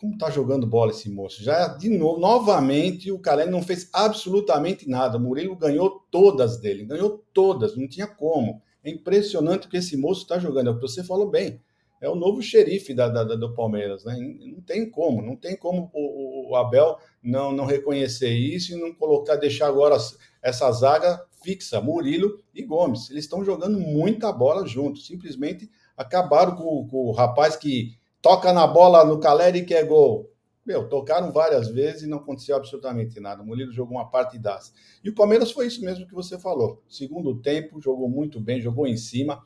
como 0.00 0.16
tá 0.16 0.30
jogando 0.30 0.66
bola 0.66 0.92
esse 0.92 1.10
moço? 1.10 1.42
Já 1.42 1.68
de 1.68 1.90
novo, 1.90 2.18
novamente, 2.18 3.12
o 3.12 3.18
Caleri 3.18 3.50
não 3.50 3.62
fez 3.62 3.88
absolutamente 3.92 4.88
nada. 4.88 5.18
O 5.18 5.20
Murilo 5.20 5.54
ganhou 5.54 6.06
todas 6.10 6.58
dele, 6.58 6.84
ganhou 6.84 7.22
todas, 7.34 7.76
não 7.76 7.86
tinha 7.86 8.06
como. 8.06 8.62
É 8.82 8.90
impressionante 8.90 9.66
o 9.66 9.70
que 9.70 9.76
esse 9.76 9.96
moço 9.98 10.22
está 10.22 10.38
jogando. 10.38 10.68
É 10.68 10.70
o 10.70 10.76
que 10.76 10.82
você 10.82 11.04
falou 11.04 11.30
bem. 11.30 11.60
É 12.00 12.08
o 12.08 12.14
novo 12.14 12.40
xerife 12.40 12.94
da, 12.94 13.08
da, 13.08 13.24
do 13.24 13.54
Palmeiras, 13.54 14.04
né? 14.04 14.16
Não 14.18 14.62
tem 14.62 14.88
como, 14.88 15.20
não 15.20 15.36
tem 15.36 15.54
como 15.54 15.90
o, 15.92 16.50
o, 16.50 16.56
Abel 16.56 16.96
não, 17.22 17.52
não 17.52 17.66
reconhecer 17.66 18.30
isso 18.30 18.72
e 18.72 18.80
não 18.80 18.94
colocar, 18.94 19.36
deixar 19.36 19.68
agora 19.68 19.96
essa 20.42 20.72
zaga 20.72 21.22
fixa, 21.42 21.80
Murilo 21.80 22.38
e 22.54 22.62
Gomes. 22.62 23.10
Eles 23.10 23.24
estão 23.24 23.44
jogando 23.44 23.78
muita 23.78 24.32
bola 24.32 24.66
juntos. 24.66 25.06
Simplesmente 25.06 25.70
acabaram 25.96 26.56
com, 26.56 26.86
com 26.88 27.08
o 27.08 27.12
rapaz 27.12 27.56
que 27.56 27.94
toca 28.22 28.52
na 28.52 28.66
bola 28.66 29.04
no 29.04 29.20
Caleri 29.20 29.64
que 29.64 29.74
é 29.74 29.84
gol. 29.84 30.30
Meu, 30.64 30.88
tocaram 30.88 31.32
várias 31.32 31.68
vezes 31.68 32.02
e 32.02 32.06
não 32.06 32.18
aconteceu 32.18 32.54
absolutamente 32.54 33.18
nada. 33.18 33.42
O 33.42 33.46
Murilo 33.46 33.72
jogou 33.72 33.96
uma 33.96 34.10
partidaça. 34.10 34.72
E 35.02 35.08
o 35.08 35.14
Palmeiras 35.14 35.50
foi 35.50 35.66
isso 35.66 35.82
mesmo 35.84 36.06
que 36.06 36.14
você 36.14 36.38
falou. 36.38 36.82
Segundo 36.88 37.40
tempo, 37.40 37.80
jogou 37.80 38.08
muito 38.08 38.38
bem, 38.38 38.60
jogou 38.60 38.86
em 38.86 38.96
cima. 38.96 39.42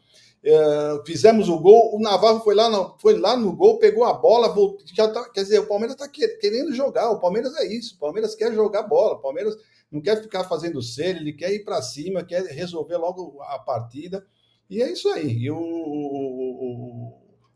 É, 0.47 1.03
fizemos 1.07 1.49
o 1.49 1.59
gol, 1.59 1.97
o 1.97 1.99
Navarro 1.99 2.40
foi 2.40 2.55
lá, 2.55 2.95
foi 2.99 3.18
lá 3.18 3.34
no 3.34 3.57
gol, 3.57 3.78
pegou 3.78 4.05
a 4.05 4.12
bola, 4.12 4.53
voltou, 4.53 4.84
tá, 4.95 5.30
quer 5.30 5.42
dizer, 5.42 5.61
o 5.61 5.66
Palmeiras 5.66 5.97
está 5.97 6.07
querendo 6.07 6.74
jogar, 6.74 7.11
o 7.11 7.18
Palmeiras 7.18 7.57
é 7.57 7.66
isso, 7.66 7.95
o 7.95 7.99
Palmeiras 7.99 8.34
quer 8.34 8.53
jogar 8.53 8.82
bola, 8.82 9.14
o 9.14 9.20
Palmeiras 9.20 9.57
não 9.90 10.03
quer 10.03 10.20
ficar 10.20 10.45
fazendo 10.45 10.82
ser, 10.82 11.16
ele 11.16 11.32
quer 11.32 11.51
ir 11.51 11.64
para 11.64 11.80
cima, 11.80 12.22
quer 12.22 12.42
resolver 12.45 12.99
logo 12.99 13.40
a 13.42 13.59
partida, 13.59 14.26
e 14.68 14.82
é 14.82 14.92
isso 14.92 15.09
aí. 15.09 15.30
E 15.30 15.51
o, 15.51 15.57
o, 15.57 17.12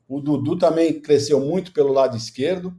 o 0.09 0.21
Dudu 0.21 0.57
também 0.57 0.99
cresceu 1.01 1.41
muito 1.41 1.73
pelo 1.73 1.93
lado 1.93 2.17
esquerdo, 2.17 2.75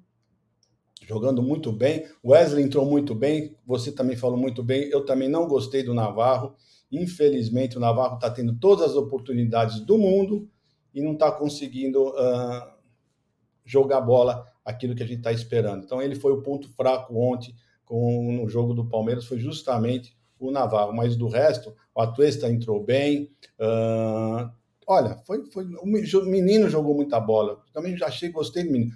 jogando 1.07 1.43
muito 1.43 1.71
bem. 1.71 2.07
O 2.23 2.31
Wesley 2.31 2.63
entrou 2.63 2.85
muito 2.85 3.13
bem, 3.13 3.55
você 3.65 3.91
também 3.91 4.15
falou 4.15 4.37
muito 4.37 4.63
bem. 4.63 4.89
Eu 4.89 5.05
também 5.05 5.27
não 5.27 5.47
gostei 5.47 5.83
do 5.83 5.93
Navarro. 5.93 6.55
Infelizmente, 6.91 7.77
o 7.77 7.79
Navarro 7.79 8.15
está 8.15 8.29
tendo 8.29 8.57
todas 8.57 8.91
as 8.91 8.95
oportunidades 8.95 9.79
do 9.81 9.97
mundo 9.97 10.49
e 10.93 11.01
não 11.01 11.13
está 11.13 11.31
conseguindo 11.31 12.09
uh, 12.09 12.73
jogar 13.63 14.01
bola 14.01 14.45
aquilo 14.65 14.95
que 14.95 15.03
a 15.03 15.05
gente 15.05 15.19
está 15.19 15.31
esperando. 15.31 15.83
Então, 15.83 16.01
ele 16.01 16.15
foi 16.15 16.31
o 16.31 16.41
ponto 16.41 16.69
fraco 16.69 17.15
ontem 17.15 17.53
com, 17.85 18.31
no 18.33 18.49
jogo 18.49 18.73
do 18.73 18.87
Palmeiras, 18.87 19.25
foi 19.25 19.39
justamente 19.39 20.17
o 20.39 20.51
Navarro. 20.51 20.93
Mas 20.93 21.15
do 21.15 21.27
resto, 21.27 21.75
o 21.93 22.01
Atuesta 22.01 22.49
entrou 22.49 22.83
bem. 22.83 23.31
Uh, 23.59 24.49
Olha, 24.91 25.17
foi, 25.17 25.45
foi, 25.51 25.65
o 25.65 25.85
menino 26.25 26.67
jogou 26.67 26.95
muita 26.95 27.19
bola. 27.19 27.61
Também 27.71 27.95
já 27.95 28.07
achei, 28.07 28.31
gostei 28.31 28.63
do 28.63 28.71
menino. 28.71 28.91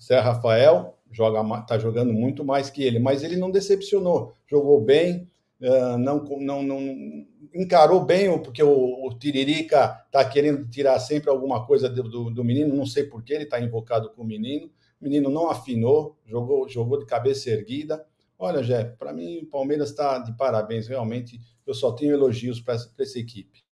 Zé 0.00 0.20
Rafael 0.20 0.96
joga, 1.10 1.60
tá 1.62 1.76
jogando 1.76 2.12
muito 2.12 2.44
mais 2.44 2.70
que 2.70 2.84
ele, 2.84 3.00
mas 3.00 3.24
ele 3.24 3.36
não 3.36 3.50
decepcionou. 3.50 4.36
Jogou 4.46 4.80
bem, 4.80 5.28
não, 5.98 6.22
não, 6.40 6.62
não 6.62 7.26
encarou 7.54 8.04
bem, 8.04 8.40
porque 8.42 8.62
o, 8.62 9.06
o 9.06 9.18
Tiririca 9.18 10.02
está 10.06 10.24
querendo 10.28 10.68
tirar 10.68 10.98
sempre 11.00 11.30
alguma 11.30 11.66
coisa 11.66 11.88
do, 11.88 12.02
do, 12.02 12.30
do 12.30 12.44
menino. 12.44 12.74
Não 12.74 12.86
sei 12.86 13.04
por 13.04 13.22
que 13.22 13.32
ele 13.32 13.44
está 13.44 13.60
invocado 13.60 14.10
com 14.10 14.22
o 14.22 14.26
menino. 14.26 14.66
O 15.00 15.04
menino 15.04 15.30
não 15.30 15.48
afinou, 15.48 16.18
jogou, 16.26 16.68
jogou 16.68 16.98
de 16.98 17.06
cabeça 17.06 17.50
erguida. 17.50 18.06
Olha, 18.38 18.62
Jé, 18.62 18.84
para 18.84 19.12
mim 19.12 19.40
o 19.40 19.46
Palmeiras 19.46 19.90
está 19.90 20.18
de 20.18 20.36
parabéns, 20.36 20.86
realmente. 20.88 21.40
Eu 21.66 21.72
só 21.72 21.92
tenho 21.92 22.12
elogios 22.12 22.60
para 22.60 22.74
essa, 22.74 22.92
essa 22.98 23.18
equipe. 23.18 23.62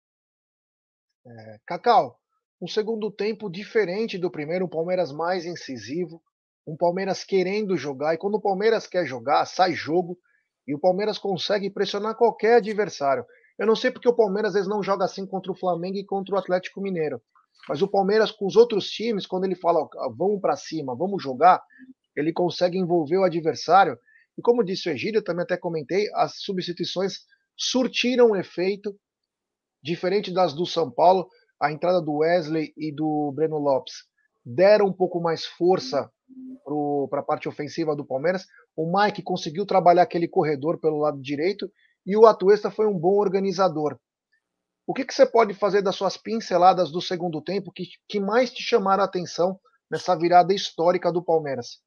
É, 1.26 1.60
Cacau, 1.66 2.18
um 2.60 2.66
segundo 2.66 3.10
tempo 3.10 3.50
diferente 3.50 4.16
do 4.16 4.30
primeiro, 4.30 4.64
um 4.64 4.68
Palmeiras 4.68 5.12
mais 5.12 5.44
incisivo, 5.44 6.22
um 6.66 6.76
Palmeiras 6.76 7.24
querendo 7.24 7.76
jogar, 7.76 8.14
e 8.14 8.18
quando 8.18 8.36
o 8.36 8.40
Palmeiras 8.40 8.86
quer 8.86 9.04
jogar, 9.04 9.44
sai 9.46 9.74
jogo, 9.74 10.18
e 10.66 10.74
o 10.74 10.78
Palmeiras 10.78 11.18
consegue 11.18 11.70
pressionar 11.70 12.16
qualquer 12.16 12.56
adversário. 12.56 13.24
Eu 13.58 13.66
não 13.66 13.76
sei 13.76 13.90
porque 13.90 14.08
o 14.08 14.14
Palmeiras 14.14 14.50
às 14.50 14.54
vezes 14.54 14.68
não 14.68 14.82
joga 14.82 15.04
assim 15.04 15.26
contra 15.26 15.52
o 15.52 15.56
Flamengo 15.56 15.96
e 15.96 16.04
contra 16.04 16.34
o 16.34 16.38
Atlético 16.38 16.80
Mineiro, 16.80 17.20
mas 17.68 17.82
o 17.82 17.88
Palmeiras 17.88 18.30
com 18.30 18.46
os 18.46 18.56
outros 18.56 18.88
times, 18.88 19.26
quando 19.26 19.44
ele 19.44 19.54
fala 19.54 19.86
vamos 20.16 20.40
para 20.40 20.56
cima, 20.56 20.96
vamos 20.96 21.22
jogar, 21.22 21.62
ele 22.16 22.32
consegue 22.32 22.78
envolver 22.78 23.18
o 23.18 23.24
adversário. 23.24 23.98
E 24.36 24.42
como 24.42 24.64
disse 24.64 24.88
o 24.88 24.92
Egílio, 24.92 25.22
também 25.22 25.42
até 25.44 25.56
comentei, 25.56 26.08
as 26.14 26.36
substituições 26.40 27.20
surtiram 27.56 28.34
efeito 28.34 28.94
Diferente 29.82 30.32
das 30.32 30.54
do 30.54 30.64
São 30.64 30.88
Paulo, 30.88 31.28
a 31.60 31.72
entrada 31.72 32.00
do 32.00 32.18
Wesley 32.18 32.72
e 32.76 32.94
do 32.94 33.32
Breno 33.34 33.58
Lopes 33.58 33.94
deram 34.44 34.86
um 34.86 34.92
pouco 34.92 35.20
mais 35.20 35.44
força 35.44 36.08
para 37.08 37.20
a 37.20 37.24
parte 37.24 37.48
ofensiva 37.48 37.94
do 37.94 38.04
Palmeiras. 38.04 38.46
O 38.76 38.90
Mike 38.90 39.22
conseguiu 39.22 39.66
trabalhar 39.66 40.02
aquele 40.02 40.28
corredor 40.28 40.78
pelo 40.78 40.98
lado 40.98 41.20
direito 41.20 41.70
e 42.06 42.16
o 42.16 42.26
Atuesta 42.26 42.70
foi 42.70 42.86
um 42.86 42.98
bom 42.98 43.18
organizador. 43.18 43.98
O 44.86 44.94
que, 44.94 45.04
que 45.04 45.14
você 45.14 45.24
pode 45.24 45.54
fazer 45.54 45.82
das 45.82 45.94
suas 45.94 46.16
pinceladas 46.16 46.90
do 46.90 47.00
segundo 47.00 47.40
tempo 47.40 47.72
que, 47.72 47.84
que 48.08 48.18
mais 48.18 48.50
te 48.50 48.62
chamaram 48.62 49.02
a 49.02 49.06
atenção 49.06 49.58
nessa 49.90 50.16
virada 50.16 50.52
histórica 50.52 51.12
do 51.12 51.22
Palmeiras? 51.22 51.78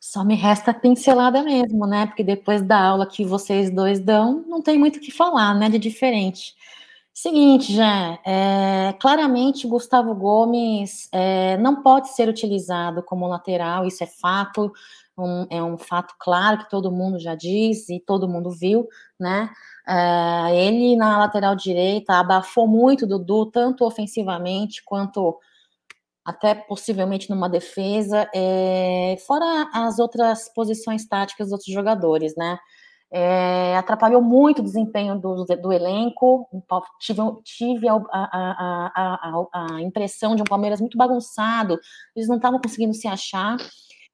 Só 0.00 0.24
me 0.24 0.34
resta 0.34 0.72
pincelada 0.72 1.42
mesmo, 1.42 1.86
né? 1.86 2.06
Porque 2.06 2.22
depois 2.22 2.62
da 2.62 2.80
aula 2.80 3.08
que 3.08 3.24
vocês 3.24 3.70
dois 3.70 3.98
dão, 3.98 4.44
não 4.46 4.62
tem 4.62 4.78
muito 4.78 4.96
o 4.96 5.00
que 5.00 5.10
falar, 5.10 5.54
né? 5.58 5.68
De 5.68 5.78
diferente. 5.78 6.54
Seguinte, 7.20 7.74
já 7.74 8.16
é, 8.24 8.92
claramente 9.00 9.66
Gustavo 9.66 10.14
Gomes 10.14 11.08
é, 11.10 11.56
não 11.56 11.82
pode 11.82 12.14
ser 12.14 12.28
utilizado 12.28 13.02
como 13.02 13.26
lateral, 13.26 13.84
isso 13.84 14.04
é 14.04 14.06
fato, 14.06 14.72
um, 15.18 15.44
é 15.50 15.60
um 15.60 15.76
fato 15.76 16.14
claro 16.16 16.58
que 16.58 16.70
todo 16.70 16.92
mundo 16.92 17.18
já 17.18 17.34
diz 17.34 17.88
e 17.88 17.98
todo 17.98 18.28
mundo 18.28 18.52
viu, 18.52 18.86
né? 19.18 19.50
É, 19.84 20.64
ele 20.64 20.94
na 20.94 21.18
lateral 21.18 21.56
direita 21.56 22.14
abafou 22.20 22.68
muito 22.68 23.04
Dudu, 23.04 23.46
tanto 23.46 23.84
ofensivamente 23.84 24.80
quanto 24.84 25.36
até 26.24 26.54
possivelmente 26.54 27.28
numa 27.30 27.48
defesa, 27.48 28.30
é, 28.32 29.16
fora 29.26 29.68
as 29.74 29.98
outras 29.98 30.48
posições 30.54 31.04
táticas 31.04 31.48
dos 31.48 31.52
outros 31.54 31.74
jogadores, 31.74 32.36
né? 32.36 32.60
É, 33.10 33.74
atrapalhou 33.76 34.20
muito 34.20 34.58
o 34.58 34.64
desempenho 34.64 35.18
do, 35.18 35.44
do 35.44 35.72
elenco. 35.72 36.46
Tive, 37.00 37.20
tive 37.42 37.88
a, 37.88 37.94
a, 38.12 38.92
a, 38.94 39.46
a, 39.52 39.82
impressão 39.82 40.36
de 40.36 40.42
um 40.42 40.44
Palmeiras 40.44 40.80
muito 40.80 40.98
bagunçado, 40.98 41.78
eles 42.14 42.28
não 42.28 42.36
estavam 42.36 42.60
conseguindo 42.60 42.94
se 42.94 43.08
achar. 43.08 43.56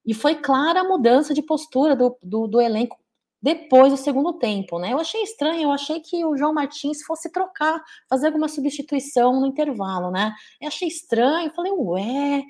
E 0.07 0.13
foi 0.13 0.37
clara 0.37 0.81
a 0.81 0.85
mudança 0.85 1.33
de 1.33 1.43
postura 1.43 1.97
do, 1.97 2.17
do, 2.23 2.47
do, 2.47 2.61
elenco 2.61 2.97
depois 3.43 3.91
do 3.91 3.97
segundo 3.97 4.35
tempo. 4.35 4.79
Né? 4.79 4.93
Eu 4.93 5.01
achei 5.01 5.23
estranho, 5.23 5.63
eu 5.63 5.71
achei 5.73 6.01
que 6.01 6.25
o 6.25 6.37
João 6.37 6.53
Martins 6.53 7.03
fosse 7.03 7.31
trocar, 7.33 7.83
fazer 8.09 8.27
alguma 8.27 8.49
substituição 8.49 9.41
no 9.41 9.47
intervalo. 9.47 10.11
Né? 10.11 10.33
Eu 10.61 10.69
achei 10.69 10.89
estranho, 10.89 11.53
falei, 11.55 11.73
ué, 11.73 12.43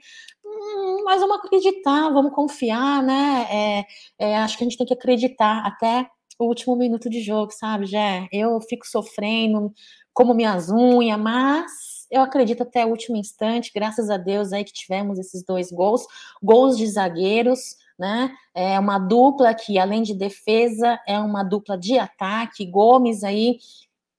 hum, 0.44 1.04
mas 1.04 1.20
vamos 1.20 1.38
acreditar, 1.38 2.10
vamos 2.10 2.32
confiar, 2.32 3.02
né? 3.02 3.46
É, 3.50 3.84
é, 4.18 4.36
acho 4.38 4.58
que 4.58 4.64
a 4.64 4.66
gente 4.66 4.78
tem 4.78 4.86
que 4.86 4.94
acreditar 4.94 5.64
até 5.64 6.08
o 6.38 6.46
último 6.46 6.76
minuto 6.76 7.08
de 7.08 7.20
jogo, 7.20 7.52
sabe, 7.52 7.86
Jé? 7.86 8.28
Eu 8.32 8.60
fico 8.60 8.86
sofrendo, 8.86 9.72
como 10.12 10.34
minhas 10.34 10.70
unhas, 10.70 11.18
mas 11.18 12.06
eu 12.10 12.22
acredito 12.22 12.62
até 12.62 12.84
o 12.84 12.90
último 12.90 13.16
instante, 13.16 13.72
graças 13.74 14.10
a 14.10 14.16
Deus 14.16 14.52
aí 14.52 14.64
que 14.64 14.72
tivemos 14.72 15.18
esses 15.18 15.44
dois 15.44 15.70
gols, 15.70 16.06
gols 16.42 16.76
de 16.76 16.86
zagueiros, 16.86 17.76
né? 17.98 18.34
É 18.54 18.78
uma 18.78 18.98
dupla 18.98 19.54
que, 19.54 19.78
além 19.78 20.02
de 20.02 20.14
defesa, 20.14 20.98
é 21.06 21.18
uma 21.18 21.42
dupla 21.42 21.78
de 21.78 21.98
ataque. 21.98 22.66
Gomes 22.66 23.24
aí 23.24 23.58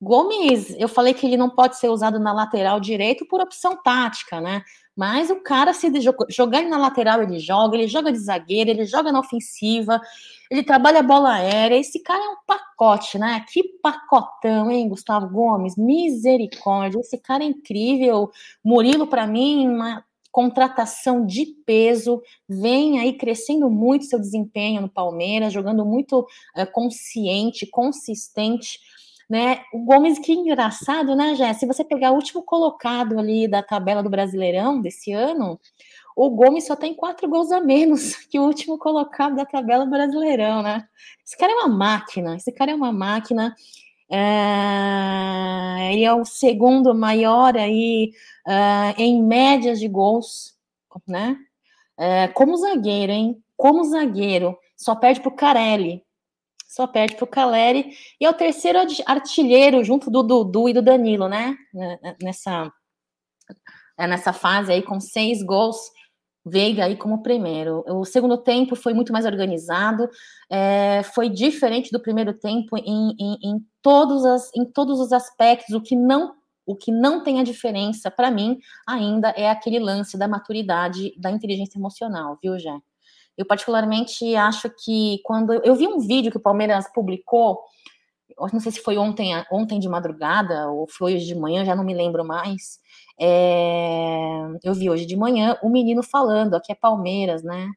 Gomes, 0.02 0.76
eu 0.78 0.90
falei 0.90 1.14
que 1.14 1.26
ele 1.26 1.38
não 1.38 1.50
pode 1.50 1.78
ser 1.78 1.90
usado 1.90 2.20
na 2.20 2.34
lateral 2.34 2.80
direito 2.80 3.26
por 3.26 3.42
opção 3.42 3.82
tática, 3.82 4.42
né? 4.42 4.62
Mas 4.96 5.30
o 5.30 5.42
cara, 5.42 5.74
se 5.74 5.92
jogar 6.30 6.60
ele 6.60 6.70
na 6.70 6.78
lateral, 6.78 7.22
ele 7.22 7.38
joga, 7.38 7.76
ele 7.76 7.88
joga 7.88 8.12
de 8.12 8.18
zagueiro, 8.18 8.70
ele 8.70 8.86
joga 8.86 9.12
na 9.12 9.20
ofensiva, 9.20 10.00
ele 10.50 10.64
trabalha 10.64 11.00
a 11.00 11.04
bola 11.04 11.34
aérea. 11.34 11.76
Esse 11.76 12.00
cara 12.00 12.24
é 12.24 12.30
um 12.30 12.38
pacote, 12.48 13.18
né? 13.18 13.44
Que 13.52 13.64
pacotão, 13.82 14.72
hein, 14.72 14.88
Gustavo 14.88 15.28
Gomes? 15.28 15.76
Misericórdia, 15.76 17.00
esse 17.00 17.18
cara 17.18 17.44
é 17.44 17.48
incrível. 17.48 18.32
Murilo, 18.64 19.06
para 19.06 19.28
mim, 19.28 19.68
uma 19.68 20.04
contratação 20.32 21.26
de 21.26 21.46
peso, 21.66 22.22
vem 22.48 23.00
aí 23.00 23.14
crescendo 23.14 23.70
muito 23.70 24.04
seu 24.04 24.20
desempenho 24.20 24.82
no 24.82 24.90
Palmeiras, 24.90 25.54
jogando 25.54 25.86
muito 25.86 26.28
é, 26.54 26.66
consciente, 26.66 27.66
consistente 27.66 28.80
né? 29.30 29.62
O 29.74 29.80
Gomes, 29.80 30.20
que 30.20 30.34
engraçado, 30.34 31.16
né, 31.16 31.36
Jé? 31.36 31.54
Se 31.54 31.66
você 31.66 31.84
pegar 31.84 32.12
o 32.12 32.16
último 32.16 32.44
colocado 32.44 33.18
ali 33.20 33.48
da 33.48 33.64
tabela 33.64 34.04
do 34.04 34.10
Brasileirão 34.10 34.80
desse 34.82 35.12
ano, 35.12 35.60
o 36.16 36.30
Gomes 36.30 36.66
só 36.66 36.76
tem 36.76 36.94
quatro 36.94 37.28
gols 37.28 37.52
a 37.52 37.60
menos 37.60 38.16
que 38.30 38.40
o 38.40 38.44
último 38.44 38.78
colocado 38.78 39.36
da 39.36 39.46
tabela 39.46 39.86
do 39.86 39.92
Brasileirão, 39.92 40.62
né? 40.62 40.88
Esse 41.26 41.38
cara 41.38 41.52
é 41.52 41.56
uma 41.56 41.70
máquina, 41.70 42.36
esse 42.36 42.52
cara 42.52 42.72
é 42.72 42.76
uma 42.76 42.94
máquina. 42.94 43.56
É, 44.10 45.92
ele 45.92 46.04
é 46.04 46.14
o 46.14 46.24
segundo 46.24 46.94
maior 46.94 47.58
aí 47.58 48.12
uh, 48.48 49.02
em 49.02 49.22
médias 49.24 49.80
de 49.80 49.88
gols, 49.88 50.56
né? 51.08 51.36
É, 51.98 52.28
como 52.30 52.56
zagueiro, 52.56 53.12
hein? 53.12 53.44
Como 53.58 53.84
zagueiro, 53.84 54.58
só 54.78 54.96
perde 54.96 55.22
pro 55.22 55.32
Carelli, 55.32 56.05
só 56.76 56.86
perde 56.86 57.16
para 57.16 57.24
o 57.24 57.28
Caleri, 57.28 57.92
e 58.20 58.26
é 58.26 58.30
o 58.30 58.34
terceiro 58.34 58.80
artilheiro 59.06 59.82
junto 59.82 60.12
do 60.12 60.22
Dudu 60.22 60.68
e 60.68 60.74
do 60.74 60.82
Danilo, 60.82 61.30
né? 61.30 61.56
Nessa, 62.22 62.70
é, 63.98 64.06
nessa 64.06 64.34
fase 64.34 64.74
aí, 64.74 64.82
com 64.82 65.00
seis 65.00 65.42
gols, 65.42 65.78
Veiga 66.48 66.86
aí 66.86 66.96
como 66.96 67.24
primeiro. 67.24 67.84
O 67.88 68.06
segundo 68.06 68.38
tempo 68.38 68.76
foi 68.76 68.94
muito 68.94 69.12
mais 69.12 69.26
organizado, 69.26 70.08
é, 70.48 71.02
foi 71.02 71.28
diferente 71.28 71.92
do 71.92 72.00
primeiro 72.00 72.34
tempo 72.34 72.78
em, 72.78 73.16
em, 73.20 73.38
em, 73.42 73.66
todos 73.82 74.24
as, 74.24 74.52
em 74.56 74.64
todos 74.64 75.00
os 75.00 75.12
aspectos. 75.12 75.74
O 75.74 75.82
que 75.82 75.96
não 75.96 76.36
o 76.68 76.76
que 76.76 76.92
não 76.92 77.24
tem 77.24 77.40
a 77.40 77.44
diferença 77.44 78.10
para 78.10 78.32
mim 78.32 78.58
ainda 78.88 79.30
é 79.30 79.50
aquele 79.50 79.78
lance 79.78 80.18
da 80.18 80.28
maturidade, 80.28 81.14
da 81.20 81.30
inteligência 81.30 81.78
emocional, 81.78 82.40
viu, 82.42 82.58
Jé? 82.58 82.76
Eu 83.38 83.46
particularmente 83.46 84.36
acho 84.36 84.70
que 84.84 85.20
quando 85.24 85.54
eu 85.54 85.76
vi 85.76 85.88
um 85.88 86.00
vídeo 86.00 86.32
que 86.32 86.38
o 86.38 86.42
Palmeiras 86.42 86.92
publicou, 86.94 87.60
não 88.52 88.60
sei 88.60 88.72
se 88.72 88.82
foi 88.82 88.98
ontem, 88.98 89.32
ontem 89.52 89.80
de 89.80 89.88
madrugada 89.88 90.70
ou 90.70 90.88
foi 90.88 91.16
hoje 91.16 91.26
de 91.26 91.36
manhã, 91.36 91.64
já 91.66 91.76
não 91.76 91.84
me 91.84 91.94
lembro 91.94 92.26
mais. 92.26 92.80
É, 93.20 94.42
eu 94.64 94.74
vi 94.74 94.90
hoje 94.90 95.06
de 95.06 95.16
manhã 95.16 95.58
o 95.62 95.70
menino 95.70 96.04
falando, 96.04 96.56
aqui 96.56 96.72
é 96.72 96.76
Palmeiras, 96.76 97.44
né? 97.44 97.70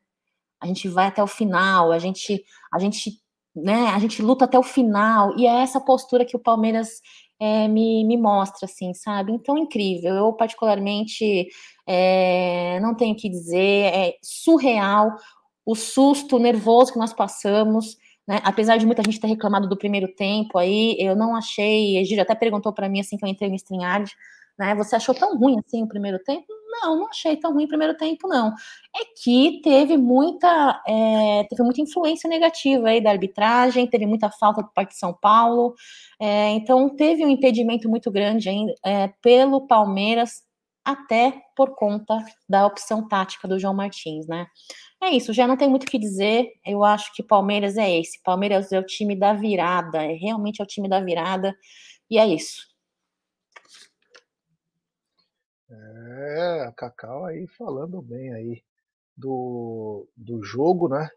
A 0.61 0.67
gente 0.67 0.89
vai 0.89 1.07
até 1.07 1.23
o 1.23 1.27
final, 1.27 1.93
a 1.93 1.99
gente, 1.99 2.45
a 2.73 2.79
gente, 2.79 3.13
né? 3.55 3.89
A 3.89 3.99
gente 3.99 4.21
luta 4.23 4.45
até 4.45 4.59
o 4.59 4.63
final 4.63 5.37
e 5.39 5.47
é 5.47 5.61
essa 5.63 5.81
postura 5.81 6.25
que 6.25 6.37
o 6.37 6.41
Palmeiras 6.41 7.01
é, 7.41 7.69
me, 7.69 8.05
me 8.05 8.17
mostra, 8.17 8.67
assim, 8.67 8.93
sabe? 8.95 9.33
Então, 9.33 9.57
incrível. 9.57 10.15
Eu, 10.15 10.33
particularmente, 10.33 11.49
é, 11.87 12.81
não 12.81 12.95
tenho 12.95 13.15
o 13.15 13.17
que 13.17 13.29
dizer, 13.29 13.95
é 13.95 14.15
surreal 14.23 15.13
o 15.69 15.75
susto, 15.75 16.39
nervoso 16.39 16.95
que 16.95 16.99
nós 16.99 17.13
passamos, 17.13 17.99
né? 18.27 18.41
Apesar 18.43 18.79
de 18.79 18.87
muita 18.87 19.03
gente 19.03 19.21
ter 19.21 19.27
reclamado 19.27 19.69
do 19.69 19.77
primeiro 19.77 20.09
tempo 20.09 20.57
aí, 20.57 20.97
eu 20.99 21.15
não 21.15 21.37
achei, 21.37 21.99
Egídio 21.99 22.23
até 22.23 22.35
perguntou 22.35 22.73
para 22.73 22.89
mim 22.89 23.01
assim 23.01 23.19
que 23.19 23.25
eu 23.25 23.29
entrei 23.29 23.51
no 23.51 23.55
StreamYard, 23.55 24.11
né? 24.59 24.75
Você 24.77 24.97
achou 24.97 25.15
tão 25.15 25.37
ruim 25.37 25.59
assim 25.59 25.83
o 25.83 25.87
primeiro 25.87 26.19
tempo? 26.21 26.47
Não, 26.71 26.97
não 27.01 27.09
achei 27.09 27.37
tão 27.37 27.53
ruim 27.53 27.67
o 27.67 27.69
primeiro 27.69 27.95
tempo, 27.99 28.27
não. 28.27 28.49
É 28.97 29.05
que 29.23 29.61
teve 29.63 29.99
muita, 29.99 30.83
é, 30.89 31.45
teve 31.51 31.63
muita 31.63 31.83
influência 31.83 32.31
negativa 32.31 32.89
aí 32.89 33.03
da 33.03 33.11
arbitragem, 33.11 33.87
teve 33.87 34.07
muita 34.07 34.31
falta 34.31 34.63
por 34.63 34.73
parte 34.73 34.93
de 34.93 34.99
São 34.99 35.13
Paulo, 35.13 35.75
é, 36.19 36.49
então 36.53 36.89
teve 36.97 37.27
um 37.27 37.29
impedimento 37.29 37.91
muito 37.91 38.11
grande 38.11 38.49
ainda 38.49 38.73
é, 38.83 39.09
pelo 39.21 39.67
Palmeiras, 39.67 40.49
até 40.83 41.43
por 41.55 41.75
conta 41.75 42.17
da 42.49 42.65
opção 42.67 43.07
tática 43.07 43.47
do 43.47 43.59
João 43.59 43.75
Martins, 43.75 44.27
né? 44.27 44.47
É 45.01 45.11
isso, 45.11 45.33
já 45.33 45.47
não 45.47 45.57
tem 45.57 45.69
muito 45.69 45.85
o 45.85 45.87
que 45.87 45.99
dizer. 45.99 46.53
Eu 46.67 46.85
acho 46.85 47.15
que 47.15 47.23
Palmeiras 47.23 47.77
é 47.77 47.99
esse. 47.99 48.21
Palmeiras 48.23 48.73
é 48.73 48.79
o 48.79 48.87
time 48.87 49.15
da 49.17 49.33
virada, 49.33 50.03
é 50.03 50.13
realmente 50.15 50.61
é 50.61 50.65
o 50.65 50.67
time 50.67 50.89
da 50.89 51.01
virada, 51.01 51.57
e 52.11 52.19
é 52.19 52.27
isso. 52.27 52.67
É, 55.71 56.65
a 56.67 56.73
Cacau 56.73 57.27
aí 57.27 57.47
falando 57.47 58.01
bem 58.03 58.33
aí 58.33 58.63
do, 59.17 60.09
do 60.17 60.43
jogo, 60.43 60.89
né? 60.89 61.09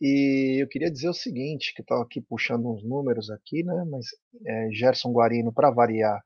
E 0.00 0.62
eu 0.62 0.68
queria 0.68 0.90
dizer 0.90 1.08
o 1.08 1.14
seguinte, 1.14 1.72
que 1.74 1.82
eu 1.90 2.02
aqui 2.02 2.20
puxando 2.20 2.70
uns 2.70 2.84
números 2.84 3.30
aqui, 3.30 3.62
né? 3.62 3.84
Mas 3.90 4.06
é, 4.46 4.68
Gerson 4.72 5.12
Guarino, 5.12 5.52
para 5.52 5.70
variar, 5.70 6.22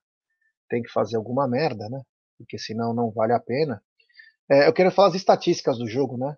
tem 0.69 0.83
que 0.83 0.91
fazer 0.91 1.17
alguma 1.17 1.49
merda, 1.49 1.89
né? 1.89 2.03
Porque 2.37 2.59
senão 2.59 2.95
não 2.95 3.11
vale 3.11 3.33
a 3.33 3.41
pena. 3.41 3.83
É, 4.51 4.69
eu 4.69 4.73
quero 4.73 4.91
falar 4.91 5.09
as 5.09 5.15
estatísticas 5.15 5.79
do 5.79 5.87
jogo, 5.87 6.17
né? 6.17 6.37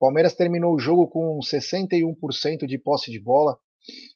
Palmeiras 0.00 0.34
terminou 0.34 0.74
o 0.74 0.78
jogo 0.78 1.06
com 1.06 1.38
61% 1.40 2.66
de 2.66 2.78
posse 2.78 3.10
de 3.10 3.20
bola 3.20 3.58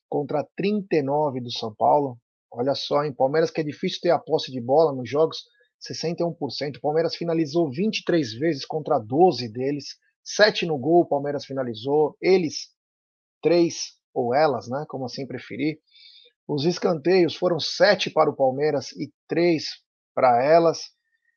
contra 0.08 0.42
39 0.56 1.42
do 1.42 1.52
São 1.52 1.74
Paulo. 1.74 2.18
Olha 2.50 2.74
só, 2.74 3.04
em 3.04 3.12
Palmeiras 3.12 3.50
que 3.50 3.60
é 3.60 3.64
difícil 3.64 4.00
ter 4.00 4.08
a 4.08 4.18
posse 4.18 4.50
de 4.50 4.62
bola 4.62 4.94
nos 4.94 5.10
jogos, 5.10 5.44
61%. 5.86 6.80
Palmeiras 6.80 7.14
finalizou 7.14 7.70
23 7.70 8.32
vezes 8.32 8.64
contra 8.64 8.98
12 8.98 9.46
deles, 9.52 9.98
7 10.24 10.64
no 10.64 10.78
gol, 10.78 11.06
Palmeiras 11.06 11.44
finalizou, 11.44 12.16
eles 12.18 12.70
3 13.42 13.76
ou 14.14 14.34
elas, 14.34 14.66
né, 14.68 14.86
como 14.88 15.04
assim 15.04 15.26
preferir. 15.26 15.78
Os 16.48 16.64
escanteios 16.64 17.36
foram 17.36 17.60
7 17.60 18.08
para 18.08 18.30
o 18.30 18.36
Palmeiras 18.36 18.92
e 18.92 19.12
3 19.28 19.66
para 20.14 20.42
elas. 20.42 20.80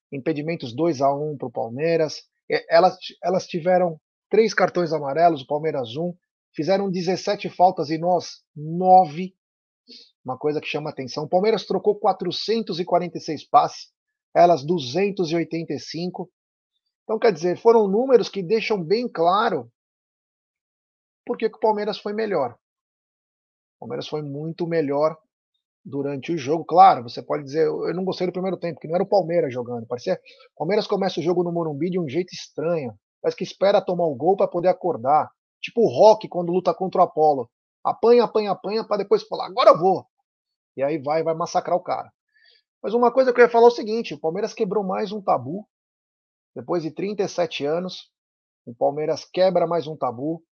Impedimentos 0.10 0.74
2 0.74 1.02
a 1.02 1.14
1 1.14 1.38
para 1.38 1.48
o 1.50 1.52
Palmeiras. 1.52 2.22
Elas, 2.70 2.98
elas 3.22 3.46
tiveram 3.46 4.00
três 4.30 4.54
cartões 4.54 4.94
amarelos, 4.94 5.42
o 5.42 5.48
Palmeiras 5.48 5.96
um, 5.96 6.14
fizeram 6.54 6.90
17 6.90 7.50
faltas 7.50 7.90
e 7.90 7.98
nós 7.98 8.44
9. 8.56 9.34
Uma 10.24 10.38
coisa 10.38 10.60
que 10.60 10.68
chama 10.68 10.90
atenção. 10.90 11.24
O 11.24 11.30
Palmeiras 11.30 11.66
trocou 11.66 11.96
446 12.00 13.46
passes, 13.50 13.92
elas 14.34 14.66
285. 14.66 16.30
Então, 17.04 17.18
quer 17.18 17.32
dizer, 17.32 17.58
foram 17.58 17.88
números 17.88 18.28
que 18.28 18.44
deixam 18.44 18.84
bem 18.84 19.08
claro 19.08 19.72
por 21.26 21.38
que 21.38 21.46
o 21.46 21.60
Palmeiras 21.60 21.98
foi 21.98 22.14
melhor. 22.14 22.58
O 23.76 23.80
Palmeiras 23.82 24.08
foi 24.08 24.22
muito 24.22 24.68
melhor 24.68 25.18
durante 25.86 26.34
o 26.34 26.38
jogo. 26.38 26.66
Claro, 26.66 27.04
você 27.04 27.22
pode 27.22 27.44
dizer, 27.44 27.66
eu 27.66 27.94
não 27.94 28.04
gostei 28.04 28.28
do 28.28 28.34
primeiro 28.34 28.58
tempo, 28.58 28.80
que 28.80 28.88
não 28.88 28.96
era 28.96 29.04
o 29.04 29.08
Palmeiras 29.08 29.54
jogando. 29.54 29.88
Parecia, 29.88 30.20
o 30.56 30.58
Palmeiras 30.60 30.88
começa 30.88 31.20
o 31.20 31.24
jogo 31.24 31.44
no 31.44 31.52
Morumbi 31.52 31.90
de 31.90 32.00
um 32.00 32.10
jeito 32.10 32.34
estranho. 32.34 32.98
Parece 33.22 33.38
que 33.38 33.44
espera 33.44 33.82
tomar 33.82 34.06
o 34.06 34.16
gol 34.16 34.36
para 34.36 34.48
poder 34.48 34.70
acordar. 34.70 35.30
Tipo 35.62 35.82
o 35.82 35.90
Rock 35.90 36.28
quando 36.28 36.52
luta 36.52 36.74
contra 36.74 37.02
o 37.02 37.04
Apollo. 37.04 37.50
Apanha, 37.84 38.24
apanha, 38.24 38.52
apanha 38.52 38.86
para 38.86 38.98
depois 38.98 39.24
falar, 39.24 39.48
agora 39.48 39.72
eu 39.72 39.80
vou. 39.80 40.06
E 40.76 40.84
aí 40.84 40.98
vai, 40.98 41.24
vai 41.24 41.34
massacrar 41.34 41.76
o 41.78 41.84
cara. 41.84 42.12
Mas 42.82 42.94
uma 42.94 43.12
coisa 43.12 43.34
que 43.34 43.40
eu 43.40 43.46
ia 43.46 43.50
falar 43.50 43.66
é 43.66 43.68
o 43.70 43.72
seguinte: 43.72 44.14
o 44.14 44.20
Palmeiras 44.20 44.54
quebrou 44.54 44.84
mais 44.84 45.12
um 45.12 45.22
tabu. 45.22 45.68
Depois 46.56 46.84
de 46.84 46.92
37 46.92 47.66
anos, 47.66 48.12
o 48.66 48.74
Palmeiras 48.76 49.26
quebra 49.26 49.68
mais 49.68 49.88
um 49.88 49.96
tabu. 49.96 50.44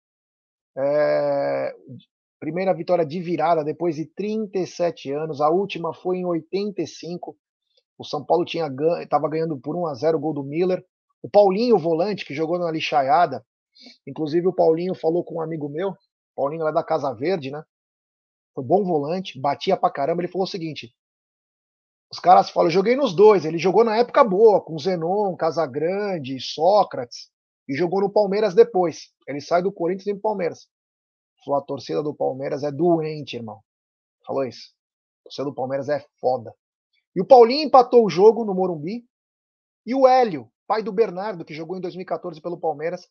É... 0.76 1.74
Primeira 2.40 2.74
vitória 2.74 3.06
de 3.06 3.20
virada 3.20 3.64
depois 3.64 3.96
de 3.96 4.06
37 4.06 5.10
anos. 5.12 5.40
A 5.40 5.48
última 5.48 5.94
foi 5.94 6.18
em 6.18 6.26
85. 6.26 7.36
O 7.98 8.04
São 8.04 8.24
Paulo 8.24 8.44
estava 8.44 9.28
ganhando 9.28 9.58
por 9.58 9.76
1 9.76 9.86
a 9.86 9.94
0 9.94 10.18
o 10.18 10.20
gol 10.20 10.34
do 10.34 10.42
Miller. 10.42 10.84
O 11.24 11.30
Paulinho, 11.30 11.76
o 11.76 11.78
volante, 11.78 12.22
que 12.22 12.34
jogou 12.34 12.58
na 12.58 12.70
lixaiada, 12.70 13.42
inclusive 14.06 14.46
o 14.46 14.52
Paulinho 14.52 14.94
falou 14.94 15.24
com 15.24 15.36
um 15.36 15.40
amigo 15.40 15.70
meu, 15.70 15.96
Paulinho 16.36 16.62
lá 16.62 16.70
da 16.70 16.84
Casa 16.84 17.14
Verde, 17.14 17.50
né? 17.50 17.64
Foi 18.54 18.62
bom 18.62 18.84
volante, 18.84 19.40
batia 19.40 19.74
pra 19.74 19.90
caramba. 19.90 20.20
Ele 20.20 20.30
falou 20.30 20.44
o 20.44 20.50
seguinte: 20.50 20.94
os 22.12 22.20
caras 22.20 22.50
falam, 22.50 22.68
joguei 22.68 22.94
nos 22.94 23.16
dois. 23.16 23.46
Ele 23.46 23.56
jogou 23.56 23.82
na 23.82 23.96
época 23.96 24.22
boa, 24.22 24.60
com 24.60 24.78
Zenon, 24.78 25.34
Casagrande, 25.34 26.38
Sócrates, 26.38 27.30
e 27.66 27.74
jogou 27.74 28.02
no 28.02 28.12
Palmeiras 28.12 28.54
depois. 28.54 29.08
Ele 29.26 29.40
sai 29.40 29.62
do 29.62 29.72
Corinthians 29.72 30.08
e 30.08 30.12
pro 30.12 30.20
Palmeiras. 30.20 30.68
Falou, 31.42 31.58
a 31.58 31.64
torcida 31.64 32.02
do 32.02 32.14
Palmeiras 32.14 32.62
é 32.62 32.70
doente, 32.70 33.36
irmão. 33.36 33.62
Falou 34.26 34.44
isso. 34.44 34.74
A 35.20 35.24
torcida 35.24 35.44
do 35.46 35.54
Palmeiras 35.54 35.88
é 35.88 36.04
foda. 36.20 36.54
E 37.16 37.22
o 37.22 37.26
Paulinho 37.26 37.66
empatou 37.66 38.04
o 38.04 38.10
jogo 38.10 38.44
no 38.44 38.54
Morumbi. 38.54 39.06
E 39.86 39.94
o 39.94 40.06
Hélio, 40.06 40.50
pai 40.66 40.82
do 40.82 40.92
Bernardo, 40.92 41.44
que 41.44 41.54
jogou 41.54 41.76
em 41.76 41.80
2014 41.80 42.40
pelo 42.40 42.58
Palmeiras, 42.58 43.08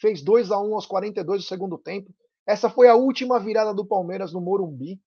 fez 0.00 0.22
2 0.22 0.50
a 0.50 0.60
1 0.60 0.74
aos 0.74 0.86
42 0.86 1.42
do 1.42 1.46
segundo 1.46 1.78
tempo. 1.78 2.12
Essa 2.46 2.70
foi 2.70 2.88
a 2.88 2.94
última 2.94 3.40
virada 3.40 3.74
do 3.74 3.86
Palmeiras 3.86 4.32
no 4.32 4.40
Morumbi. 4.40 5.00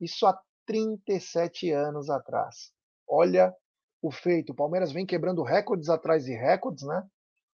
Isso 0.00 0.26
há 0.26 0.38
37 0.66 1.70
anos 1.70 2.08
atrás. 2.10 2.72
Olha 3.08 3.54
o 4.00 4.10
feito. 4.10 4.52
O 4.52 4.54
Palmeiras 4.54 4.92
vem 4.92 5.06
quebrando 5.06 5.42
recordes 5.42 5.88
atrás 5.88 6.24
de 6.24 6.32
recordes, 6.32 6.84
né? 6.86 7.02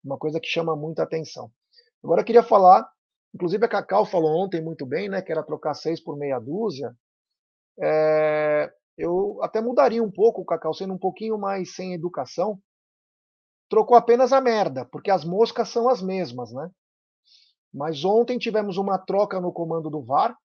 Uma 0.03 0.17
coisa 0.17 0.39
que 0.39 0.47
chama 0.47 0.75
muita 0.75 1.03
atenção. 1.03 1.51
Agora 2.03 2.21
eu 2.21 2.25
queria 2.25 2.43
falar, 2.43 2.89
inclusive 3.33 3.65
a 3.65 3.69
Cacau 3.69 4.05
falou 4.05 4.43
ontem 4.43 4.61
muito 4.61 4.85
bem, 4.85 5.09
né? 5.09 5.21
Que 5.21 5.31
era 5.31 5.43
trocar 5.43 5.73
seis 5.73 6.01
por 6.01 6.17
meia 6.17 6.39
dúzia. 6.39 6.95
É, 7.79 8.71
eu 8.97 9.39
até 9.43 9.61
mudaria 9.61 10.01
um 10.01 10.11
pouco 10.11 10.41
o 10.41 10.45
Cacau, 10.45 10.73
sendo 10.73 10.93
um 10.93 10.97
pouquinho 10.97 11.37
mais 11.37 11.75
sem 11.75 11.93
educação. 11.93 12.59
Trocou 13.69 13.97
apenas 13.97 14.31
a 14.31 14.39
merda, 14.39 14.85
porque 14.85 15.11
as 15.11 15.25
moscas 15.25 15.69
são 15.69 15.89
as 15.89 16.01
mesmas, 16.01 16.51
né? 16.51 16.71
Mas 17.73 18.05
ontem 18.05 18.37
tivemos 18.37 18.77
uma 18.77 18.97
troca 18.97 19.41
no 19.41 19.51
comando 19.51 19.89
do 19.89 20.01
VAR. 20.01 20.37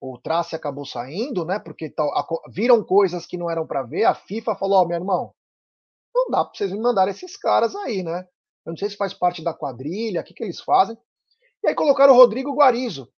O 0.00 0.16
Trace 0.18 0.54
acabou 0.54 0.86
saindo, 0.86 1.44
né? 1.44 1.58
Porque 1.58 1.90
tal, 1.90 2.08
a, 2.16 2.26
viram 2.48 2.84
coisas 2.84 3.26
que 3.26 3.36
não 3.36 3.50
eram 3.50 3.66
para 3.66 3.82
ver. 3.82 4.04
A 4.04 4.14
FIFA 4.14 4.54
falou: 4.54 4.78
Ó, 4.78 4.82
oh, 4.82 4.86
meu 4.86 4.96
irmão, 4.96 5.34
não 6.14 6.30
dá 6.30 6.44
para 6.44 6.54
vocês 6.54 6.72
me 6.72 6.78
mandarem 6.78 7.12
esses 7.12 7.36
caras 7.36 7.74
aí, 7.74 8.02
né? 8.02 8.26
Eu 8.64 8.70
não 8.70 8.76
sei 8.76 8.90
se 8.90 8.96
faz 8.96 9.12
parte 9.12 9.42
da 9.42 9.52
quadrilha, 9.52 10.20
o 10.20 10.24
que, 10.24 10.34
que 10.34 10.44
eles 10.44 10.60
fazem. 10.60 10.96
E 11.62 11.68
aí 11.68 11.74
colocaram 11.74 12.12
o 12.14 12.16
Rodrigo 12.16 12.54
Guarizo. 12.54 13.12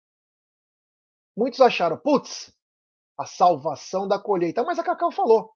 Muitos 1.36 1.60
acharam, 1.60 1.98
putz, 1.98 2.54
a 3.18 3.26
salvação 3.26 4.08
da 4.08 4.18
colheita. 4.18 4.64
Mas 4.64 4.80
a 4.80 4.84
Cacau 4.84 5.12
falou: 5.12 5.54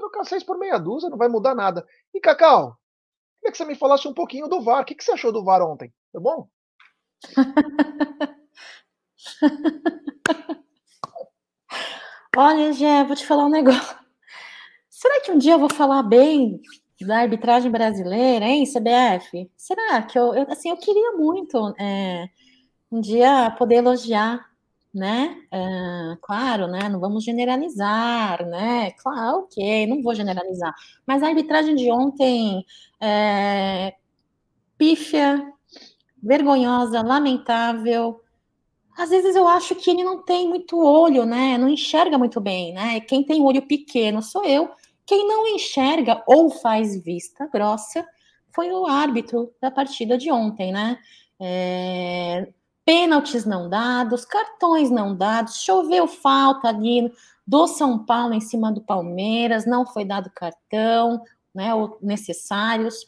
trocar 0.00 0.24
seis 0.24 0.42
por 0.42 0.58
meia 0.58 0.78
dúzia, 0.78 1.08
não 1.08 1.16
vai 1.16 1.28
mudar 1.28 1.54
nada. 1.54 1.86
E 2.12 2.20
Cacau, 2.20 2.76
queria 3.38 3.52
que 3.52 3.58
você 3.58 3.64
me 3.64 3.76
falasse 3.76 4.08
um 4.08 4.14
pouquinho 4.14 4.48
do 4.48 4.60
VAR. 4.60 4.82
O 4.82 4.84
que, 4.84 4.96
você 4.98 5.12
achou 5.12 5.30
do 5.32 5.44
VAR 5.44 5.62
ontem? 5.62 5.92
Foi 6.10 6.20
bom? 6.20 6.48
Olha, 12.36 12.72
Gé, 12.72 13.04
vou 13.04 13.14
te 13.14 13.26
falar 13.26 13.46
um 13.46 13.50
negócio. 13.50 13.98
Será 14.88 15.20
que 15.20 15.30
um 15.30 15.38
dia 15.38 15.52
eu 15.52 15.58
vou 15.58 15.72
falar 15.72 16.02
bem 16.02 16.60
da 17.00 17.20
arbitragem 17.20 17.70
brasileira, 17.70 18.44
hein, 18.44 18.64
CBF? 18.64 19.50
Será 19.56 20.02
que 20.02 20.18
eu, 20.18 20.34
eu 20.34 20.50
assim, 20.50 20.70
eu 20.70 20.76
queria 20.76 21.12
muito 21.12 21.74
é, 21.78 22.28
um 22.90 23.00
dia 23.00 23.50
poder 23.58 23.76
elogiar 23.76 24.49
né? 24.92 25.36
Uh, 25.52 26.16
claro, 26.20 26.66
né? 26.66 26.88
Não 26.88 27.00
vamos 27.00 27.24
generalizar, 27.24 28.44
né? 28.46 28.90
Claro, 28.92 29.40
ok, 29.40 29.86
não 29.86 30.02
vou 30.02 30.14
generalizar. 30.14 30.74
Mas 31.06 31.22
a 31.22 31.28
arbitragem 31.28 31.76
de 31.76 31.90
ontem 31.90 32.64
é 33.00 33.94
pífia, 34.76 35.52
vergonhosa, 36.22 37.02
lamentável. 37.02 38.20
Às 38.96 39.10
vezes 39.10 39.36
eu 39.36 39.46
acho 39.48 39.74
que 39.76 39.90
ele 39.90 40.04
não 40.04 40.22
tem 40.24 40.48
muito 40.48 40.78
olho, 40.78 41.24
né? 41.24 41.56
Não 41.56 41.68
enxerga 41.68 42.18
muito 42.18 42.40
bem, 42.40 42.72
né? 42.74 43.00
Quem 43.00 43.24
tem 43.24 43.42
olho 43.42 43.62
pequeno 43.66 44.22
sou 44.22 44.44
eu. 44.44 44.70
Quem 45.06 45.26
não 45.26 45.46
enxerga 45.46 46.22
ou 46.26 46.50
faz 46.50 47.02
vista 47.02 47.48
grossa 47.52 48.06
foi 48.54 48.70
o 48.72 48.86
árbitro 48.86 49.52
da 49.60 49.70
partida 49.70 50.18
de 50.18 50.30
ontem, 50.30 50.72
né? 50.72 50.98
É, 51.40 52.48
pênaltis 52.90 53.44
não 53.44 53.68
dados, 53.68 54.24
cartões 54.24 54.90
não 54.90 55.14
dados, 55.14 55.62
choveu 55.62 56.08
falta 56.08 56.66
ali 56.66 57.12
do 57.46 57.68
São 57.68 58.04
Paulo 58.04 58.34
em 58.34 58.40
cima 58.40 58.72
do 58.72 58.80
Palmeiras, 58.80 59.64
não 59.64 59.86
foi 59.86 60.04
dado 60.04 60.28
cartão, 60.34 61.22
né, 61.54 61.70
necessários. 62.02 63.04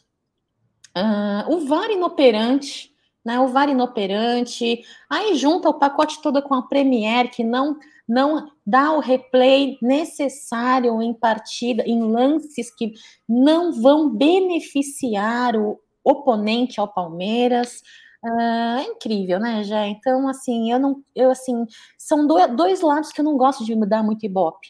Uh, 0.97 1.53
o 1.53 1.67
VAR 1.67 1.91
inoperante, 1.91 2.93
né, 3.25 3.37
o 3.41 3.49
VAR 3.49 3.67
inoperante, 3.67 4.85
aí 5.09 5.35
junta 5.35 5.67
o 5.67 5.73
pacote 5.73 6.21
todo 6.21 6.41
com 6.41 6.53
a 6.53 6.61
Premier, 6.61 7.29
que 7.29 7.43
não 7.43 7.77
não 8.07 8.49
dá 8.65 8.91
o 8.91 8.99
replay 8.99 9.77
necessário 9.81 11.01
em 11.01 11.13
partida, 11.13 11.83
em 11.85 12.01
lances 12.03 12.73
que 12.73 12.93
não 13.27 13.71
vão 13.73 14.09
beneficiar 14.09 15.57
o 15.57 15.79
oponente 16.03 16.79
ao 16.79 16.87
Palmeiras. 16.87 17.81
Uh, 18.23 18.79
é 18.79 18.83
incrível, 18.83 19.39
né, 19.39 19.63
já. 19.63 19.85
Então, 19.85 20.27
assim, 20.29 20.71
eu 20.71 20.79
não, 20.79 21.03
eu 21.13 21.29
assim, 21.29 21.65
são 21.97 22.25
dois, 22.25 22.55
dois 22.55 22.81
lados 22.81 23.11
que 23.11 23.19
eu 23.19 23.25
não 23.25 23.37
gosto 23.37 23.65
de 23.65 23.75
mudar 23.75 24.01
muito 24.01 24.25
ibope. 24.25 24.69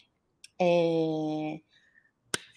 É, 0.60 1.60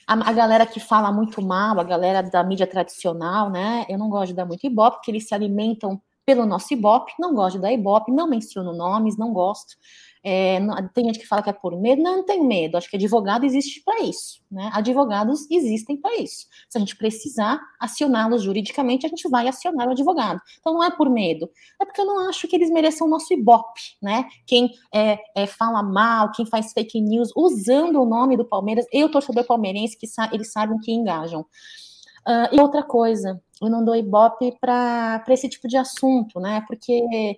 a, 0.08 0.30
a, 0.30 0.34
galera 0.34 0.66
que 0.66 0.80
fala 0.80 1.12
muito 1.12 1.42
mal, 1.42 1.80
a 1.80 1.84
galera 1.84 2.24
da 2.24 2.44
mídia 2.44 2.66
tradicional, 2.66 3.50
né? 3.50 3.86
Eu 3.88 4.00
não 4.00 4.10
gosto 4.10 4.30
de 4.30 4.34
dar 4.36 4.46
muito 4.46 4.66
ibope, 4.66 4.98
porque 4.98 5.12
eles 5.12 5.28
se 5.28 5.36
alimentam 5.36 6.02
pelo 6.26 6.46
nosso 6.46 6.74
ibope, 6.74 7.14
não 7.20 7.34
gosto 7.34 7.58
de 7.58 7.62
dar 7.62 7.72
ibope, 7.72 8.12
não 8.12 8.28
menciono 8.28 8.74
nomes, 8.74 9.18
não 9.18 9.32
gosto. 9.32 9.76
É, 10.24 10.60
tem 10.94 11.06
gente 11.06 11.20
que 11.20 11.28
fala 11.28 11.42
que 11.42 11.50
é 11.50 11.54
por 11.54 11.80
medo, 11.80 12.02
não, 12.02 12.18
não 12.18 12.26
tenho 12.26 12.44
medo, 12.44 12.78
acho 12.78 12.90
que 12.90 12.96
advogado 12.96 13.46
existe 13.46 13.82
para 13.84 14.02
isso, 14.02 14.42
né? 14.52 14.70
Advogados 14.74 15.50
existem 15.50 15.98
para 15.98 16.16
isso. 16.18 16.48
Se 16.70 16.78
a 16.78 16.80
gente 16.80 16.96
precisar 16.96 17.60
acioná-los 17.80 18.44
juridicamente, 18.44 19.06
a 19.06 19.10
gente 19.10 19.30
vai 19.30 19.48
acionar 19.48 19.88
o 19.88 19.92
advogado. 19.92 20.42
Então 20.60 20.74
não 20.74 20.84
é 20.84 20.92
por 20.92 21.10
medo, 21.10 21.50
é 21.82 21.86
porque 21.86 22.02
eu 22.02 22.06
não 22.06 22.30
acho 22.30 22.48
que 22.48 22.56
eles 22.56 22.70
mereçam 22.70 23.08
o 23.08 23.10
nosso 23.10 23.34
ibope, 23.34 23.82
né? 24.02 24.26
Quem 24.46 24.72
é, 24.94 25.20
é, 25.36 25.48
fala 25.48 25.82
mal, 25.84 26.32
quem 26.32 26.46
faz 26.46 26.74
fake 26.74 27.00
news 27.02 27.32
usando 27.36 28.02
o 28.02 28.06
nome 28.06 28.38
do 28.38 28.46
Palmeiras, 28.46 28.86
eu 28.92 29.10
torcedor 29.10 29.46
palmeirense, 29.46 29.98
que 29.98 30.08
sa 30.08 30.30
eles 30.34 30.52
sabem 30.52 30.78
que 30.80 30.92
engajam. 30.92 31.46
Uh, 32.28 32.54
e 32.54 32.60
outra 32.60 32.84
coisa, 32.84 33.42
eu 33.62 33.70
não 33.70 33.86
dou 33.86 33.96
ibope 33.96 34.58
para 34.60 35.24
esse 35.30 35.48
tipo 35.48 35.68
de 35.68 35.78
assunto, 35.78 36.40
né? 36.42 36.62
Porque 36.68 37.38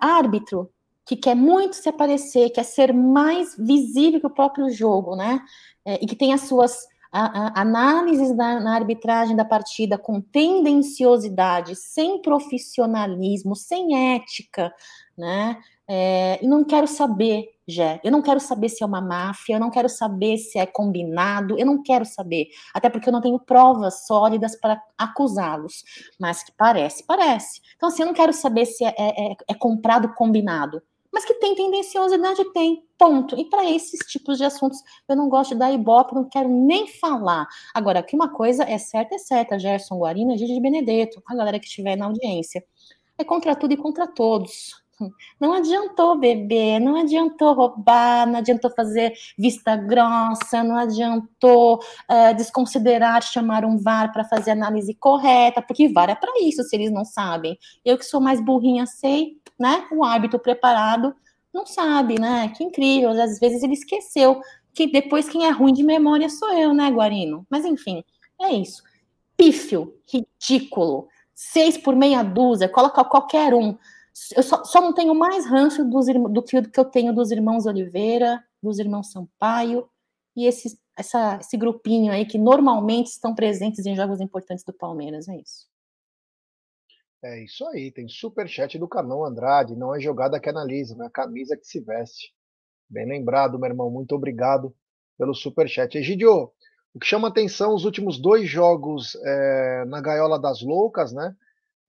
árbitro 0.00 0.70
que 1.06 1.16
quer 1.16 1.36
muito 1.36 1.76
se 1.76 1.88
aparecer, 1.88 2.50
quer 2.50 2.64
ser 2.64 2.92
mais 2.92 3.56
visível 3.56 4.20
que 4.20 4.26
o 4.26 4.34
próprio 4.34 4.68
jogo, 4.70 5.14
né? 5.14 5.40
É, 5.84 6.02
e 6.02 6.06
que 6.06 6.16
tem 6.16 6.32
as 6.34 6.42
suas 6.42 6.84
a, 7.12 7.46
a, 7.46 7.60
análises 7.60 8.36
da, 8.36 8.60
na 8.60 8.74
arbitragem 8.74 9.36
da 9.36 9.44
partida 9.44 9.96
com 9.96 10.20
tendenciosidade, 10.20 11.76
sem 11.76 12.20
profissionalismo, 12.20 13.54
sem 13.54 14.14
ética, 14.14 14.74
né? 15.16 15.58
É, 15.88 16.40
e 16.42 16.48
não 16.48 16.64
quero 16.64 16.88
saber, 16.88 17.44
Jé, 17.66 18.00
eu 18.02 18.10
não 18.10 18.20
quero 18.20 18.40
saber 18.40 18.68
se 18.68 18.82
é 18.82 18.86
uma 18.86 19.00
máfia, 19.00 19.54
eu 19.54 19.60
não 19.60 19.70
quero 19.70 19.88
saber 19.88 20.36
se 20.36 20.58
é 20.58 20.66
combinado, 20.66 21.56
eu 21.56 21.64
não 21.64 21.80
quero 21.80 22.04
saber, 22.04 22.48
até 22.74 22.90
porque 22.90 23.08
eu 23.08 23.12
não 23.12 23.20
tenho 23.20 23.38
provas 23.38 24.04
sólidas 24.06 24.58
para 24.60 24.82
acusá-los, 24.98 25.84
mas 26.20 26.42
que 26.42 26.52
parece, 26.56 27.04
parece. 27.06 27.60
Então, 27.76 27.88
assim, 27.88 28.02
eu 28.02 28.06
não 28.06 28.14
quero 28.14 28.32
saber 28.32 28.66
se 28.66 28.84
é, 28.84 28.94
é, 28.98 29.32
é, 29.32 29.36
é 29.48 29.54
comprado 29.54 30.12
combinado, 30.14 30.82
mas 31.16 31.24
que 31.24 31.32
tem 31.32 31.54
tendenciosidade, 31.54 32.44
tem, 32.52 32.84
ponto. 32.98 33.40
E 33.40 33.46
para 33.46 33.64
esses 33.70 34.00
tipos 34.00 34.36
de 34.36 34.44
assuntos, 34.44 34.82
eu 35.08 35.16
não 35.16 35.30
gosto 35.30 35.54
de 35.54 35.60
dar 35.60 35.72
ibope, 35.72 36.14
não 36.14 36.28
quero 36.28 36.46
nem 36.46 36.86
falar. 36.86 37.48
Agora, 37.72 38.02
que 38.02 38.14
uma 38.14 38.28
coisa 38.28 38.64
é 38.64 38.76
certa, 38.76 39.14
é 39.14 39.18
certa, 39.18 39.58
Gerson 39.58 39.96
Guarina 39.96 40.34
e 40.34 40.36
Gigi 40.36 40.60
Benedetto, 40.60 41.22
a 41.26 41.34
galera 41.34 41.58
que 41.58 41.64
estiver 41.64 41.96
na 41.96 42.04
audiência. 42.04 42.62
É 43.16 43.24
contra 43.24 43.56
tudo 43.56 43.72
e 43.72 43.78
contra 43.78 44.06
todos. 44.06 44.84
Não 45.38 45.52
adiantou 45.52 46.18
beber, 46.18 46.80
não 46.80 46.96
adiantou 46.96 47.52
roubar, 47.52 48.26
não 48.26 48.38
adiantou 48.38 48.70
fazer 48.70 49.12
vista 49.38 49.76
grossa, 49.76 50.64
não 50.64 50.76
adiantou 50.76 51.76
uh, 51.76 52.34
desconsiderar 52.34 53.22
chamar 53.22 53.64
um 53.64 53.76
VAR 53.78 54.12
para 54.12 54.24
fazer 54.24 54.52
análise 54.52 54.94
correta, 54.94 55.60
porque 55.60 55.88
VAR 55.88 56.10
é 56.10 56.14
para 56.14 56.32
isso, 56.40 56.62
se 56.62 56.74
eles 56.76 56.90
não 56.90 57.04
sabem. 57.04 57.58
Eu 57.84 57.98
que 57.98 58.04
sou 58.04 58.20
mais 58.20 58.40
burrinha 58.40 58.86
sei, 58.86 59.36
né? 59.58 59.86
O 59.92 60.04
hábito 60.04 60.38
preparado 60.38 61.14
não 61.52 61.66
sabe, 61.66 62.18
né? 62.20 62.52
Que 62.56 62.64
incrível, 62.64 63.10
às 63.10 63.38
vezes 63.38 63.62
ele 63.62 63.74
esqueceu 63.74 64.40
que 64.76 64.86
depois 64.86 65.28
quem 65.28 65.46
é 65.46 65.50
ruim 65.50 65.72
de 65.72 65.82
memória 65.82 66.28
sou 66.28 66.52
eu, 66.52 66.74
né, 66.74 66.90
Guarino? 66.90 67.46
Mas 67.48 67.64
enfim, 67.64 68.04
é 68.40 68.52
isso. 68.52 68.82
Pífio, 69.34 69.94
ridículo, 70.06 71.08
seis 71.34 71.78
por 71.78 71.96
meia 71.96 72.22
dúzia, 72.22 72.68
coloca 72.68 73.02
qualquer 73.04 73.54
um. 73.54 73.76
Eu 74.34 74.42
só, 74.42 74.64
só 74.64 74.80
não 74.80 74.94
tenho 74.94 75.14
mais 75.14 75.46
ranço 75.46 75.84
dos, 75.84 76.06
do 76.06 76.42
que, 76.42 76.62
que 76.62 76.80
eu 76.80 76.84
tenho 76.84 77.14
dos 77.14 77.30
irmãos 77.30 77.66
Oliveira, 77.66 78.42
dos 78.62 78.78
irmãos 78.78 79.10
Sampaio 79.10 79.88
e 80.34 80.46
esse, 80.46 80.78
essa, 80.96 81.38
esse 81.40 81.56
grupinho 81.56 82.12
aí 82.12 82.24
que 82.24 82.38
normalmente 82.38 83.08
estão 83.08 83.34
presentes 83.34 83.84
em 83.84 83.94
jogos 83.94 84.20
importantes 84.20 84.64
do 84.64 84.72
Palmeiras. 84.72 85.28
É 85.28 85.36
isso. 85.36 85.66
É 87.22 87.42
isso 87.42 87.66
aí, 87.66 87.90
tem 87.90 88.08
super 88.08 88.48
chat 88.48 88.78
do 88.78 88.86
Canão 88.86 89.24
Andrade, 89.24 89.74
não 89.74 89.94
é 89.94 89.98
jogada 89.98 90.38
que 90.38 90.48
analisa, 90.48 90.96
é 91.02 91.06
a 91.06 91.10
camisa 91.10 91.56
que 91.56 91.66
se 91.66 91.80
veste. 91.80 92.32
Bem 92.88 93.06
lembrado, 93.06 93.58
meu 93.58 93.68
irmão, 93.68 93.90
muito 93.90 94.14
obrigado 94.14 94.74
pelo 95.18 95.34
super 95.34 95.68
chat. 95.68 95.96
Egidio, 95.96 96.52
o 96.94 96.98
que 97.00 97.06
chama 97.06 97.28
atenção 97.28 97.74
os 97.74 97.84
últimos 97.84 98.18
dois 98.18 98.48
jogos 98.48 99.16
é, 99.24 99.84
na 99.86 100.00
gaiola 100.00 100.38
das 100.38 100.62
loucas, 100.62 101.12
né? 101.12 101.34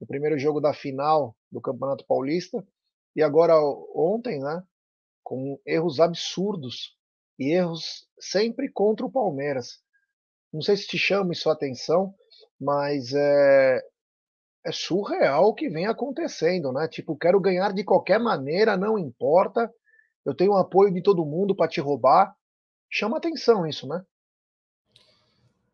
O 0.00 0.06
primeiro 0.06 0.38
jogo 0.38 0.60
da 0.60 0.72
final 0.72 1.36
do 1.50 1.60
Campeonato 1.60 2.04
Paulista 2.06 2.64
e 3.16 3.22
agora 3.22 3.54
ontem, 3.94 4.40
né? 4.40 4.62
Com 5.22 5.60
erros 5.66 6.00
absurdos 6.00 6.96
e 7.38 7.52
erros 7.52 8.06
sempre 8.18 8.70
contra 8.70 9.04
o 9.04 9.10
Palmeiras. 9.10 9.80
Não 10.52 10.62
sei 10.62 10.76
se 10.76 10.86
te 10.86 10.96
chama 10.96 11.32
isso 11.32 11.50
a 11.50 11.52
atenção, 11.52 12.14
mas 12.60 13.12
é, 13.12 13.82
é 14.64 14.72
surreal 14.72 15.48
o 15.48 15.54
que 15.54 15.68
vem 15.68 15.86
acontecendo, 15.86 16.72
né? 16.72 16.88
Tipo, 16.88 17.16
quero 17.16 17.40
ganhar 17.40 17.72
de 17.72 17.84
qualquer 17.84 18.18
maneira, 18.18 18.76
não 18.76 18.98
importa. 18.98 19.72
eu 20.24 20.34
tenho 20.34 20.52
o 20.52 20.56
apoio 20.56 20.92
de 20.92 21.02
todo 21.02 21.26
mundo 21.26 21.54
para 21.54 21.68
te 21.68 21.80
roubar. 21.80 22.34
Chama 22.90 23.18
atenção 23.18 23.66
isso, 23.66 23.86
né? 23.86 24.02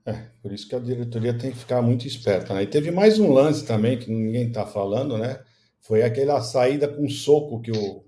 É, 0.07 0.27
por 0.43 0.53
isso 0.53 0.69
que 0.69 0.75
a 0.75 0.79
diretoria 0.79 1.37
tem 1.37 1.51
que 1.51 1.57
ficar 1.57 1.81
muito 1.81 2.07
esperta, 2.07 2.53
né? 2.53 2.63
E 2.63 2.67
teve 2.67 2.91
mais 2.91 3.19
um 3.19 3.33
lance 3.33 3.65
também 3.65 3.99
que 3.99 4.11
ninguém 4.11 4.49
está 4.49 4.67
falando, 4.67 5.17
né? 5.17 5.43
Foi 5.81 6.03
aquela 6.03 6.41
saída 6.43 6.87
com 6.87 7.09
soco 7.09 7.61
que 7.61 7.71
o, 7.71 8.05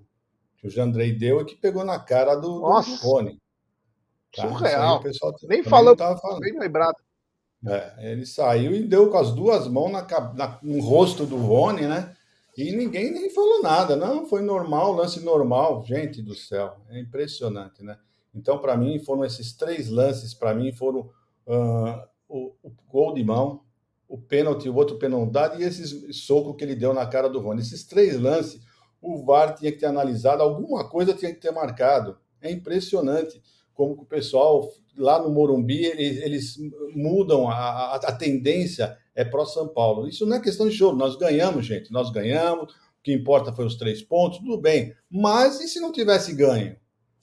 que 0.57 0.67
o 0.67 0.69
Jandrei 0.69 1.11
deu 1.11 1.41
e 1.41 1.45
que 1.45 1.55
pegou 1.55 1.83
na 1.83 1.99
cara 1.99 2.35
do, 2.35 2.59
Nossa. 2.59 2.91
do 2.91 2.97
Rony. 2.97 3.41
Tá? 4.35 4.47
Surreal. 4.47 5.03
Nem 5.43 5.63
falando, 5.63 5.97
falando, 5.97 6.39
bem 6.39 6.59
lembrado. 6.59 6.97
É, 7.65 8.11
ele 8.11 8.25
saiu 8.25 8.75
e 8.75 8.83
deu 8.83 9.09
com 9.09 9.17
as 9.17 9.31
duas 9.31 9.67
mãos 9.67 9.91
na, 9.91 10.05
na, 10.35 10.59
no 10.61 10.79
rosto 10.79 11.25
do 11.25 11.37
Rony, 11.37 11.87
né? 11.87 12.15
E 12.55 12.71
ninguém 12.75 13.11
nem 13.11 13.29
falou 13.31 13.61
nada. 13.61 13.95
Não, 13.95 14.27
foi 14.27 14.41
normal, 14.41 14.93
lance 14.93 15.19
normal. 15.19 15.83
Gente 15.85 16.21
do 16.21 16.35
céu, 16.35 16.77
é 16.89 16.99
impressionante, 16.99 17.83
né? 17.83 17.97
Então, 18.33 18.59
para 18.59 18.77
mim, 18.77 18.99
foram 18.99 19.25
esses 19.25 19.53
três 19.53 19.89
lances, 19.89 20.33
para 20.33 20.53
mim, 20.53 20.71
foram 20.71 21.09
uh, 21.47 22.07
o, 22.27 22.53
o, 22.61 22.71
gol 22.87 23.13
de 23.13 23.23
mão, 23.23 23.61
o 24.07 24.17
pênalti, 24.17 24.69
o 24.69 24.75
outro 24.75 24.97
penalidade 24.97 25.61
e 25.61 25.65
esse 25.65 26.13
soco 26.13 26.53
que 26.53 26.63
ele 26.63 26.75
deu 26.75 26.93
na 26.93 27.05
cara 27.05 27.29
do 27.29 27.39
Rony. 27.39 27.61
Esses 27.61 27.85
três 27.85 28.19
lances, 28.19 28.61
o 29.01 29.23
VAR 29.25 29.55
tinha 29.55 29.71
que 29.71 29.79
ter 29.79 29.85
analisado, 29.85 30.43
alguma 30.43 30.87
coisa 30.87 31.13
tinha 31.13 31.33
que 31.33 31.39
ter 31.39 31.51
marcado. 31.51 32.17
É 32.41 32.51
impressionante 32.51 33.41
como 33.73 33.93
o 33.93 34.05
pessoal 34.05 34.71
lá 34.97 35.21
no 35.21 35.29
Morumbi 35.29 35.85
eles, 35.85 36.17
eles 36.23 36.57
mudam 36.95 37.47
a, 37.47 37.53
a, 37.53 37.95
a, 37.95 38.11
tendência 38.11 38.97
é 39.13 39.23
pró 39.23 39.45
São 39.45 39.67
Paulo. 39.67 40.07
Isso 40.07 40.25
não 40.25 40.37
é 40.37 40.41
questão 40.41 40.67
de 40.67 40.75
jogo, 40.75 40.97
nós 40.97 41.15
ganhamos, 41.15 41.65
gente, 41.65 41.91
nós 41.91 42.09
ganhamos. 42.11 42.73
O 42.73 43.03
que 43.03 43.13
importa 43.13 43.53
foi 43.53 43.65
os 43.65 43.75
três 43.75 44.01
pontos, 44.01 44.39
tudo 44.39 44.59
bem. 44.59 44.93
Mas 45.09 45.59
e 45.61 45.67
se 45.67 45.79
não 45.79 45.91
tivesse 45.91 46.33
ganho? 46.33 46.75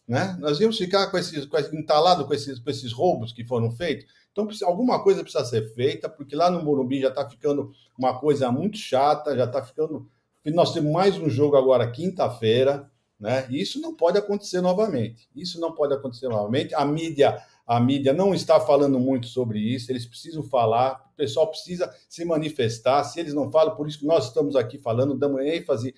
Né? 0.07 0.37
Nós 0.39 0.61
íamos 0.61 0.77
ficar 0.77 1.11
com 1.11 1.17
esses, 1.17 1.47
com 1.47 1.59
entalado 1.59 2.27
com 2.27 2.35
esses, 2.35 2.59
com 2.59 2.71
esses 2.71 2.93
roubos 2.93 3.33
que 3.33 3.45
foram 3.45 3.71
feitos. 3.71 4.07
Então, 4.31 4.49
alguma 4.65 5.03
coisa 5.03 5.23
precisa 5.23 5.45
ser 5.45 5.73
feita, 5.75 6.09
porque 6.09 6.37
lá 6.37 6.51
no 6.51 6.63
Morumbi 6.63 7.01
já 7.01 7.09
está 7.09 7.29
ficando 7.29 7.73
uma 7.97 8.19
coisa 8.19 8.51
muito 8.51 8.77
chata, 8.77 9.37
já 9.37 9.45
está 9.45 9.65
ficando. 9.65 10.11
Nós 10.47 10.75
temos 10.75 10.93
mais 10.93 11.17
um 11.17 11.31
jogo 11.31 11.57
agora, 11.57 11.91
quinta-feira, 11.91 12.91
né? 13.19 13.47
E 13.49 13.61
isso 13.61 13.81
não 13.81 13.95
pode 13.95 14.19
acontecer 14.19 14.61
novamente. 14.61 15.29
Isso 15.35 15.59
não 15.61 15.73
pode 15.73 15.95
acontecer 15.95 16.29
novamente. 16.29 16.75
A 16.75 16.85
mídia, 16.85 17.41
a 17.67 17.81
mídia 17.81 18.13
não 18.13 18.35
está 18.35 18.61
falando 18.61 18.99
muito 18.99 19.27
sobre 19.29 19.59
isso, 19.59 19.91
eles 19.91 20.05
precisam 20.05 20.43
falar, 20.43 21.11
o 21.13 21.17
pessoal 21.17 21.49
precisa 21.49 21.91
se 22.09 22.25
manifestar. 22.25 23.05
Se 23.05 23.21
eles 23.21 23.33
não 23.33 23.51
falam, 23.51 23.75
por 23.77 23.89
isso 23.89 24.01
que 24.01 24.07
nós 24.07 24.27
estamos 24.27 24.57
aqui 24.57 24.79
falando, 24.79 25.17
damos 25.17 25.41
ênfase 25.43 25.95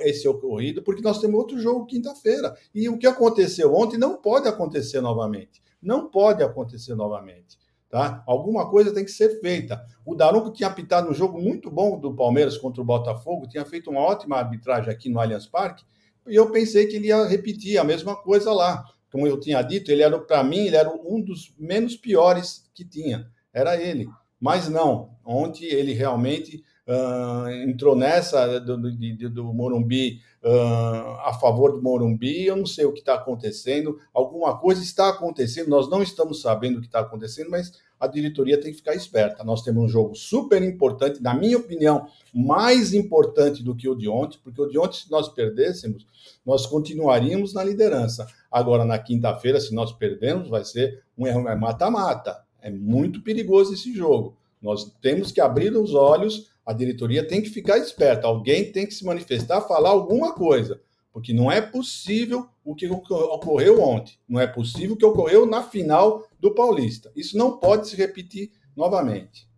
esse 0.00 0.26
ocorrido, 0.26 0.82
porque 0.82 1.02
nós 1.02 1.20
temos 1.20 1.38
outro 1.38 1.58
jogo 1.58 1.86
quinta-feira. 1.86 2.56
E 2.74 2.88
o 2.88 2.98
que 2.98 3.06
aconteceu 3.06 3.74
ontem 3.74 3.96
não 3.96 4.16
pode 4.16 4.48
acontecer 4.48 5.00
novamente. 5.00 5.62
Não 5.80 6.08
pode 6.10 6.42
acontecer 6.42 6.94
novamente. 6.94 7.58
Tá? 7.88 8.22
Alguma 8.26 8.68
coisa 8.68 8.92
tem 8.92 9.04
que 9.04 9.10
ser 9.10 9.40
feita. 9.40 9.82
O 10.04 10.14
Daronco 10.14 10.52
tinha 10.52 10.68
apitado 10.68 11.08
um 11.08 11.14
jogo 11.14 11.40
muito 11.40 11.70
bom 11.70 11.98
do 11.98 12.14
Palmeiras 12.14 12.58
contra 12.58 12.82
o 12.82 12.84
Botafogo, 12.84 13.48
tinha 13.48 13.64
feito 13.64 13.90
uma 13.90 14.00
ótima 14.00 14.36
arbitragem 14.36 14.90
aqui 14.90 15.08
no 15.08 15.18
Allianz 15.18 15.46
Parque, 15.46 15.84
e 16.26 16.34
eu 16.34 16.50
pensei 16.50 16.86
que 16.86 16.96
ele 16.96 17.06
ia 17.06 17.24
repetir 17.24 17.78
a 17.78 17.84
mesma 17.84 18.14
coisa 18.14 18.52
lá. 18.52 18.84
Como 19.10 19.26
eu 19.26 19.40
tinha 19.40 19.62
dito, 19.62 19.90
ele 19.90 20.02
era, 20.02 20.18
para 20.18 20.44
mim, 20.44 20.66
ele 20.66 20.76
era 20.76 20.90
um 20.90 21.18
dos 21.18 21.54
menos 21.58 21.96
piores 21.96 22.68
que 22.74 22.84
tinha. 22.84 23.26
Era 23.54 23.80
ele. 23.80 24.06
Mas 24.38 24.68
não, 24.68 25.16
ontem 25.24 25.64
ele 25.64 25.94
realmente 25.94 26.62
uh, 26.88 27.50
entrou 27.68 27.94
nessa 27.94 28.58
do, 28.58 28.76
do, 28.76 29.30
do 29.30 29.44
Morumbi 29.52 30.20
uh, 30.42 31.20
a 31.26 31.38
favor 31.38 31.72
do 31.72 31.82
Morumbi. 31.82 32.46
Eu 32.46 32.56
não 32.56 32.66
sei 32.66 32.86
o 32.86 32.92
que 32.92 33.00
está 33.00 33.14
acontecendo. 33.14 33.98
Alguma 34.12 34.58
coisa 34.58 34.82
está 34.82 35.10
acontecendo. 35.10 35.68
Nós 35.68 35.88
não 35.88 36.02
estamos 36.02 36.40
sabendo 36.40 36.78
o 36.78 36.80
que 36.80 36.86
está 36.86 37.00
acontecendo, 37.00 37.50
mas 37.50 37.72
a 38.00 38.06
diretoria 38.06 38.60
tem 38.60 38.70
que 38.70 38.78
ficar 38.78 38.94
esperta. 38.94 39.44
Nós 39.44 39.62
temos 39.62 39.84
um 39.84 39.88
jogo 39.88 40.14
super 40.14 40.62
importante, 40.62 41.22
na 41.22 41.34
minha 41.34 41.58
opinião, 41.58 42.06
mais 42.32 42.94
importante 42.94 43.62
do 43.62 43.74
que 43.74 43.88
o 43.88 43.94
de 43.94 44.08
ontem, 44.08 44.38
porque 44.42 44.62
o 44.62 44.68
de 44.68 44.78
ontem, 44.78 44.98
se 44.98 45.10
nós 45.10 45.28
perdêssemos, 45.28 46.06
nós 46.46 46.64
continuaríamos 46.64 47.52
na 47.52 47.64
liderança. 47.64 48.26
Agora, 48.50 48.84
na 48.84 48.98
quinta-feira, 48.98 49.60
se 49.60 49.74
nós 49.74 49.92
perdermos, 49.92 50.48
vai 50.48 50.64
ser 50.64 51.02
um 51.16 51.26
erro 51.26 51.48
é 51.48 51.56
mata-mata. 51.56 52.40
É 52.62 52.70
muito 52.70 53.20
perigoso 53.20 53.74
esse 53.74 53.92
jogo. 53.92 54.36
Nós 54.62 54.92
temos 55.00 55.30
que 55.30 55.40
abrir 55.40 55.76
os 55.76 55.94
olhos 55.94 56.50
a 56.68 56.74
diretoria 56.74 57.26
tem 57.26 57.40
que 57.40 57.48
ficar 57.48 57.78
esperta, 57.78 58.26
alguém 58.26 58.70
tem 58.70 58.86
que 58.86 58.92
se 58.92 59.02
manifestar, 59.02 59.62
falar 59.62 59.88
alguma 59.88 60.34
coisa, 60.34 60.78
porque 61.10 61.32
não 61.32 61.50
é 61.50 61.62
possível 61.62 62.46
o 62.62 62.74
que 62.74 62.86
ocorreu 62.86 63.80
ontem, 63.80 64.18
não 64.28 64.38
é 64.38 64.46
possível 64.46 64.94
o 64.94 64.98
que 64.98 65.04
ocorreu 65.06 65.46
na 65.46 65.62
final 65.62 66.28
do 66.38 66.54
Paulista. 66.54 67.10
Isso 67.16 67.38
não 67.38 67.58
pode 67.58 67.88
se 67.88 67.96
repetir 67.96 68.52
novamente. 68.76 69.48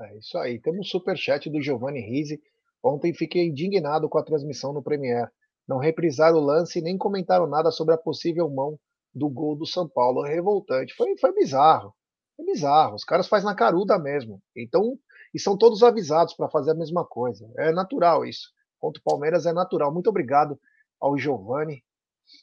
É 0.00 0.16
isso 0.16 0.38
aí. 0.38 0.60
Temos 0.60 0.86
um 0.86 0.88
superchat 0.88 1.50
do 1.50 1.60
Giovanni 1.60 2.00
Rizzi. 2.00 2.40
Ontem 2.80 3.12
fiquei 3.12 3.48
indignado 3.48 4.08
com 4.08 4.16
a 4.16 4.22
transmissão 4.22 4.72
no 4.72 4.84
Premier. 4.84 5.28
Não 5.66 5.78
reprisaram 5.78 6.36
o 6.36 6.44
lance 6.44 6.78
e 6.78 6.82
nem 6.82 6.96
comentaram 6.96 7.48
nada 7.48 7.72
sobre 7.72 7.92
a 7.92 7.98
possível 7.98 8.48
mão 8.48 8.78
do 9.12 9.28
gol 9.28 9.56
do 9.56 9.66
São 9.66 9.88
Paulo. 9.88 10.24
É 10.24 10.32
revoltante. 10.32 10.94
Foi, 10.94 11.18
foi 11.18 11.34
bizarro. 11.34 11.92
É 12.38 12.44
bizarro. 12.44 12.94
Os 12.94 13.02
caras 13.02 13.26
fazem 13.26 13.46
na 13.46 13.54
caruda 13.56 13.98
mesmo. 13.98 14.40
Então, 14.56 14.96
e 15.34 15.40
são 15.40 15.58
todos 15.58 15.82
avisados 15.82 16.34
para 16.34 16.48
fazer 16.48 16.70
a 16.70 16.76
mesma 16.76 17.04
coisa. 17.04 17.50
É 17.58 17.72
natural 17.72 18.24
isso. 18.24 18.50
Contra 18.78 19.00
o 19.00 19.04
Palmeiras 19.04 19.46
é 19.46 19.52
natural. 19.52 19.92
Muito 19.92 20.08
obrigado 20.08 20.58
ao 21.00 21.18
Giovani. 21.18 21.82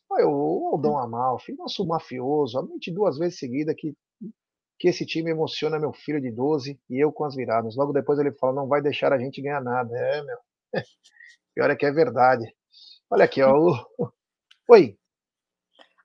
O 0.09 0.69
Aldão 0.73 0.97
Amalfi, 0.97 1.53
nosso 1.53 1.85
mafioso, 1.87 2.59
a 2.59 2.63
mente 2.63 2.91
duas 2.91 3.17
vezes 3.17 3.39
seguida 3.39 3.73
que, 3.75 3.95
que 4.77 4.89
esse 4.89 5.05
time 5.05 5.31
emociona 5.31 5.79
meu 5.79 5.93
filho 5.93 6.21
de 6.21 6.31
12 6.31 6.79
e 6.89 7.03
eu 7.03 7.11
com 7.11 7.23
as 7.23 7.35
viradas. 7.35 7.75
Logo 7.75 7.93
depois 7.93 8.19
ele 8.19 8.31
fala: 8.33 8.53
não 8.53 8.67
vai 8.67 8.81
deixar 8.81 9.13
a 9.13 9.17
gente 9.17 9.41
ganhar 9.41 9.61
nada. 9.61 9.95
É, 9.97 10.21
meu. 10.23 10.37
Pior 11.55 11.69
é 11.69 11.75
que 11.75 11.85
é 11.85 11.91
verdade. 11.91 12.53
Olha 13.09 13.25
aqui, 13.25 13.41
ó. 13.41 13.53
Oi. 14.69 15.00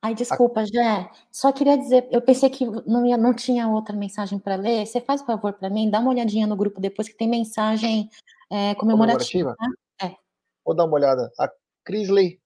Ai, 0.06 0.14
desculpa, 0.14 0.64
Jé. 0.64 1.10
Só 1.32 1.52
queria 1.52 1.76
dizer, 1.76 2.06
eu 2.12 2.22
pensei 2.22 2.48
que 2.48 2.64
não, 2.64 3.04
ia, 3.04 3.16
não 3.16 3.34
tinha 3.34 3.66
outra 3.66 3.96
mensagem 3.96 4.38
para 4.38 4.54
ler. 4.54 4.86
Você 4.86 5.00
faz 5.00 5.20
o 5.20 5.26
favor 5.26 5.52
para 5.54 5.68
mim, 5.68 5.90
dá 5.90 5.98
uma 5.98 6.10
olhadinha 6.10 6.46
no 6.46 6.54
grupo 6.54 6.80
depois 6.80 7.08
que 7.08 7.16
tem 7.16 7.28
mensagem 7.28 8.08
é, 8.48 8.72
comemorativa. 8.76 9.56
comemorativa? 9.56 9.56
Tá? 9.98 10.06
É. 10.06 10.16
Vou 10.64 10.76
dar 10.76 10.84
uma 10.84 10.94
olhada. 10.94 11.32
A 11.36 11.50
Crisley, 11.84 12.40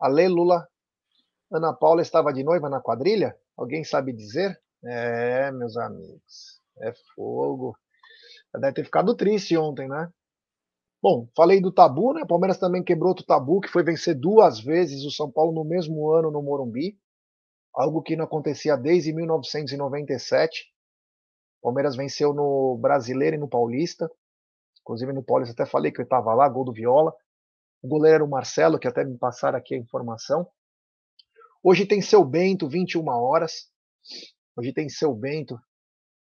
a 0.00 0.08
Lula, 0.08 0.66
Ana 1.48 1.72
Paula 1.72 2.02
estava 2.02 2.32
de 2.32 2.42
noiva 2.42 2.68
na 2.68 2.80
quadrilha? 2.80 3.36
Alguém 3.56 3.84
sabe 3.84 4.12
dizer? 4.12 4.60
É, 4.82 5.52
meus 5.52 5.76
amigos, 5.76 6.60
é 6.80 6.92
fogo. 7.14 7.78
Deve 8.52 8.72
ter 8.72 8.84
ficado 8.84 9.14
triste 9.14 9.56
ontem, 9.56 9.86
né? 9.86 10.10
Bom, 11.02 11.26
falei 11.34 11.62
do 11.62 11.72
tabu, 11.72 12.12
né? 12.12 12.22
O 12.22 12.26
Palmeiras 12.26 12.58
também 12.58 12.84
quebrou 12.84 13.08
outro 13.08 13.24
tabu, 13.24 13.60
que 13.60 13.68
foi 13.68 13.82
vencer 13.82 14.14
duas 14.14 14.60
vezes 14.60 15.02
o 15.04 15.10
São 15.10 15.30
Paulo 15.30 15.52
no 15.52 15.64
mesmo 15.64 16.10
ano 16.10 16.30
no 16.30 16.42
Morumbi, 16.42 16.98
algo 17.74 18.02
que 18.02 18.16
não 18.16 18.26
acontecia 18.26 18.76
desde 18.76 19.10
1997. 19.12 20.70
O 21.60 21.62
Palmeiras 21.62 21.96
venceu 21.96 22.34
no 22.34 22.76
Brasileiro 22.78 23.36
e 23.36 23.38
no 23.38 23.48
Paulista. 23.48 24.10
Inclusive 24.82 25.12
no 25.14 25.22
Paulista 25.22 25.54
até 25.54 25.70
falei 25.70 25.90
que 25.90 26.00
eu 26.00 26.04
estava 26.04 26.34
lá, 26.34 26.46
gol 26.48 26.64
do 26.64 26.72
Viola. 26.72 27.14
O 27.82 27.88
goleiro 27.88 28.16
era 28.16 28.24
o 28.24 28.28
Marcelo, 28.28 28.78
que 28.78 28.88
até 28.88 29.02
me 29.02 29.16
passaram 29.16 29.58
aqui 29.58 29.74
a 29.74 29.78
informação. 29.78 30.46
Hoje 31.62 31.86
tem 31.86 32.02
seu 32.02 32.22
Bento, 32.24 32.68
21 32.68 33.08
horas. 33.08 33.70
Hoje 34.54 34.72
tem 34.72 34.88
seu 34.90 35.14
Bento, 35.14 35.58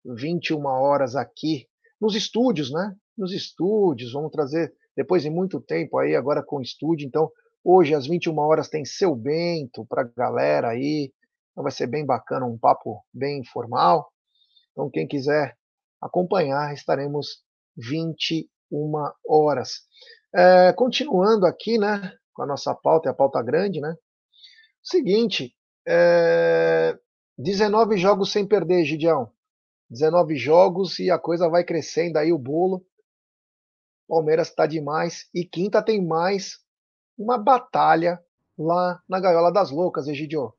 21 0.05 0.63
horas 0.65 1.15
aqui 1.15 1.67
nos 1.99 2.15
estúdios, 2.15 2.71
né? 2.71 2.95
Nos 3.17 3.33
estúdios, 3.33 4.13
vamos 4.13 4.31
trazer 4.31 4.73
depois 4.95 5.23
de 5.23 5.29
muito 5.29 5.59
tempo 5.59 5.97
aí, 5.97 6.15
agora 6.15 6.43
com 6.43 6.61
estúdio. 6.61 7.07
Então, 7.07 7.31
hoje 7.63 7.93
às 7.93 8.07
21 8.07 8.37
horas 8.39 8.69
tem 8.69 8.85
seu 8.85 9.15
Bento 9.15 9.85
para 9.85 10.03
galera 10.03 10.69
aí. 10.69 11.11
Então 11.51 11.63
vai 11.63 11.71
ser 11.71 11.87
bem 11.87 12.05
bacana, 12.05 12.45
um 12.45 12.57
papo 12.57 13.03
bem 13.13 13.39
informal. 13.39 14.11
Então, 14.71 14.89
quem 14.89 15.07
quiser 15.07 15.57
acompanhar, 16.01 16.73
estaremos 16.73 17.43
21 17.75 18.47
horas. 19.27 19.81
É, 20.33 20.71
continuando 20.73 21.45
aqui, 21.45 21.77
né, 21.77 22.13
com 22.33 22.43
a 22.43 22.45
nossa 22.45 22.75
pauta, 22.75 23.09
é 23.09 23.11
a 23.11 23.15
pauta 23.15 23.41
grande, 23.41 23.81
né? 23.81 23.95
Seguinte, 24.83 25.53
é, 25.87 26.97
19 27.37 27.97
jogos 27.97 28.31
sem 28.31 28.47
perder, 28.47 28.85
Gidião. 28.85 29.31
19 29.89 30.35
jogos 30.35 30.99
e 30.99 31.09
a 31.09 31.17
coisa 31.17 31.49
vai 31.49 31.63
crescendo 31.63 32.17
aí, 32.17 32.31
o 32.31 32.37
bolo. 32.37 32.85
Palmeiras 34.07 34.49
está 34.49 34.65
demais. 34.65 35.27
E 35.33 35.43
quinta 35.43 35.81
tem 35.81 36.05
mais 36.05 36.59
uma 37.17 37.37
batalha 37.37 38.19
lá 38.57 39.01
na 39.07 39.19
Gaiola 39.19 39.51
das 39.51 39.69
Loucas, 39.71 40.07
Egidio. 40.07 40.53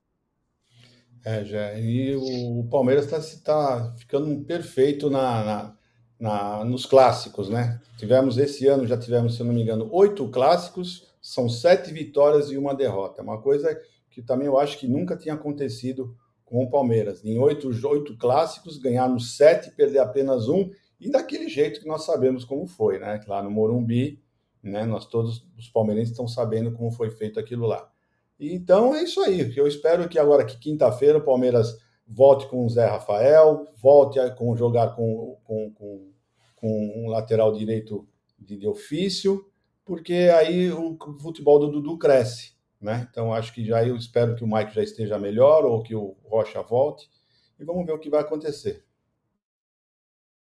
É, 1.24 1.44
já. 1.44 1.74
E 1.78 2.14
o 2.16 2.66
Palmeiras 2.70 3.04
está 3.06 3.20
tá 3.44 3.94
ficando 3.96 4.44
perfeito 4.44 5.10
na, 5.10 5.44
na, 5.44 5.76
na, 6.18 6.64
nos 6.64 6.86
clássicos, 6.86 7.48
né? 7.48 7.80
Tivemos 7.96 8.38
esse 8.38 8.66
ano, 8.66 8.86
já 8.86 8.96
tivemos, 8.96 9.36
se 9.36 9.42
não 9.42 9.52
me 9.52 9.62
engano, 9.62 9.88
oito 9.92 10.28
clássicos, 10.28 11.08
são 11.20 11.48
sete 11.48 11.92
vitórias 11.92 12.50
e 12.50 12.56
uma 12.56 12.74
derrota. 12.74 13.22
Uma 13.22 13.40
coisa 13.40 13.78
que 14.10 14.22
também 14.22 14.46
eu 14.46 14.58
acho 14.58 14.78
que 14.78 14.86
nunca 14.86 15.16
tinha 15.16 15.34
acontecido 15.34 16.16
com 16.44 16.64
o 16.64 16.70
Palmeiras. 16.70 17.24
Em 17.24 17.38
oito, 17.38 17.68
oito 17.88 18.16
clássicos, 18.16 18.78
ganharmos 18.78 19.36
sete, 19.36 19.70
perder 19.72 19.98
apenas 19.98 20.48
um, 20.48 20.70
e 21.00 21.10
daquele 21.10 21.48
jeito 21.48 21.80
que 21.80 21.86
nós 21.86 22.04
sabemos 22.04 22.44
como 22.44 22.66
foi, 22.66 22.98
né? 22.98 23.20
Lá 23.26 23.42
no 23.42 23.50
Morumbi, 23.50 24.22
né? 24.62 24.84
Nós 24.84 25.06
todos, 25.06 25.46
os 25.56 25.68
palmeirenses, 25.68 26.10
estão 26.10 26.26
sabendo 26.26 26.72
como 26.72 26.90
foi 26.90 27.10
feito 27.10 27.38
aquilo 27.38 27.66
lá. 27.66 27.90
Então 28.38 28.94
é 28.94 29.02
isso 29.02 29.20
aí. 29.20 29.52
Eu 29.56 29.66
espero 29.66 30.08
que 30.08 30.18
agora 30.18 30.44
que 30.44 30.58
quinta-feira 30.58 31.18
o 31.18 31.24
Palmeiras 31.24 31.76
volte 32.06 32.46
com 32.46 32.64
o 32.64 32.70
Zé 32.70 32.86
Rafael, 32.86 33.66
volte 33.76 34.18
a 34.18 34.30
com, 34.30 34.56
jogar 34.56 34.94
com, 34.94 35.36
com, 35.44 35.72
com, 35.72 36.12
com 36.56 37.04
um 37.04 37.08
lateral 37.08 37.52
direito 37.52 38.08
de, 38.38 38.56
de 38.56 38.66
ofício, 38.66 39.44
porque 39.84 40.30
aí 40.34 40.70
o 40.72 40.96
futebol 41.20 41.58
do 41.58 41.70
Dudu 41.70 41.98
cresce. 41.98 42.52
Né? 42.80 43.06
Então 43.10 43.34
acho 43.34 43.52
que 43.52 43.64
já 43.64 43.84
eu 43.84 43.96
espero 43.96 44.36
que 44.36 44.44
o 44.44 44.46
Mike 44.46 44.74
já 44.74 44.82
esteja 44.82 45.18
melhor 45.18 45.64
ou 45.64 45.82
que 45.82 45.94
o 45.94 46.16
Rocha 46.24 46.62
volte 46.62 47.10
e 47.58 47.64
vamos 47.64 47.84
ver 47.84 47.92
o 47.92 47.98
que 47.98 48.08
vai 48.08 48.20
acontecer. 48.20 48.87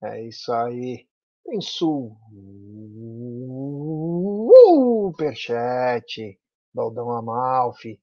É 0.02 0.22
isso 0.22 0.52
aí. 0.52 1.06
Tem 1.44 1.60
superchat. 5.12 6.38
Daldão 6.74 7.10
Amalfi. 7.10 8.00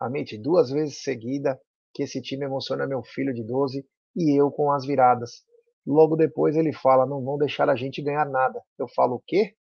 Amit, 0.00 0.36
duas 0.38 0.70
vezes 0.70 1.02
seguida 1.02 1.60
que 1.94 2.02
esse 2.02 2.20
time 2.22 2.46
emociona 2.46 2.86
meu 2.86 3.02
filho 3.02 3.34
de 3.34 3.44
12 3.44 3.84
e 4.16 4.40
eu 4.40 4.50
com 4.50 4.72
as 4.72 4.86
viradas. 4.86 5.44
Logo 5.86 6.16
depois 6.16 6.56
ele 6.56 6.72
fala: 6.72 7.06
não 7.06 7.22
vão 7.22 7.38
deixar 7.38 7.68
a 7.70 7.76
gente 7.76 8.02
ganhar 8.02 8.26
nada. 8.26 8.60
Eu 8.78 8.88
falo: 8.88 9.16
o 9.16 9.22
quê? 9.26 9.54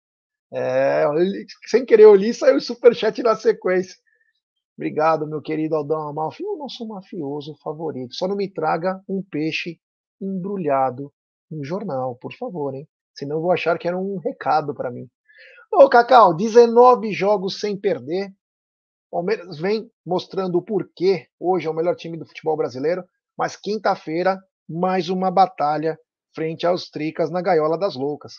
É, 0.53 1.05
sem 1.67 1.85
querer 1.85 2.05
eu 2.05 2.15
li, 2.15 2.33
saiu 2.33 2.57
o 2.57 2.61
superchat 2.61 3.23
na 3.23 3.37
sequência. 3.37 3.97
Obrigado, 4.77 5.27
meu 5.27 5.43
querido 5.43 5.75
Aldão 5.75 6.09
Amalfi, 6.09 6.45
o 6.45 6.57
nosso 6.57 6.87
mafioso 6.87 7.55
favorito. 7.63 8.15
Só 8.15 8.29
não 8.29 8.37
me 8.37 8.49
traga 8.51 9.03
um 9.09 9.23
peixe 9.23 9.81
embrulhado 10.21 11.13
no 11.51 11.65
jornal, 11.65 12.17
por 12.17 12.33
favor, 12.35 12.75
hein? 12.75 12.89
Senão 13.15 13.37
eu 13.37 13.43
vou 13.43 13.53
achar 13.53 13.79
que 13.79 13.89
era 13.89 13.99
um 13.99 14.19
recado 14.19 14.75
para 14.75 14.91
mim. 14.91 15.09
Ô, 15.73 15.89
Cacau, 15.89 16.35
19 16.35 17.13
jogos 17.13 17.61
sem 17.61 17.77
perder. 17.77 18.33
Palmeiras 19.11 19.59
vem 19.59 19.91
mostrando 20.05 20.59
o 20.59 20.63
porquê 20.63 21.29
hoje 21.39 21.67
é 21.67 21.71
o 21.71 21.75
melhor 21.75 21.97
time 21.97 22.17
do 22.17 22.27
futebol 22.27 22.57
brasileiro, 22.57 23.05
mas 23.37 23.57
quinta-feira, 23.57 24.39
mais 24.69 25.09
uma 25.09 25.31
batalha 25.31 25.99
frente 26.35 26.67
aos 26.67 26.91
Tricas 26.91 27.31
na 27.31 27.41
Gaiola 27.41 27.79
das 27.79 27.95
Loucas. 27.95 28.35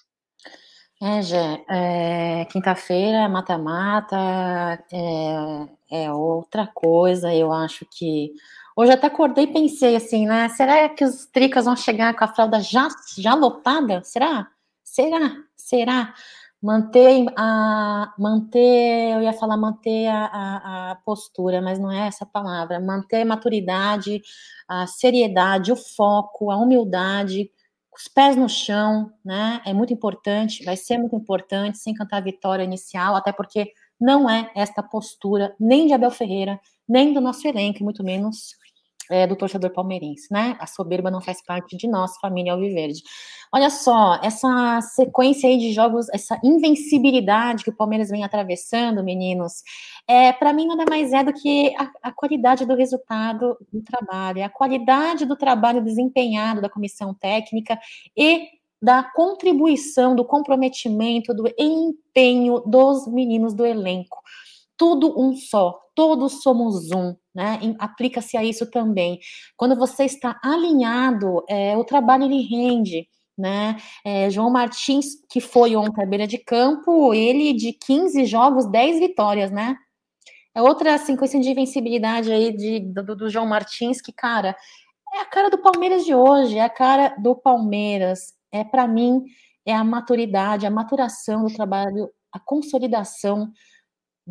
É, 1.01 1.22
Gé, 1.22 1.66
é, 1.70 2.45
quinta-feira, 2.51 3.30
mata-mata, 3.30 4.18
é, 4.91 6.03
é, 6.03 6.12
outra 6.12 6.68
coisa, 6.68 7.34
eu 7.34 7.53
acho 7.53 7.86
que. 7.89 8.34
Hoje 8.80 8.93
até 8.93 9.07
acordei 9.07 9.43
e 9.43 9.51
pensei 9.51 9.93
assim, 9.97 10.25
né? 10.25 10.47
Será 10.47 10.88
que 10.88 11.03
os 11.03 11.25
tricas 11.25 11.65
vão 11.65 11.75
chegar 11.75 12.15
com 12.15 12.23
a 12.23 12.30
fralda 12.30 12.61
já, 12.61 12.88
já 13.17 13.34
lotada? 13.36 14.01
Será? 14.05 14.47
Será? 14.86 15.36
Será? 15.53 16.13
Manter 16.61 17.25
a. 17.38 18.13
Manter, 18.17 19.15
eu 19.15 19.21
ia 19.21 19.34
falar 19.34 19.57
manter 19.57 20.07
a, 20.07 20.25
a, 20.27 20.91
a 20.91 20.95
postura, 20.95 21.61
mas 21.61 21.77
não 21.77 21.91
é 21.91 22.07
essa 22.07 22.25
palavra. 22.25 22.80
Manter 22.80 23.23
a 23.23 23.25
maturidade, 23.25 24.21
a 24.65 24.88
seriedade, 24.88 25.73
o 25.73 25.75
foco, 25.75 26.49
a 26.49 26.55
humildade 26.55 27.51
os 27.93 28.07
pés 28.07 28.38
no 28.38 28.47
chão, 28.47 29.11
né? 29.25 29.61
É 29.65 29.73
muito 29.73 29.91
importante, 29.91 30.63
vai 30.63 30.77
ser 30.77 30.97
muito 30.97 31.17
importante 31.17 31.77
sem 31.80 31.93
cantar 31.93 32.17
a 32.17 32.21
vitória 32.21 32.63
inicial, 32.63 33.13
até 33.13 33.34
porque 33.34 33.73
não 33.99 34.30
é 34.30 34.49
esta 34.55 34.82
postura 34.82 35.53
nem 35.59 35.86
de 35.86 35.91
Abel 35.93 36.11
Ferreira, 36.11 36.57
nem 36.88 37.13
do 37.13 37.19
nosso 37.19 37.45
elenco, 37.45 37.84
muito 37.84 38.01
menos 38.01 38.55
é, 39.10 39.26
do 39.26 39.36
torcedor 39.36 39.72
palmeirense, 39.72 40.32
né? 40.32 40.55
A 40.60 40.68
soberba 40.68 41.10
não 41.10 41.22
faz 41.22 41.41
parte 41.41 41.76
de 41.76 41.88
nós, 41.88 42.18
família 42.18 42.53
Alviverde. 42.53 43.01
Olha 43.51 43.70
só, 43.70 44.20
essa 44.22 44.80
sequência 44.82 45.49
aí 45.49 45.57
de 45.57 45.74
jogos, 45.74 46.07
essa 46.10 46.39
invencibilidade 46.43 47.64
que 47.64 47.72
o 47.72 47.76
Palmeiras 47.76 48.10
vem 48.10 48.24
atravessando, 48.24 49.03
meninos, 49.03 49.64
é, 50.07 50.32
para 50.32 50.53
mim 50.53 50.68
nada 50.68 50.86
mais 50.88 51.12
é 51.12 51.24
do 51.24 51.34
que 51.34 51.76
a, 51.76 51.89
a, 52.03 52.12
qualidade 52.12 52.66
do 52.66 52.76
resultado 52.76 53.57
do 53.74 53.82
trabalho, 53.82 54.39
é 54.39 54.43
a 54.43 54.49
qualidade 54.49 55.26
do 55.26 55.36
trabalho 55.36 55.84
desempenhado 55.84 56.62
da 56.62 56.70
comissão 56.70 57.14
técnica 57.14 57.80
e 58.16 58.47
da 58.82 59.03
contribuição, 59.03 60.16
do 60.16 60.24
comprometimento, 60.24 61.34
do 61.34 61.51
empenho 61.57 62.62
dos 62.62 63.07
meninos 63.07 63.53
do 63.53 63.66
elenco. 63.66 64.22
Tudo 64.78 65.20
um 65.20 65.36
só, 65.36 65.78
todos 65.99 66.41
somos 66.41 66.91
um, 66.91 67.13
né? 67.35 67.59
Aplica-se 67.77 68.37
a 68.37 68.43
isso 68.43 68.71
também. 68.71 69.19
Quando 69.57 69.75
você 69.75 70.05
está 70.05 70.39
alinhado, 70.41 71.43
é, 71.49 71.75
o 71.75 71.83
trabalho 71.83 72.23
ele 72.23 72.41
rende. 72.41 73.05
Né? 73.37 73.75
É, 74.05 74.29
João 74.29 74.49
Martins, 74.49 75.07
que 75.29 75.41
foi 75.41 75.75
ontem 75.75 76.01
à 76.01 76.05
beira 76.05 76.25
de 76.25 76.37
campo, 76.37 77.13
ele 77.13 77.51
de 77.51 77.73
15 77.73 78.23
jogos, 78.23 78.65
10 78.71 78.99
vitórias, 78.99 79.51
né? 79.51 79.75
É 80.55 80.61
outra 80.61 80.97
sequência 80.97 81.37
de 81.37 81.49
invencibilidade 81.49 82.31
aí 82.31 82.55
de, 82.55 82.79
do, 82.79 83.15
do 83.17 83.29
João 83.29 83.45
Martins, 83.45 84.01
que, 84.01 84.13
cara, 84.13 84.55
é 85.13 85.19
a 85.19 85.25
cara 85.25 85.49
do 85.49 85.57
Palmeiras 85.57 86.05
de 86.05 86.15
hoje, 86.15 86.57
é 86.57 86.63
a 86.63 86.69
cara 86.69 87.09
do 87.17 87.35
Palmeiras. 87.35 88.33
É, 88.53 88.63
para 88.63 88.87
mim, 88.87 89.21
é 89.65 89.73
a 89.73 89.83
maturidade, 89.83 90.65
a 90.65 90.71
maturação 90.71 91.43
do 91.43 91.53
trabalho, 91.53 92.09
a 92.31 92.39
consolidação 92.39 93.51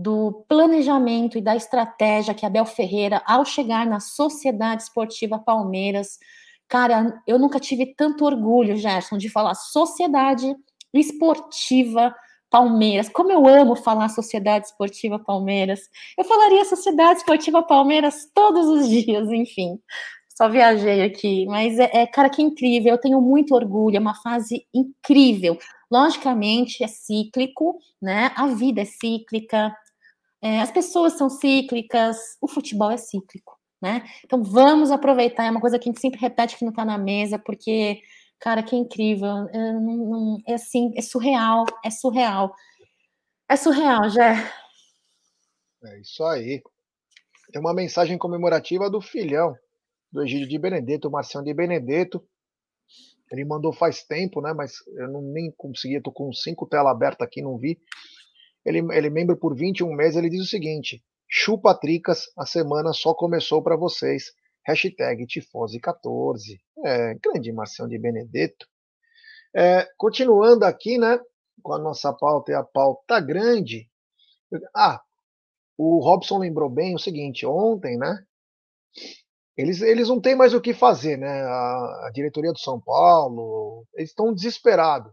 do 0.01 0.45
planejamento 0.49 1.37
e 1.37 1.41
da 1.41 1.57
estratégia 1.57 2.33
que 2.33 2.47
Abel 2.47 2.65
Ferreira, 2.65 3.21
ao 3.27 3.45
chegar 3.45 3.85
na 3.85 3.99
Sociedade 3.99 4.85
Esportiva 4.85 5.41
Palmeiras, 5.41 6.21
cara, 6.69 7.21
eu 7.27 7.37
nunca 7.37 7.59
tive 7.59 7.97
tanto 7.97 8.25
orgulho, 8.25 8.77
Gerson, 8.77 9.19
de 9.19 9.29
falar 9.29 9.57
Sociedade 9.57 10.55
Esportiva 10.95 12.15
Palmeiras. 12.49 13.09
Como 13.09 13.33
eu 13.33 13.45
amo 13.49 13.75
falar 13.75 14.09
Sociedade 14.09 14.67
Esportiva 14.67 15.19
Palmeiras. 15.19 15.81
Eu 16.17 16.25
falaria 16.25 16.65
Sociedade 16.65 17.19
Esportiva 17.19 17.61
Palmeiras 17.61 18.31
todos 18.33 18.69
os 18.69 18.89
dias, 18.89 19.29
enfim. 19.33 19.81
Só 20.29 20.49
viajei 20.49 21.03
aqui, 21.03 21.45
mas 21.47 21.77
é, 21.77 21.91
é 21.93 22.07
cara 22.07 22.31
que 22.31 22.41
incrível. 22.41 22.93
Eu 22.93 23.01
tenho 23.01 23.21
muito 23.21 23.53
orgulho, 23.53 23.97
é 23.97 24.01
uma 24.01 24.15
fase 24.15 24.65
incrível. 24.73 25.59
Logicamente 25.91 26.85
é 26.85 26.87
cíclico, 26.87 27.77
né? 28.01 28.31
A 28.37 28.47
vida 28.47 28.83
é 28.83 28.85
cíclica, 28.85 29.75
é, 30.41 30.61
as 30.61 30.71
pessoas 30.71 31.15
são 31.15 31.29
cíclicas, 31.29 32.17
o 32.41 32.47
futebol 32.47 32.91
é 32.91 32.97
cíclico, 32.97 33.59
né? 33.83 34.05
Então 34.25 34.43
vamos 34.43 34.91
aproveitar, 34.91 35.45
é 35.45 35.51
uma 35.51 35.61
coisa 35.61 35.79
que 35.79 35.89
a 35.89 35.93
gente 35.93 36.01
sempre 36.01 36.21
repete 36.21 36.57
que 36.57 36.65
não 36.65 36.71
está 36.71 36.85
na 36.85 36.97
mesa, 36.97 37.39
porque, 37.39 38.01
cara, 38.39 38.63
que 38.63 38.77
incrível, 38.77 39.49
é, 39.53 39.73
não, 39.73 39.97
não, 39.97 40.39
é 40.47 40.55
assim, 40.55 40.93
é 40.97 41.03
surreal, 41.03 41.65
é 41.85 41.91
surreal. 41.91 42.55
É 43.51 43.57
surreal, 43.57 44.09
já. 44.11 44.35
É 45.85 46.01
isso 46.01 46.23
aí. 46.25 46.63
Tem 47.51 47.61
uma 47.61 47.75
mensagem 47.75 48.19
comemorativa 48.19 48.91
do 48.91 49.01
filhão 49.01 49.57
do 50.13 50.23
Egídio 50.23 50.49
de 50.49 50.59
Benedetto, 50.59 51.09
o 51.09 51.11
Marcião 51.11 51.43
de 51.43 51.53
Benedetto. 51.53 52.23
Ele 53.31 53.45
mandou 53.45 53.73
faz 53.73 54.05
tempo, 54.05 54.41
né? 54.41 54.53
Mas 54.53 54.75
eu 54.97 55.09
não 55.09 55.21
nem 55.21 55.51
conseguia, 55.57 56.03
tô 56.03 56.13
com 56.13 56.33
cinco 56.33 56.67
telas 56.67 56.93
abertas 56.93 57.27
aqui, 57.27 57.43
não 57.43 57.59
vi 57.59 57.79
ele, 58.65 58.79
ele 58.93 59.11
membro 59.11 59.37
por 59.37 59.55
21 59.55 59.93
meses, 59.95 60.17
ele 60.17 60.31
diz 60.31 60.43
o 60.43 60.49
seguinte: 60.49 61.03
chupa 61.29 61.75
tricas, 61.75 62.25
a 62.37 62.47
semana 62.47 62.93
só 62.93 63.15
começou 63.15 63.63
para 63.63 63.77
vocês. 63.77 64.33
Hashtag 64.67 65.27
Tifose14. 65.27 66.59
É, 66.85 67.15
grande 67.15 67.53
Marcião 67.53 67.89
de 67.89 67.99
Benedetto. 67.99 68.67
É, 69.55 69.89
continuando 69.97 70.65
aqui, 70.65 70.99
né, 70.99 71.19
com 71.63 71.73
a 71.73 71.79
nossa 71.79 72.13
pauta 72.13 72.53
e 72.53 72.55
a 72.55 72.63
pauta 72.63 73.19
grande. 73.21 73.89
Ah, 74.75 75.01
o 75.77 75.99
Robson 76.01 76.39
lembrou 76.39 76.69
bem 76.69 76.95
o 76.95 76.99
seguinte, 76.99 77.47
ontem, 77.47 77.97
né, 77.97 78.25
eles, 79.57 79.81
eles 79.81 80.09
não 80.09 80.21
têm 80.21 80.37
mais 80.37 80.55
o 80.55 80.61
que 80.61 80.73
fazer, 80.73 81.17
né, 81.17 81.43
a, 81.43 82.07
a 82.07 82.11
diretoria 82.13 82.53
do 82.53 82.59
São 82.59 82.81
Paulo, 82.81 83.87
eles 83.95 84.11
estão 84.11 84.33
desesperados. 84.33 85.13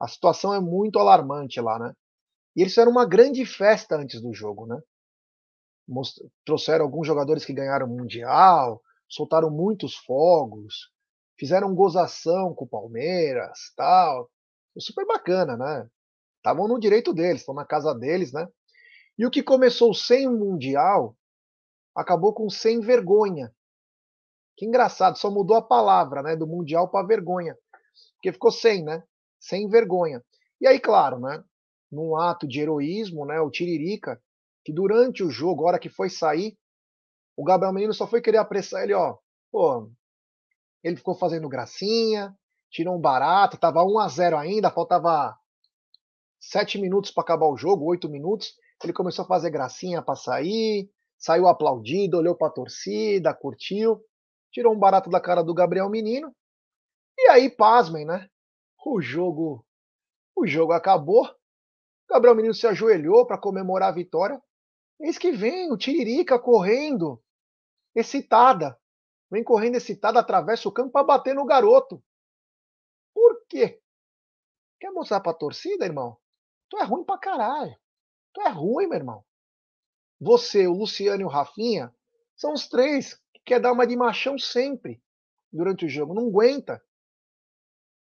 A 0.00 0.08
situação 0.08 0.52
é 0.52 0.60
muito 0.60 0.98
alarmante 0.98 1.60
lá, 1.60 1.78
né. 1.78 1.92
E 2.56 2.60
eles 2.60 2.72
fizeram 2.72 2.90
uma 2.92 3.06
grande 3.06 3.44
festa 3.44 3.96
antes 3.96 4.20
do 4.20 4.32
jogo, 4.32 4.66
né? 4.66 4.80
Most 5.86 6.20
trouxeram 6.44 6.84
alguns 6.84 7.06
jogadores 7.06 7.44
que 7.44 7.52
ganharam 7.52 7.86
o 7.86 7.90
Mundial, 7.90 8.80
soltaram 9.08 9.50
muitos 9.50 9.96
fogos, 9.96 10.90
fizeram 11.38 11.74
gozação 11.74 12.54
com 12.54 12.64
o 12.64 12.68
Palmeiras, 12.68 13.72
tal. 13.76 14.30
Foi 14.72 14.80
super 14.80 15.06
bacana, 15.06 15.56
né? 15.56 15.88
Estavam 16.38 16.68
no 16.68 16.78
direito 16.78 17.12
deles, 17.12 17.42
estão 17.42 17.54
na 17.54 17.64
casa 17.64 17.94
deles, 17.94 18.32
né? 18.32 18.46
E 19.18 19.26
o 19.26 19.30
que 19.30 19.42
começou 19.42 19.94
sem 19.94 20.26
o 20.26 20.36
Mundial 20.36 21.16
acabou 21.94 22.32
com 22.34 22.50
sem 22.50 22.80
vergonha. 22.80 23.52
Que 24.56 24.66
engraçado, 24.66 25.18
só 25.18 25.30
mudou 25.30 25.56
a 25.56 25.62
palavra, 25.62 26.22
né, 26.22 26.36
do 26.36 26.46
Mundial 26.46 26.88
para 26.88 27.06
vergonha. 27.06 27.56
Porque 28.16 28.32
ficou 28.32 28.50
sem, 28.50 28.84
né? 28.84 29.02
Sem 29.40 29.68
vergonha. 29.68 30.24
E 30.60 30.66
aí, 30.66 30.80
claro, 30.80 31.18
né? 31.18 31.42
Num 31.94 32.16
ato 32.16 32.46
de 32.46 32.60
heroísmo, 32.60 33.24
né? 33.24 33.40
O 33.40 33.50
Tiririca, 33.50 34.20
que 34.64 34.72
durante 34.72 35.22
o 35.22 35.30
jogo, 35.30 35.64
a 35.64 35.68
hora 35.68 35.78
que 35.78 35.88
foi 35.88 36.10
sair, 36.10 36.56
o 37.36 37.44
Gabriel 37.44 37.72
Menino 37.72 37.94
só 37.94 38.06
foi 38.06 38.20
querer 38.20 38.38
apressar 38.38 38.82
ele, 38.82 38.94
ó. 38.94 39.16
Pô, 39.50 39.90
ele 40.82 40.96
ficou 40.96 41.14
fazendo 41.14 41.48
gracinha, 41.48 42.36
tirou 42.70 42.96
um 42.96 43.00
barato, 43.00 43.56
tava 43.56 43.84
1 43.84 43.98
a 43.98 44.08
0 44.08 44.36
ainda, 44.36 44.70
faltava 44.70 45.36
sete 46.40 46.78
minutos 46.78 47.10
para 47.10 47.22
acabar 47.22 47.46
o 47.46 47.56
jogo, 47.56 47.86
oito 47.86 48.08
minutos. 48.08 48.54
Ele 48.82 48.92
começou 48.92 49.24
a 49.24 49.28
fazer 49.28 49.50
gracinha 49.50 50.02
para 50.02 50.14
sair, 50.14 50.90
saiu 51.18 51.48
aplaudido, 51.48 52.18
olhou 52.18 52.36
para 52.36 52.48
a 52.48 52.52
torcida, 52.52 53.32
curtiu, 53.32 53.98
tirou 54.52 54.74
um 54.74 54.78
barato 54.78 55.08
da 55.08 55.20
cara 55.20 55.42
do 55.42 55.54
Gabriel 55.54 55.88
Menino. 55.88 56.34
E 57.16 57.30
aí, 57.30 57.48
pasmem, 57.48 58.04
né? 58.04 58.28
O 58.84 59.00
jogo, 59.00 59.64
o 60.36 60.46
jogo 60.46 60.72
acabou. 60.72 61.26
Gabriel 62.08 62.34
Menino 62.34 62.54
se 62.54 62.66
ajoelhou 62.66 63.26
para 63.26 63.38
comemorar 63.38 63.88
a 63.88 63.94
vitória. 63.94 64.42
Eis 65.00 65.18
que 65.18 65.32
vem 65.32 65.72
o 65.72 65.76
Tiririca 65.76 66.38
correndo, 66.38 67.22
excitada. 67.94 68.78
Vem 69.30 69.42
correndo 69.42 69.76
excitada, 69.76 70.20
atravessa 70.20 70.68
o 70.68 70.72
campo 70.72 70.90
para 70.90 71.04
bater 71.04 71.34
no 71.34 71.44
garoto. 71.44 72.02
Por 73.12 73.44
quê? 73.48 73.80
Quer 74.78 74.90
mostrar 74.90 75.20
pra 75.20 75.32
torcida, 75.32 75.84
irmão? 75.84 76.16
Tu 76.68 76.78
é 76.78 76.84
ruim 76.84 77.04
pra 77.04 77.18
caralho. 77.18 77.76
Tu 78.32 78.40
é 78.42 78.48
ruim, 78.48 78.86
meu 78.86 78.98
irmão. 78.98 79.24
Você, 80.20 80.66
o 80.66 80.72
Luciano 80.72 81.22
e 81.22 81.24
o 81.24 81.28
Rafinha 81.28 81.94
são 82.36 82.52
os 82.52 82.68
três 82.68 83.14
que 83.32 83.40
quer 83.44 83.60
dar 83.60 83.72
uma 83.72 83.86
de 83.86 83.96
machão 83.96 84.38
sempre 84.38 85.02
durante 85.52 85.86
o 85.86 85.88
jogo. 85.88 86.14
Não 86.14 86.28
aguenta. 86.28 86.82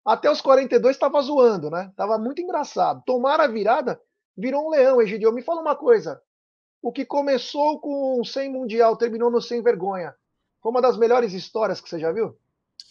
Até 0.06 0.30
os 0.30 0.42
42 0.42 0.96
estava 0.96 1.22
zoando, 1.22 1.70
né? 1.70 1.92
Tava 1.96 2.18
muito 2.18 2.42
engraçado. 2.42 3.02
Tomaram 3.06 3.44
a 3.44 3.48
virada, 3.48 4.00
virou 4.38 4.66
um 4.66 4.70
leão, 4.70 5.02
Egidio. 5.02 5.32
Me 5.32 5.42
fala 5.42 5.62
uma 5.62 5.76
coisa. 5.76 6.22
O 6.82 6.92
que 6.92 7.06
começou 7.06 7.80
com 7.80 8.22
100 8.24 8.52
Mundial, 8.52 8.98
terminou 8.98 9.32
no 9.32 9.42
sem 9.42 9.62
vergonha. 9.62 10.14
Foi 10.62 10.72
uma 10.72 10.82
das 10.82 10.98
melhores 10.98 11.34
histórias 11.34 11.80
que 11.80 11.90
você 11.90 12.00
já 12.00 12.12
viu? 12.12 12.38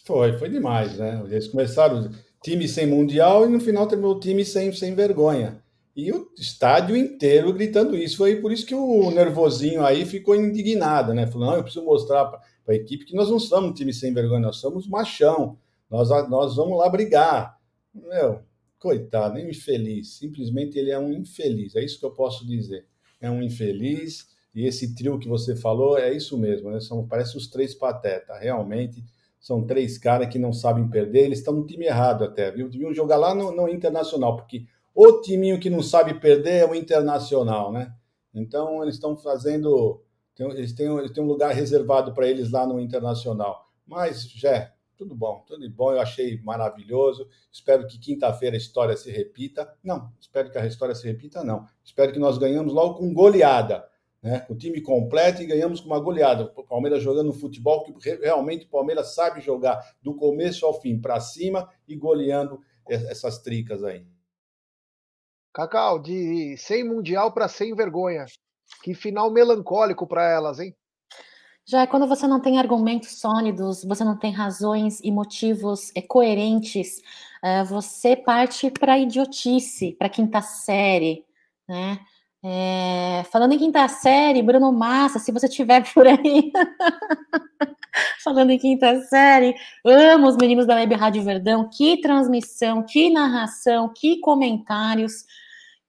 Foi, 0.05 0.37
foi 0.37 0.49
demais, 0.49 0.97
né? 0.97 1.21
Eles 1.25 1.47
começaram 1.47 2.09
time 2.41 2.67
sem 2.67 2.87
Mundial 2.87 3.45
e 3.45 3.49
no 3.49 3.59
final 3.59 3.87
terminou 3.87 4.15
o 4.15 4.19
time 4.19 4.43
sem, 4.43 4.71
sem 4.73 4.95
vergonha. 4.95 5.63
E 5.95 6.11
o 6.11 6.27
estádio 6.37 6.97
inteiro 6.97 7.53
gritando 7.53 7.95
isso. 7.95 8.17
Foi 8.17 8.37
por 8.37 8.51
isso 8.51 8.65
que 8.65 8.73
o 8.73 9.11
nervosinho 9.11 9.85
aí 9.85 10.05
ficou 10.05 10.35
indignado, 10.35 11.13
né? 11.13 11.27
Falou: 11.27 11.47
não, 11.47 11.55
eu 11.55 11.63
preciso 11.63 11.85
mostrar 11.85 12.25
para 12.25 12.41
a 12.67 12.73
equipe 12.73 13.05
que 13.05 13.15
nós 13.15 13.29
não 13.29 13.39
somos 13.39 13.69
um 13.69 13.73
time 13.73 13.93
sem 13.93 14.13
vergonha, 14.13 14.41
nós 14.41 14.57
somos 14.57 14.87
machão. 14.87 15.57
Nós, 15.93 16.09
nós 16.27 16.55
vamos 16.55 16.75
lá 16.75 16.89
brigar. 16.89 17.55
Meu, 17.93 18.41
coitado, 18.79 19.37
infeliz. 19.37 20.17
Simplesmente 20.17 20.75
ele 20.75 20.89
é 20.89 20.97
um 20.97 21.13
infeliz. 21.13 21.75
É 21.75 21.85
isso 21.85 21.99
que 21.99 22.05
eu 22.07 22.09
posso 22.09 22.47
dizer. 22.47 22.87
É 23.21 23.29
um 23.29 23.43
infeliz. 23.43 24.27
E 24.55 24.65
esse 24.65 24.95
trio 24.95 25.19
que 25.19 25.27
você 25.27 25.55
falou 25.55 25.95
é 25.95 26.11
isso 26.11 26.35
mesmo, 26.35 26.71
né? 26.71 26.79
São, 26.79 27.07
parece 27.07 27.37
os 27.37 27.47
três 27.47 27.75
patetas. 27.75 28.39
Realmente 28.39 29.03
são 29.39 29.67
três 29.67 29.99
caras 29.99 30.29
que 30.29 30.39
não 30.39 30.51
sabem 30.51 30.89
perder. 30.89 31.25
Eles 31.25 31.39
estão 31.39 31.53
no 31.53 31.67
time 31.67 31.85
errado 31.85 32.23
até, 32.23 32.49
viu? 32.49 32.69
Deviam 32.69 32.91
jogar 32.91 33.17
lá 33.17 33.35
no, 33.35 33.51
no 33.51 33.69
Internacional, 33.69 34.35
porque 34.35 34.65
o 34.95 35.21
timinho 35.21 35.59
que 35.59 35.69
não 35.69 35.83
sabe 35.83 36.19
perder 36.19 36.55
é 36.55 36.65
o 36.65 36.73
Internacional, 36.73 37.71
né? 37.71 37.93
Então 38.33 38.81
eles 38.81 38.95
estão 38.95 39.15
fazendo. 39.15 40.03
Eles 40.39 40.73
têm, 40.73 40.87
eles 40.97 41.11
têm 41.11 41.23
um 41.23 41.27
lugar 41.27 41.53
reservado 41.53 42.15
para 42.15 42.27
eles 42.27 42.49
lá 42.49 42.65
no 42.65 42.79
Internacional. 42.79 43.69
Mas, 43.85 44.27
já, 44.27 44.72
tudo 44.97 45.15
bom, 45.15 45.43
tudo 45.47 45.69
bom. 45.69 45.91
Eu 45.91 45.99
achei 45.99 46.41
maravilhoso. 46.41 47.27
Espero 47.51 47.87
que 47.87 47.99
quinta-feira 47.99 48.55
a 48.55 48.57
história 48.57 48.95
se 48.95 49.11
repita. 49.11 49.73
Não, 49.83 50.11
espero 50.19 50.51
que 50.51 50.57
a 50.57 50.65
história 50.65 50.95
se 50.95 51.07
repita, 51.07 51.43
não. 51.43 51.67
Espero 51.83 52.11
que 52.11 52.19
nós 52.19 52.37
ganhamos 52.37 52.73
logo 52.73 52.95
com 52.95 53.13
goleada. 53.13 53.87
Né, 54.21 54.45
o 54.49 54.55
time 54.55 54.79
completo 54.79 55.41
e 55.41 55.45
ganhamos 55.45 55.81
com 55.81 55.87
uma 55.87 55.99
goleada. 55.99 56.51
O 56.55 56.63
Palmeiras 56.63 57.03
jogando 57.03 57.33
futebol 57.33 57.83
que 57.83 58.09
realmente 58.21 58.65
o 58.65 58.69
Palmeiras 58.69 59.13
sabe 59.13 59.41
jogar 59.41 59.81
do 60.01 60.15
começo 60.15 60.65
ao 60.65 60.79
fim, 60.79 61.01
para 61.01 61.19
cima 61.19 61.69
e 61.85 61.95
goleando 61.97 62.61
essas 62.87 63.39
tricas 63.39 63.83
aí. 63.83 64.07
Cacau, 65.53 66.01
de 66.01 66.55
sem 66.57 66.83
mundial 66.83 67.33
para 67.33 67.49
sem 67.49 67.75
vergonha. 67.75 68.25
Que 68.81 68.93
final 68.93 69.31
melancólico 69.31 70.07
para 70.07 70.29
elas, 70.29 70.59
hein? 70.59 70.73
Já 71.65 71.81
é 71.81 71.87
quando 71.87 72.07
você 72.07 72.27
não 72.27 72.41
tem 72.41 72.59
argumentos 72.59 73.19
sólidos, 73.19 73.83
você 73.85 74.03
não 74.03 74.17
tem 74.17 74.31
razões 74.33 74.99
e 75.01 75.11
motivos 75.11 75.91
é, 75.95 76.01
coerentes, 76.01 77.01
é, 77.41 77.63
você 77.63 78.15
parte 78.17 78.69
para 78.69 78.99
idiotice, 78.99 79.95
para 79.97 80.09
quinta 80.09 80.41
série, 80.41 81.25
né? 81.67 81.99
É, 82.45 83.23
falando 83.31 83.53
em 83.53 83.57
quinta 83.57 83.87
série, 83.87 84.43
Bruno 84.43 84.73
Massa, 84.73 85.17
se 85.17 85.31
você 85.31 85.45
estiver 85.45 85.81
por 85.93 86.05
aí, 86.05 86.51
falando 88.21 88.49
em 88.49 88.59
quinta 88.59 88.99
série, 89.03 89.55
amo 89.85 90.27
os 90.27 90.35
meninos 90.35 90.65
da 90.65 90.75
Web 90.75 90.93
Rádio 90.95 91.23
Verdão, 91.23 91.69
que 91.69 92.01
transmissão, 92.01 92.83
que 92.83 93.09
narração, 93.09 93.87
que 93.95 94.19
comentários. 94.19 95.25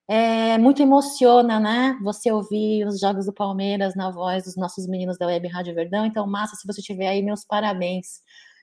É, 0.07 0.59
muito 0.59 0.83
emociona, 0.83 1.59
né? 1.59 1.99
Você 2.03 2.31
ouvir 2.31 2.87
os 2.87 3.01
jogos 3.01 3.25
do 3.27 3.33
Palmeiras 3.33 3.95
na 3.95 4.11
voz 4.11 4.45
dos 4.45 4.57
nossos 4.57 4.87
meninos 4.87 5.17
da 5.17 5.27
Web 5.27 5.49
Rádio 5.49 5.75
Verdão. 5.75 6.05
Então, 6.05 6.27
massa, 6.27 6.57
se 6.57 6.67
você 6.67 6.83
tiver 6.83 7.09
aí, 7.09 7.23
meus 7.23 7.45
parabéns. 7.45 8.23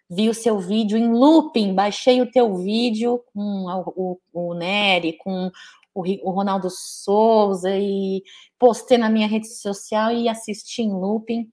Vi 0.10 0.30
o 0.30 0.34
seu 0.34 0.60
vídeo 0.60 0.98
em 0.98 1.12
looping, 1.12 1.74
baixei 1.74 2.22
o 2.22 2.30
teu 2.30 2.58
vídeo 2.58 3.24
com 3.34 3.66
o, 3.96 4.20
o, 4.34 4.50
o 4.52 4.54
Nery, 4.54 5.14
com 5.14 5.50
o, 5.96 6.30
o 6.30 6.32
Ronaldo 6.32 6.70
Souza 6.70 7.76
e 7.78 8.22
postei 8.60 8.98
na 8.98 9.10
minha 9.10 9.28
rede 9.28 9.48
social 9.48 10.12
e 10.12 10.28
assisti 10.30 10.82
em 10.84 10.92
looping. 10.92 11.50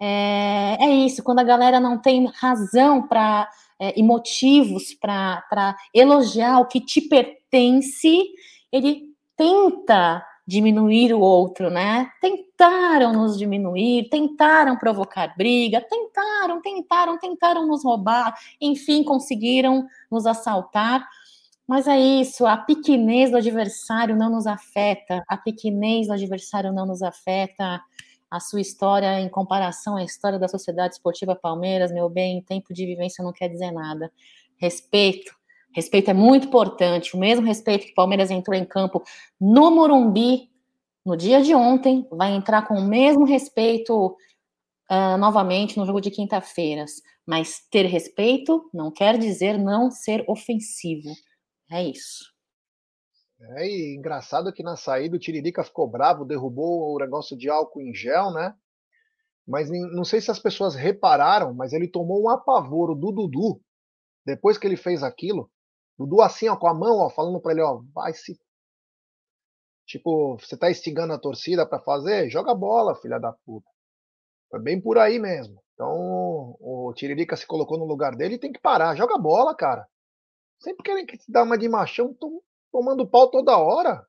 É, 0.00 0.78
é 0.80 0.90
isso, 0.90 1.22
quando 1.22 1.40
a 1.40 1.44
galera 1.44 1.78
não 1.78 2.00
tem 2.00 2.26
razão 2.34 3.06
para 3.06 3.48
é, 3.78 3.98
e 3.98 4.02
motivos 4.02 4.94
para 4.94 5.76
elogiar 5.94 6.58
o 6.60 6.66
que 6.66 6.80
te 6.80 7.02
pertence, 7.02 8.24
ele 8.72 9.09
tenta 9.40 10.22
diminuir 10.46 11.14
o 11.14 11.20
outro, 11.20 11.70
né? 11.70 12.10
Tentaram 12.20 13.14
nos 13.14 13.38
diminuir, 13.38 14.10
tentaram 14.10 14.76
provocar 14.76 15.34
briga, 15.34 15.80
tentaram, 15.80 16.60
tentaram, 16.60 17.18
tentaram 17.18 17.66
nos 17.66 17.82
roubar, 17.82 18.34
enfim, 18.60 19.02
conseguiram 19.02 19.86
nos 20.10 20.26
assaltar. 20.26 21.08
Mas 21.66 21.86
é 21.86 21.98
isso, 21.98 22.44
a 22.44 22.58
pequenez 22.58 23.30
do 23.30 23.38
adversário 23.38 24.14
não 24.14 24.28
nos 24.28 24.46
afeta, 24.46 25.24
a 25.26 25.38
pequenez 25.38 26.08
do 26.08 26.12
adversário 26.12 26.70
não 26.70 26.84
nos 26.84 27.02
afeta. 27.02 27.80
A 28.30 28.38
sua 28.38 28.60
história, 28.60 29.20
em 29.20 29.28
comparação 29.28 29.96
à 29.96 30.04
história 30.04 30.38
da 30.38 30.46
Sociedade 30.46 30.94
Esportiva 30.94 31.34
Palmeiras, 31.34 31.90
meu 31.90 32.08
bem, 32.08 32.40
tempo 32.42 32.72
de 32.72 32.86
vivência 32.86 33.24
não 33.24 33.32
quer 33.32 33.48
dizer 33.48 33.72
nada. 33.72 34.12
Respeito, 34.56 35.34
Respeito 35.74 36.10
é 36.10 36.14
muito 36.14 36.48
importante. 36.48 37.16
O 37.16 37.18
mesmo 37.18 37.46
respeito 37.46 37.86
que 37.86 37.92
o 37.92 37.94
Palmeiras 37.94 38.30
entrou 38.30 38.56
em 38.56 38.64
campo 38.64 39.02
no 39.40 39.70
Morumbi 39.70 40.50
no 41.04 41.16
dia 41.16 41.42
de 41.42 41.54
ontem, 41.54 42.06
vai 42.10 42.32
entrar 42.32 42.66
com 42.66 42.74
o 42.74 42.84
mesmo 42.84 43.24
respeito 43.24 44.16
uh, 44.90 45.16
novamente 45.18 45.78
no 45.78 45.86
jogo 45.86 46.00
de 46.00 46.10
quinta-feiras. 46.10 46.92
Mas 47.26 47.66
ter 47.70 47.86
respeito 47.86 48.68
não 48.72 48.90
quer 48.90 49.18
dizer 49.18 49.58
não 49.58 49.90
ser 49.90 50.24
ofensivo. 50.28 51.10
É 51.70 51.82
isso. 51.82 52.24
É, 53.56 53.66
e 53.66 53.96
engraçado 53.96 54.52
que 54.52 54.62
na 54.62 54.76
saída 54.76 55.16
o 55.16 55.18
Tiririca 55.18 55.64
ficou 55.64 55.88
bravo, 55.88 56.26
derrubou 56.26 56.94
o 56.94 56.98
negócio 56.98 57.36
de 57.36 57.48
álcool 57.48 57.80
em 57.80 57.94
gel, 57.94 58.32
né? 58.32 58.54
Mas 59.46 59.70
não 59.70 60.04
sei 60.04 60.20
se 60.20 60.30
as 60.30 60.38
pessoas 60.38 60.74
repararam, 60.74 61.54
mas 61.54 61.72
ele 61.72 61.88
tomou 61.88 62.22
um 62.22 62.28
apavoro 62.28 62.94
do 62.94 63.10
Dudu 63.10 63.60
depois 64.26 64.58
que 64.58 64.66
ele 64.66 64.76
fez 64.76 65.02
aquilo. 65.02 65.50
Dudu 66.00 66.22
assim, 66.22 66.48
ó, 66.48 66.56
com 66.56 66.66
a 66.66 66.72
mão, 66.72 66.96
ó, 66.96 67.10
falando 67.10 67.38
para 67.38 67.52
ele, 67.52 67.60
ó, 67.60 67.82
vai 67.94 68.14
se. 68.14 68.40
Tipo, 69.84 70.38
você 70.38 70.56
tá 70.56 70.70
instigando 70.70 71.12
a 71.12 71.18
torcida 71.18 71.66
para 71.66 71.78
fazer? 71.78 72.30
Joga 72.30 72.54
bola, 72.54 72.94
filha 72.94 73.18
da 73.18 73.34
puta. 73.44 73.68
Foi 74.50 74.58
bem 74.60 74.80
por 74.80 74.96
aí 74.96 75.18
mesmo. 75.18 75.62
Então, 75.74 76.56
o 76.58 76.90
Tiririca 76.96 77.36
se 77.36 77.46
colocou 77.46 77.76
no 77.76 77.84
lugar 77.84 78.16
dele 78.16 78.36
e 78.36 78.38
tem 78.38 78.50
que 78.50 78.60
parar. 78.60 78.96
Joga 78.96 79.18
bola, 79.18 79.54
cara. 79.54 79.86
Sempre 80.58 80.82
querem 80.84 81.04
que 81.04 81.18
se 81.18 81.30
dá 81.30 81.42
uma 81.42 81.58
de 81.58 81.68
machão, 81.68 82.16
tomando 82.72 83.06
pau 83.06 83.30
toda 83.30 83.58
hora. 83.58 84.02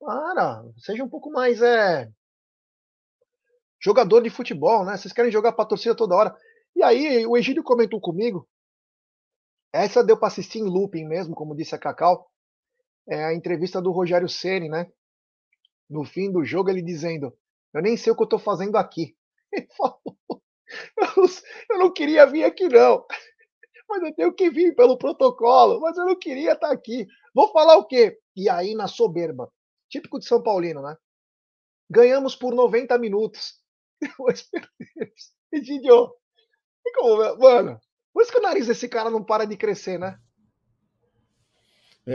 Para, 0.00 0.64
seja 0.78 1.04
um 1.04 1.08
pouco 1.08 1.30
mais 1.30 1.62
é 1.62 2.10
jogador 3.80 4.22
de 4.22 4.30
futebol, 4.30 4.84
né? 4.84 4.96
Vocês 4.96 5.14
querem 5.14 5.30
jogar 5.30 5.52
para 5.52 5.68
torcida 5.68 5.94
toda 5.94 6.16
hora. 6.16 6.36
E 6.74 6.82
aí, 6.82 7.24
o 7.26 7.36
Egídio 7.36 7.62
comentou 7.62 8.00
comigo 8.00 8.48
essa 9.72 10.04
deu 10.04 10.18
para 10.18 10.28
assistir 10.28 10.58
em 10.58 10.64
looping 10.64 11.06
mesmo, 11.06 11.34
como 11.34 11.54
disse 11.54 11.74
a 11.74 11.78
Cacau. 11.78 12.30
É 13.08 13.24
a 13.24 13.34
entrevista 13.34 13.80
do 13.80 13.90
Rogério 13.90 14.28
Ceni, 14.28 14.68
né? 14.68 14.90
No 15.88 16.04
fim 16.04 16.30
do 16.30 16.44
jogo, 16.44 16.70
ele 16.70 16.82
dizendo: 16.82 17.36
Eu 17.72 17.82
nem 17.82 17.96
sei 17.96 18.12
o 18.12 18.16
que 18.16 18.22
eu 18.22 18.24
estou 18.24 18.38
fazendo 18.38 18.76
aqui. 18.76 19.16
Ele 19.52 19.66
falou: 19.76 20.00
Eu 21.70 21.78
não 21.78 21.92
queria 21.92 22.26
vir 22.26 22.44
aqui, 22.44 22.68
não. 22.68 23.06
Mas 23.88 24.02
eu 24.02 24.14
tenho 24.14 24.34
que 24.34 24.50
vir 24.50 24.74
pelo 24.74 24.98
protocolo. 24.98 25.80
Mas 25.80 25.96
eu 25.96 26.04
não 26.04 26.18
queria 26.18 26.52
estar 26.52 26.70
aqui. 26.70 27.06
Vou 27.34 27.50
falar 27.50 27.78
o 27.78 27.86
quê? 27.86 28.18
E 28.36 28.50
aí, 28.50 28.74
na 28.74 28.86
soberba, 28.86 29.50
Típico 29.88 30.18
de 30.18 30.26
São 30.26 30.42
Paulino, 30.42 30.82
né? 30.82 30.94
Ganhamos 31.90 32.36
por 32.36 32.54
90 32.54 32.98
minutos. 32.98 33.54
Depois 34.00 34.42
perdemos. 34.42 35.32
Egidio, 35.50 36.14
mano, 37.38 37.80
por 38.12 38.22
isso 38.22 38.32
que 38.32 38.38
o 38.38 38.42
nariz 38.42 38.66
desse 38.66 38.88
cara 38.88 39.10
não 39.10 39.22
para 39.22 39.44
de 39.44 39.56
crescer, 39.56 39.98
né? 39.98 40.18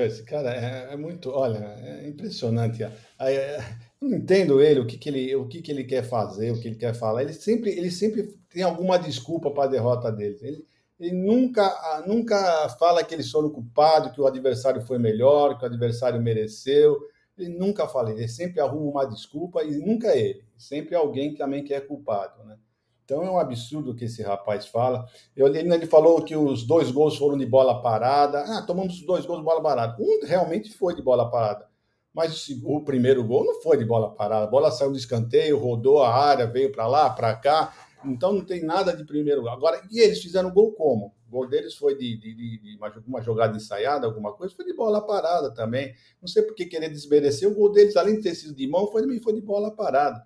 Esse 0.02 0.24
cara 0.24 0.52
é, 0.52 0.94
é 0.94 0.98
muito, 0.98 1.30
olha, 1.30 1.60
é 1.60 2.08
impressionante. 2.08 2.82
É, 2.84 3.58
eu 4.02 4.10
não 4.10 4.18
entendo 4.18 4.60
ele, 4.60 4.80
o 4.80 4.88
que, 4.88 4.98
que 4.98 5.08
ele, 5.08 5.36
o 5.36 5.48
que, 5.48 5.62
que 5.62 5.72
ele 5.72 5.84
quer 5.84 6.04
fazer, 6.04 6.52
o 6.52 6.60
que 6.60 6.68
ele 6.68 6.78
quer 6.78 6.96
falar. 6.96 7.22
Ele 7.22 7.34
sempre, 7.34 7.70
ele 7.70 7.91
sempre 7.91 8.36
tem 8.50 8.64
alguma 8.64 8.98
desculpa 8.98 9.52
para 9.52 9.66
a 9.66 9.72
derrota 9.72 10.12
dele. 10.12 10.39
Ele, 10.41 10.68
ele 11.00 11.12
nunca, 11.12 12.04
nunca 12.08 12.70
fala 12.80 13.04
que 13.04 13.14
eles 13.14 13.30
foram 13.30 13.52
culpados, 13.52 14.12
que 14.12 14.22
o 14.22 14.26
adversário 14.26 14.82
foi 14.82 14.98
melhor, 14.98 15.60
que 15.60 15.64
o 15.64 15.68
adversário 15.68 16.20
mereceu. 16.20 17.00
Ele 17.38 17.50
nunca 17.50 17.88
fala, 17.88 18.12
ele 18.12 18.28
sempre 18.28 18.60
arruma 18.60 18.89
uma 18.89 19.06
desculpa 19.06 19.64
e 19.64 19.78
nunca 19.78 20.08
é 20.08 20.20
ele. 20.20 20.44
Sempre 20.58 20.96
é 20.96 20.98
alguém 20.98 21.36
também 21.36 21.64
que 21.64 21.74
é 21.74 21.80
culpado, 21.80 22.44
né? 22.46 22.58
Então 23.06 23.22
é 23.24 23.30
um 23.30 23.38
absurdo 23.38 23.91
o 23.91 23.95
que 23.95 24.06
esse 24.06 24.22
rapaz 24.22 24.66
fala. 24.68 25.06
Eu, 25.36 25.47
ele, 25.47 25.74
ele 25.74 25.86
falou 25.86 26.24
que 26.24 26.36
os 26.36 26.64
dois 26.64 26.89
gols 26.89 27.18
foram 27.18 27.38
de 27.38 27.45
bola 27.45 27.82
parada. 27.82 28.43
Ah, 28.47 28.62
tomamos 28.62 29.01
dois 29.06 29.26
gols 29.26 29.39
de 29.39 29.45
bola 29.45 29.62
parada. 29.62 29.97
Um 29.99 30.26
realmente 30.26 30.72
foi 30.72 30.95
de 30.95 31.01
bola 31.01 31.30
parada. 31.30 31.68
Mas 32.14 32.47
o, 32.47 32.78
o 32.78 32.84
primeiro 32.84 33.24
gol 33.24 33.43
não 33.43 33.62
foi 33.62 33.78
de 33.78 33.86
bola 33.86 34.14
parada. 34.14 34.45
A 34.45 34.49
bola 34.49 34.72
saiu 34.72 34.91
do 34.91 34.97
escanteio, 34.97 35.60
rodou 35.60 36.01
a 36.01 36.14
área, 36.14 36.47
veio 36.47 36.72
para 36.72 36.88
lá, 36.88 37.10
para 37.10 37.36
cá. 37.36 37.74
Então 38.06 38.34
não 38.34 38.45
tem 38.45 38.64
nada 38.64 38.95
de 38.95 39.04
primeiro 39.04 39.41
gol. 39.41 39.51
Agora, 39.51 39.82
e 39.91 39.99
eles 39.99 40.22
fizeram 40.22 40.51
gol 40.51 40.72
como? 40.74 41.14
O 41.28 41.32
gol 41.32 41.47
deles 41.49 41.74
foi 41.74 41.97
de, 41.97 42.18
de, 42.18 42.36
de, 42.36 42.58
de 42.60 42.78
uma, 43.08 43.22
jogada 43.22 43.58
ensaiada, 43.58 44.06
alguma 44.06 44.34
coisa, 44.34 44.54
foi 44.56 44.66
de 44.66 44.74
bola 44.74 45.01
parada 45.01 45.51
também. 45.51 45.93
Não 46.22 46.28
sei 46.28 46.43
por 46.43 46.54
que 46.54 46.66
querer 46.66 46.89
desmerecer. 46.89 47.49
O 47.49 47.56
gol 47.56 47.72
deles, 47.72 47.97
além 47.97 48.18
de 48.18 48.22
ter 48.22 48.36
sido 48.36 48.54
de 48.54 48.68
mão, 48.68 48.88
foi, 48.88 49.20
foi 49.20 49.34
de 49.34 49.41
bola 49.41 49.72
parada. 49.72 50.24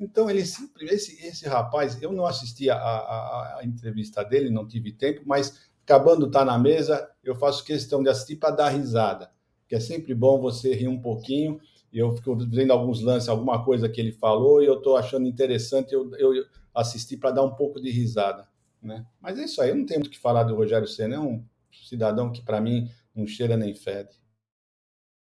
Então, 0.00 0.30
ele 0.30 0.44
simplesmente, 0.44 0.94
esse, 0.94 1.26
esse 1.26 1.48
rapaz, 1.48 2.00
eu 2.00 2.12
não 2.12 2.24
assisti 2.24 2.70
a, 2.70 2.76
a, 2.76 3.58
a, 3.58 3.64
entrevista 3.64 4.24
dele, 4.24 4.48
não 4.48 4.66
tive 4.66 4.92
tempo, 4.92 5.22
mas 5.26 5.68
acabando 5.82 6.26
estar 6.26 6.44
na 6.44 6.58
mesa, 6.58 7.10
eu 7.24 7.34
faço 7.34 7.64
questão 7.64 8.02
de 8.02 8.08
assistir 8.08 8.36
para 8.36 8.54
dar 8.54 8.68
risada, 8.68 9.30
que 9.66 9.74
é 9.74 9.80
sempre 9.80 10.14
bom 10.14 10.40
você 10.40 10.74
rir 10.74 10.88
um 10.88 11.00
pouquinho. 11.00 11.60
Eu 11.92 12.14
fico 12.14 12.36
vendo 12.36 12.70
alguns 12.70 13.00
lances, 13.00 13.28
alguma 13.28 13.64
coisa 13.64 13.88
que 13.88 14.00
ele 14.00 14.12
falou, 14.12 14.62
e 14.62 14.66
eu 14.66 14.78
estou 14.78 14.96
achando 14.96 15.26
interessante 15.26 15.94
eu, 15.94 16.14
eu 16.16 16.44
assistir 16.74 17.16
para 17.16 17.32
dar 17.32 17.42
um 17.42 17.54
pouco 17.54 17.80
de 17.80 17.90
risada. 17.90 18.46
Né? 18.80 19.04
Mas 19.20 19.38
é 19.38 19.44
isso 19.44 19.60
aí, 19.60 19.70
eu 19.70 19.76
não 19.76 19.86
tenho 19.86 20.00
muito 20.00 20.08
o 20.08 20.12
que 20.12 20.18
falar 20.18 20.44
do 20.44 20.54
Rogério 20.54 20.86
Senna, 20.86 21.16
é 21.16 21.18
um 21.18 21.44
cidadão 21.72 22.30
que, 22.30 22.42
para 22.42 22.60
mim, 22.60 22.88
não 23.14 23.26
cheira 23.26 23.56
nem 23.56 23.74
fede. 23.74 24.10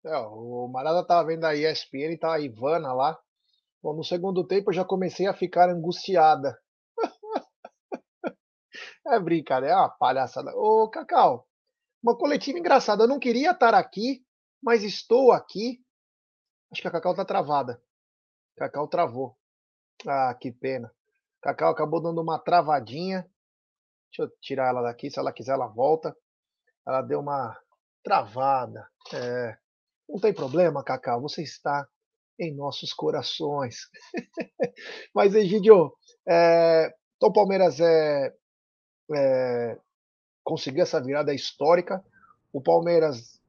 É, 0.04 0.16
o 0.18 0.68
Marada 0.68 1.00
estava 1.00 1.26
vendo 1.26 1.44
a 1.44 1.54
ESPN 1.54 2.16
tá 2.18 2.34
a 2.34 2.40
Ivana 2.40 2.92
lá, 2.92 3.18
Bom, 3.83 3.95
no 3.95 4.05
segundo 4.05 4.47
tempo 4.47 4.70
eu 4.70 4.74
já 4.74 4.85
comecei 4.85 5.27
a 5.27 5.35
ficar 5.35 5.68
angustiada. 5.70 6.59
é 9.07 9.20
brincadeira, 9.20 9.74
é 9.74 9.79
uma 9.79 9.91
palhaçada. 9.91 10.53
Ô, 10.57 10.89
Cacau, 10.89 11.47
uma 12.03 12.16
coletiva 12.16 12.59
engraçada. 12.59 13.05
Eu 13.05 13.09
não 13.09 13.18
queria 13.18 13.51
estar 13.51 13.74
aqui, 13.74 14.24
mas 14.62 14.83
estou 14.83 15.33
aqui. 15.33 15.81
Acho 16.70 16.83
que 16.83 16.89
a 16.89 16.91
Cacau 16.91 17.14
tá 17.14 17.24
travada. 17.24 17.81
Cacau 18.57 18.89
travou. 18.89 19.37
Ah, 20.07 20.35
que 20.35 20.51
pena. 20.51 20.91
Cacau 21.43 21.70
acabou 21.70 22.03
dando 22.03 22.20
uma 22.20 22.39
travadinha. 22.39 23.29
Deixa 24.11 24.22
eu 24.22 24.31
tirar 24.41 24.68
ela 24.68 24.83
daqui. 24.83 25.11
Se 25.11 25.18
ela 25.18 25.33
quiser, 25.33 25.53
ela 25.53 25.68
volta. 25.68 26.16
Ela 26.87 27.03
deu 27.03 27.20
uma 27.20 27.57
travada. 28.03 28.89
É, 29.12 29.57
não 30.09 30.20
tem 30.20 30.33
problema, 30.33 30.85
Cacau. 30.85 31.20
Você 31.22 31.43
está 31.43 31.89
em 32.39 32.55
nossos 32.55 32.93
corações. 32.93 33.89
Mas, 35.14 35.34
Egidio, 35.34 35.93
é, 36.28 36.93
então 37.16 37.30
o 37.30 37.32
Palmeiras 37.32 37.80
é, 37.80 38.32
é, 39.14 39.78
conseguiu 40.45 40.82
essa 40.82 41.01
virada 41.01 41.34
histórica. 41.34 42.05
O 42.53 42.61
Palmeiras, 42.61 43.41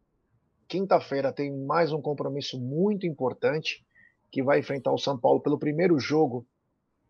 quinta-feira, 0.68 1.32
tem 1.32 1.52
mais 1.52 1.92
um 1.92 2.02
compromisso 2.02 2.60
muito 2.60 3.06
importante 3.06 3.86
que 4.32 4.44
vai 4.44 4.60
enfrentar 4.60 4.92
o 4.92 4.98
São 4.98 5.18
Paulo 5.18 5.40
pelo 5.40 5.58
primeiro 5.58 6.00
jogo 6.00 6.46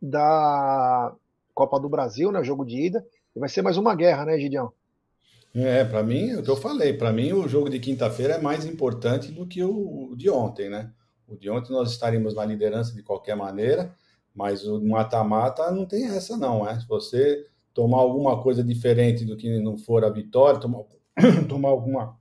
da 0.02 1.14
Copa 1.54 1.80
do 1.80 1.90
Brasil, 1.90 2.32
né, 2.32 2.44
jogo 2.44 2.64
de 2.66 2.86
ida. 2.86 3.06
E 3.36 3.40
vai 3.40 3.50
ser 3.50 3.62
mais 3.62 3.78
uma 3.78 3.96
guerra, 3.96 4.26
né, 4.26 4.40
Gideão? 4.40 4.72
É, 5.56 5.84
para 5.84 6.04
mim, 6.04 6.30
é 6.32 6.38
o 6.38 6.44
que 6.44 6.50
eu 6.50 6.56
falei, 6.56 6.94
para 6.94 7.12
mim 7.12 7.34
o 7.34 7.48
jogo 7.48 7.70
de 7.70 7.80
quinta-feira 7.80 8.36
é 8.36 8.42
mais 8.42 8.66
importante 8.66 9.32
do 9.32 9.48
que 9.48 9.64
o 9.64 10.14
de 10.16 10.30
ontem, 10.30 10.70
né? 10.70 10.92
O 11.28 11.36
de 11.36 11.50
ontem 11.50 11.72
nós 11.72 11.92
estaríamos 11.92 12.36
na 12.36 12.46
liderança 12.46 12.94
de 12.94 13.04
qualquer 13.04 13.36
maneira, 13.36 13.94
mas 14.34 14.66
o 14.66 14.82
mata-mata 14.82 15.70
não 15.72 15.86
tem 15.86 16.06
essa, 16.06 16.38
não. 16.38 16.68
É? 16.68 16.80
Se 16.80 16.88
você 16.88 17.46
tomar 17.74 17.98
alguma 17.98 18.42
coisa 18.42 18.64
diferente 18.64 19.26
do 19.26 19.36
que 19.36 19.60
não 19.60 19.78
for 19.78 20.06
a 20.06 20.10
vitória, 20.10 20.60
tomar, 20.60 20.84
tomar 21.50 21.70
alguma 21.70 22.18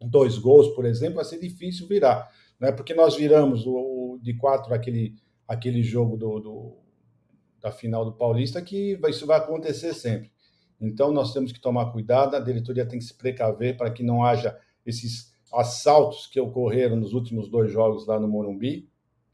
dois 0.00 0.38
gols, 0.38 0.68
por 0.74 0.84
exemplo, 0.84 1.16
vai 1.16 1.24
ser 1.24 1.38
difícil 1.38 1.86
virar. 1.86 2.30
Não 2.60 2.68
é 2.68 2.72
porque 2.72 2.94
nós 2.94 3.16
viramos 3.16 3.66
o, 3.66 3.74
o 4.14 4.18
de 4.22 4.34
quatro 4.34 4.72
aquele, 4.72 5.14
aquele 5.46 5.82
jogo 5.82 6.16
do, 6.16 6.40
do, 6.40 6.76
da 7.60 7.70
final 7.72 8.04
do 8.04 8.12
Paulista 8.12 8.62
que 8.62 8.98
isso 9.08 9.26
vai 9.26 9.38
acontecer 9.38 9.94
sempre. 9.94 10.30
Então 10.80 11.12
nós 11.12 11.32
temos 11.32 11.52
que 11.52 11.60
tomar 11.60 11.90
cuidado, 11.92 12.36
a 12.36 12.40
diretoria 12.40 12.86
tem 12.86 12.98
que 12.98 13.04
se 13.04 13.14
precaver 13.14 13.76
para 13.76 13.90
que 13.90 14.02
não 14.02 14.24
haja 14.24 14.58
esses 14.84 15.34
assaltos 15.56 16.26
que 16.26 16.40
ocorreram 16.40 16.96
nos 16.96 17.12
últimos 17.12 17.48
dois 17.48 17.70
jogos 17.70 18.06
lá 18.06 18.20
no 18.20 18.28
Morumbi, 18.28 18.88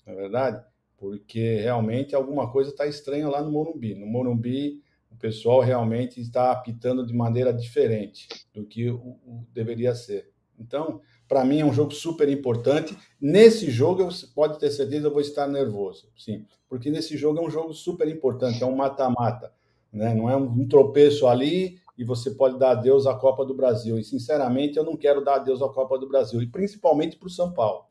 na 0.06 0.12
é 0.12 0.16
verdade, 0.16 0.64
porque 0.96 1.56
realmente 1.56 2.14
alguma 2.14 2.50
coisa 2.50 2.70
está 2.70 2.86
estranha 2.86 3.28
lá 3.28 3.42
no 3.42 3.50
Morumbi. 3.50 3.94
No 3.94 4.06
Morumbi, 4.06 4.80
o 5.10 5.16
pessoal 5.16 5.60
realmente 5.60 6.20
está 6.20 6.52
apitando 6.52 7.04
de 7.04 7.12
maneira 7.12 7.52
diferente 7.52 8.28
do 8.54 8.64
que 8.64 8.88
o, 8.88 9.18
o 9.24 9.46
deveria 9.52 9.94
ser. 9.94 10.30
Então, 10.58 11.00
para 11.26 11.44
mim 11.44 11.60
é 11.60 11.64
um 11.64 11.72
jogo 11.72 11.90
super 11.92 12.28
importante. 12.28 12.96
Nesse 13.20 13.70
jogo, 13.70 14.04
você 14.04 14.26
pode 14.26 14.58
ter 14.58 14.70
certeza, 14.70 15.08
eu 15.08 15.12
vou 15.12 15.20
estar 15.20 15.48
nervoso, 15.48 16.08
sim, 16.16 16.46
porque 16.68 16.90
nesse 16.90 17.16
jogo 17.16 17.38
é 17.38 17.42
um 17.42 17.50
jogo 17.50 17.72
super 17.74 18.06
importante, 18.08 18.62
é 18.62 18.66
um 18.66 18.76
mata-mata, 18.76 19.52
né? 19.92 20.14
Não 20.14 20.30
é 20.30 20.36
um 20.36 20.66
tropeço 20.68 21.26
ali 21.26 21.80
e 22.02 22.04
você 22.04 22.32
pode 22.32 22.58
dar 22.58 22.72
adeus 22.72 23.06
à 23.06 23.14
Copa 23.14 23.44
do 23.46 23.54
Brasil. 23.54 23.96
E, 23.96 24.02
sinceramente, 24.02 24.76
eu 24.76 24.84
não 24.84 24.96
quero 24.96 25.24
dar 25.24 25.36
adeus 25.36 25.62
à 25.62 25.68
Copa 25.68 25.96
do 25.96 26.08
Brasil, 26.08 26.42
e 26.42 26.46
principalmente 26.48 27.16
para 27.16 27.28
o 27.28 27.30
São 27.30 27.52
Paulo. 27.52 27.84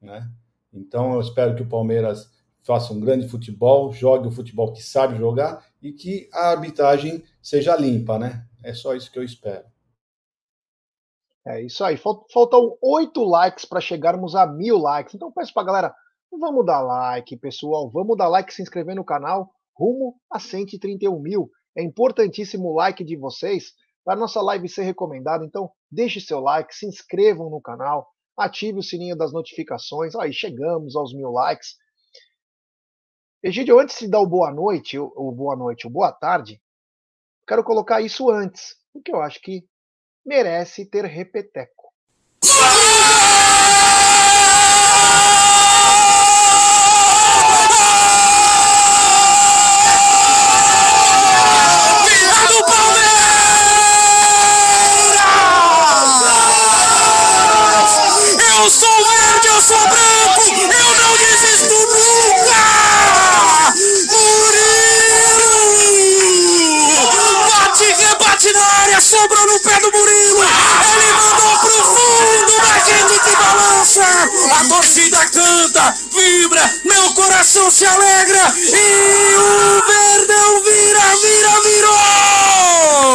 Né? 0.00 0.30
Então, 0.72 1.14
eu 1.14 1.20
espero 1.22 1.56
que 1.56 1.62
o 1.62 1.68
Palmeiras 1.68 2.30
faça 2.60 2.92
um 2.92 3.00
grande 3.00 3.26
futebol, 3.28 3.92
jogue 3.92 4.28
o 4.28 4.30
futebol 4.30 4.72
que 4.72 4.82
sabe 4.82 5.16
jogar 5.16 5.64
e 5.80 5.90
que 5.90 6.28
a 6.34 6.50
arbitragem 6.50 7.24
seja 7.40 7.76
limpa, 7.76 8.18
né? 8.18 8.44
É 8.62 8.74
só 8.74 8.94
isso 8.94 9.10
que 9.10 9.18
eu 9.18 9.22
espero. 9.22 9.64
É 11.46 11.62
isso 11.62 11.82
aí. 11.84 11.96
Faltam 11.96 12.76
oito 12.82 13.22
likes 13.22 13.64
para 13.64 13.80
chegarmos 13.80 14.34
a 14.34 14.44
mil 14.46 14.78
likes. 14.78 15.14
Então 15.14 15.30
peço 15.30 15.54
para 15.54 15.62
galera, 15.62 15.94
vamos 16.30 16.66
dar 16.66 16.82
like, 16.82 17.36
pessoal. 17.36 17.88
Vamos 17.88 18.16
dar 18.18 18.28
like, 18.28 18.52
se 18.52 18.60
inscrever 18.60 18.96
no 18.96 19.04
canal, 19.04 19.48
rumo 19.72 20.16
a 20.28 20.40
131 20.40 21.18
mil. 21.20 21.48
É 21.76 21.82
importantíssimo 21.82 22.68
o 22.68 22.74
like 22.74 23.04
de 23.04 23.16
vocês 23.16 23.72
para 24.04 24.18
nossa 24.18 24.40
live 24.40 24.68
ser 24.68 24.82
recomendada. 24.82 25.44
Então, 25.44 25.70
deixe 25.90 26.20
seu 26.20 26.40
like, 26.40 26.74
se 26.74 26.86
inscrevam 26.86 27.50
no 27.50 27.60
canal, 27.60 28.08
ative 28.36 28.78
o 28.78 28.82
sininho 28.82 29.16
das 29.16 29.32
notificações. 29.32 30.14
Aí, 30.14 30.32
chegamos 30.32 30.96
aos 30.96 31.12
mil 31.12 31.30
likes. 31.30 31.76
Egídio, 33.42 33.78
antes 33.78 33.98
de 33.98 34.08
dar 34.08 34.20
o 34.20 34.26
boa 34.26 34.50
noite, 34.52 34.98
o 34.98 35.32
boa 35.32 35.54
noite, 35.54 35.86
o 35.86 35.90
boa 35.90 36.10
tarde, 36.12 36.60
quero 37.46 37.62
colocar 37.62 38.00
isso 38.00 38.30
antes, 38.30 38.76
porque 38.92 39.12
eu 39.12 39.20
acho 39.20 39.40
que 39.40 39.64
merece 40.24 40.84
ter 40.84 41.04
repeteco. 41.04 41.92
Sobrou 69.26 69.46
no 69.46 69.60
pé 69.60 69.80
do 69.80 69.90
Murilo. 69.90 70.42
Ele 70.94 71.12
mandou 71.12 71.58
pro 71.60 71.82
fundo, 71.84 72.52
mas 72.62 72.86
gente 72.86 73.18
que 73.20 73.34
balança. 73.36 74.04
A 74.54 74.68
torcida 74.68 75.18
canta, 75.30 75.90
vibra, 76.12 76.62
meu 76.84 77.14
coração 77.14 77.70
se 77.70 77.84
alegra. 77.84 78.38
E 78.56 79.34
o 79.34 79.82
Verdão 79.86 80.62
vira, 80.62 81.16
vira, 81.22 81.60
virou! 81.64 83.06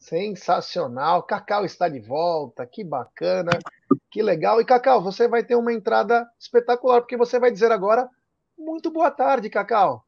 Sensacional. 0.00 1.22
Cacau 1.22 1.64
está 1.64 1.88
de 1.88 2.00
volta. 2.00 2.66
Que 2.66 2.82
bacana. 2.82 3.52
Que 4.10 4.22
legal. 4.22 4.60
E 4.60 4.64
Cacau, 4.64 5.00
você 5.00 5.28
vai 5.28 5.44
ter 5.44 5.54
uma 5.54 5.72
entrada 5.72 6.28
espetacular, 6.38 7.00
porque 7.00 7.16
você 7.16 7.38
vai 7.38 7.52
dizer 7.52 7.70
agora 7.70 8.08
muito 8.58 8.90
boa 8.90 9.10
tarde, 9.10 9.48
Cacau. 9.48 10.04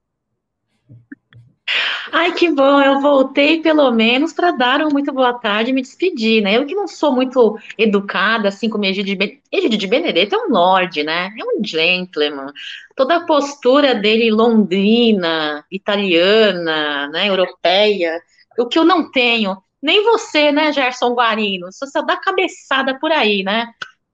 Ai, 2.14 2.32
que 2.34 2.50
bom, 2.50 2.78
eu 2.82 3.00
voltei 3.00 3.62
pelo 3.62 3.90
menos 3.90 4.34
para 4.34 4.50
dar 4.50 4.82
uma 4.82 4.90
muito 4.90 5.10
boa 5.10 5.32
tarde 5.32 5.70
e 5.70 5.72
me 5.72 5.80
despedir, 5.80 6.42
né? 6.42 6.58
Eu 6.58 6.66
que 6.66 6.74
não 6.74 6.86
sou 6.86 7.10
muito 7.10 7.58
educada, 7.78 8.48
assim 8.48 8.68
como 8.68 8.84
Egídio 8.84 9.16
de, 9.16 9.16
ben... 9.16 9.40
De 9.50 9.86
Benedetto, 9.86 10.34
é 10.34 10.38
um 10.38 10.50
lord, 10.50 11.02
né? 11.02 11.34
É 11.38 11.42
um 11.42 11.64
gentleman. 11.64 12.52
Toda 12.94 13.16
a 13.16 13.24
postura 13.24 13.94
dele 13.94 14.30
londrina, 14.30 15.64
italiana, 15.70 17.08
né, 17.08 17.30
europeia, 17.30 18.20
o 18.58 18.66
que 18.66 18.78
eu 18.78 18.84
não 18.84 19.10
tenho, 19.10 19.56
nem 19.80 20.04
você, 20.04 20.52
né, 20.52 20.70
Gerson 20.70 21.14
Guarino, 21.14 21.72
você 21.72 21.86
só 21.86 22.02
dá 22.02 22.18
cabeçada 22.18 22.98
por 22.98 23.10
aí, 23.10 23.42
né? 23.42 23.72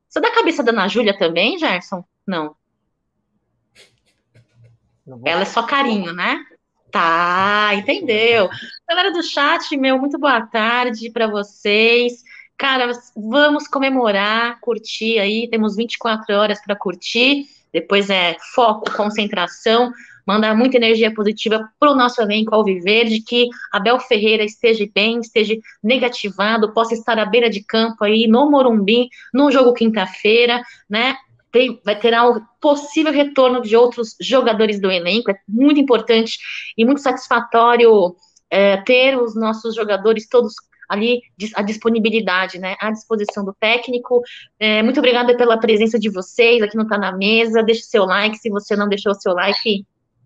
Você 0.09 0.21
dá 0.21 0.31
cabeçada 0.31 0.71
na 0.71 0.87
Júlia 0.87 1.19
também, 1.19 1.59
Gerson? 1.59 2.05
Não. 2.25 2.55
Ela 5.25 5.43
é 5.43 5.45
só 5.45 5.65
carinho, 5.65 6.13
né? 6.13 6.45
Tá, 6.91 7.71
entendeu? 7.75 8.49
Galera 8.89 9.13
do 9.13 9.23
chat, 9.23 9.77
meu, 9.77 9.99
muito 9.99 10.19
boa 10.19 10.41
tarde 10.47 11.11
para 11.11 11.27
vocês. 11.27 12.23
Cara, 12.57 12.91
vamos 13.15 13.69
comemorar, 13.69 14.59
curtir 14.61 15.19
aí. 15.19 15.49
Temos 15.51 15.77
24 15.77 16.35
horas 16.35 16.61
para 16.65 16.75
curtir. 16.75 17.47
Depois 17.73 18.09
é 18.09 18.37
foco, 18.55 18.91
concentração, 18.97 19.93
mandar 20.27 20.57
muita 20.57 20.79
energia 20.79 21.13
positiva 21.13 21.71
para 21.79 21.93
o 21.93 21.95
nosso 21.95 22.23
elenco 22.23 22.55
ao 22.55 22.65
viver, 22.65 23.05
de 23.05 23.21
que 23.21 23.49
Abel 23.71 24.01
Ferreira 24.01 24.43
esteja 24.43 24.87
bem, 24.95 25.21
esteja 25.21 25.55
negativado, 25.83 26.73
possa 26.73 26.95
estar 26.95 27.19
à 27.19 27.27
beira 27.27 27.51
de 27.51 27.63
campo 27.63 28.03
aí 28.03 28.27
no 28.27 28.51
Morumbi, 28.51 29.11
no 29.33 29.51
jogo 29.51 29.75
quinta-feira, 29.75 30.63
né? 30.89 31.17
Tem, 31.51 31.81
vai 31.85 31.99
ter 31.99 32.19
o 32.21 32.41
possível 32.61 33.13
retorno 33.13 33.63
de 33.63 33.77
outros 33.77 34.17
jogadores 34.21 34.81
do 34.81 34.91
elenco. 34.91 35.31
É 35.31 35.37
muito 35.49 35.81
importante 35.81 36.39
e 36.77 36.85
muito 36.85 37.01
satisfatório 37.01 38.15
é, 38.51 38.77
ter 38.79 39.17
os 39.21 39.35
nossos 39.35 39.75
jogadores 39.75 40.29
todos 40.29 40.55
ali 40.89 41.21
a 41.55 41.63
disponibilidade, 41.63 42.59
né, 42.59 42.75
à 42.81 42.91
disposição 42.91 43.45
do 43.45 43.55
técnico. 43.61 44.23
É, 44.59 44.83
muito 44.83 44.99
obrigada 44.99 45.37
pela 45.37 45.59
presença 45.59 45.99
de 45.99 46.09
vocês 46.09 46.63
aqui 46.63 46.77
no 46.77 46.89
Tá 46.89 46.97
na 46.97 47.13
Mesa. 47.13 47.63
Deixe 47.63 47.83
seu 47.83 48.07
like, 48.07 48.39
se 48.39 48.49
você 48.49 48.75
não 48.75 48.89
deixou 48.89 49.13
o 49.13 49.21
seu 49.21 49.35
like, 49.35 49.85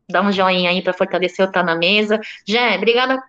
dá 0.08 0.22
um 0.22 0.30
joinha 0.30 0.70
aí 0.70 0.80
para 0.80 0.92
fortalecer 0.92 1.46
o 1.46 1.50
Tá 1.50 1.62
na 1.62 1.74
Mesa. 1.74 2.20
Jé, 2.46 2.76
obrigada 2.76 3.20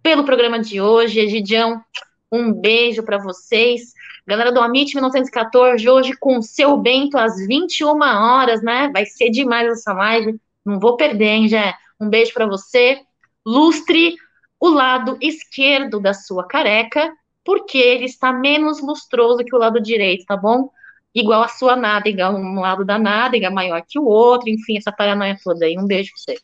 pelo 0.00 0.24
programa 0.24 0.60
de 0.60 0.80
hoje. 0.80 1.18
Egidião, 1.18 1.82
um 2.30 2.52
beijo 2.52 3.02
para 3.02 3.18
vocês. 3.18 3.92
Galera 4.26 4.52
do 4.52 4.60
Amit 4.60 4.94
1914, 4.94 5.88
hoje 5.88 6.16
com 6.16 6.38
o 6.38 6.42
seu 6.42 6.76
Bento 6.76 7.18
às 7.18 7.36
21 7.46 8.00
horas, 8.00 8.62
né? 8.62 8.90
Vai 8.92 9.06
ser 9.06 9.30
demais 9.30 9.68
essa 9.68 9.92
live. 9.92 10.40
Não 10.64 10.78
vou 10.78 10.96
perder, 10.96 11.26
hein, 11.26 11.48
Jé? 11.48 11.74
Um 12.00 12.08
beijo 12.08 12.32
para 12.32 12.46
você. 12.46 13.00
Lustre 13.44 14.14
o 14.60 14.68
lado 14.68 15.16
esquerdo 15.20 15.98
da 15.98 16.12
sua 16.12 16.46
careca, 16.46 17.12
porque 17.44 17.78
ele 17.78 18.04
está 18.04 18.32
menos 18.32 18.80
lustroso 18.80 19.44
que 19.44 19.54
o 19.54 19.58
lado 19.58 19.80
direito, 19.80 20.26
tá 20.26 20.36
bom? 20.36 20.70
Igual 21.14 21.42
a 21.42 21.48
sua 21.48 21.74
nádega, 21.74 22.30
um 22.30 22.60
lado 22.60 22.84
da 22.84 22.98
nádega 22.98 23.50
maior 23.50 23.82
que 23.88 23.98
o 23.98 24.04
outro, 24.04 24.48
enfim, 24.48 24.76
essa 24.76 24.92
paranoia 24.92 25.36
toda 25.42 25.64
aí. 25.64 25.76
Um 25.76 25.86
beijo 25.86 26.12
para 26.12 26.34
você. 26.34 26.42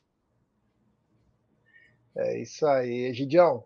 É 2.16 2.40
isso 2.40 2.66
aí, 2.66 3.12
Gidião. 3.12 3.62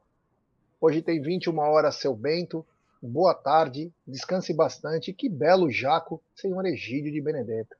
Hoje 0.81 1.03
tem 1.03 1.21
21 1.21 1.59
horas, 1.59 1.97
seu 1.97 2.17
Bento 2.17 2.65
boa 3.03 3.35
tarde, 3.35 3.93
descanse 4.07 4.55
bastante. 4.55 5.13
Que 5.13 5.29
belo 5.29 5.71
jaco, 5.71 6.23
senhor 6.35 6.65
Egídio 6.67 7.13
de 7.13 7.21
Benedetto. 7.21 7.77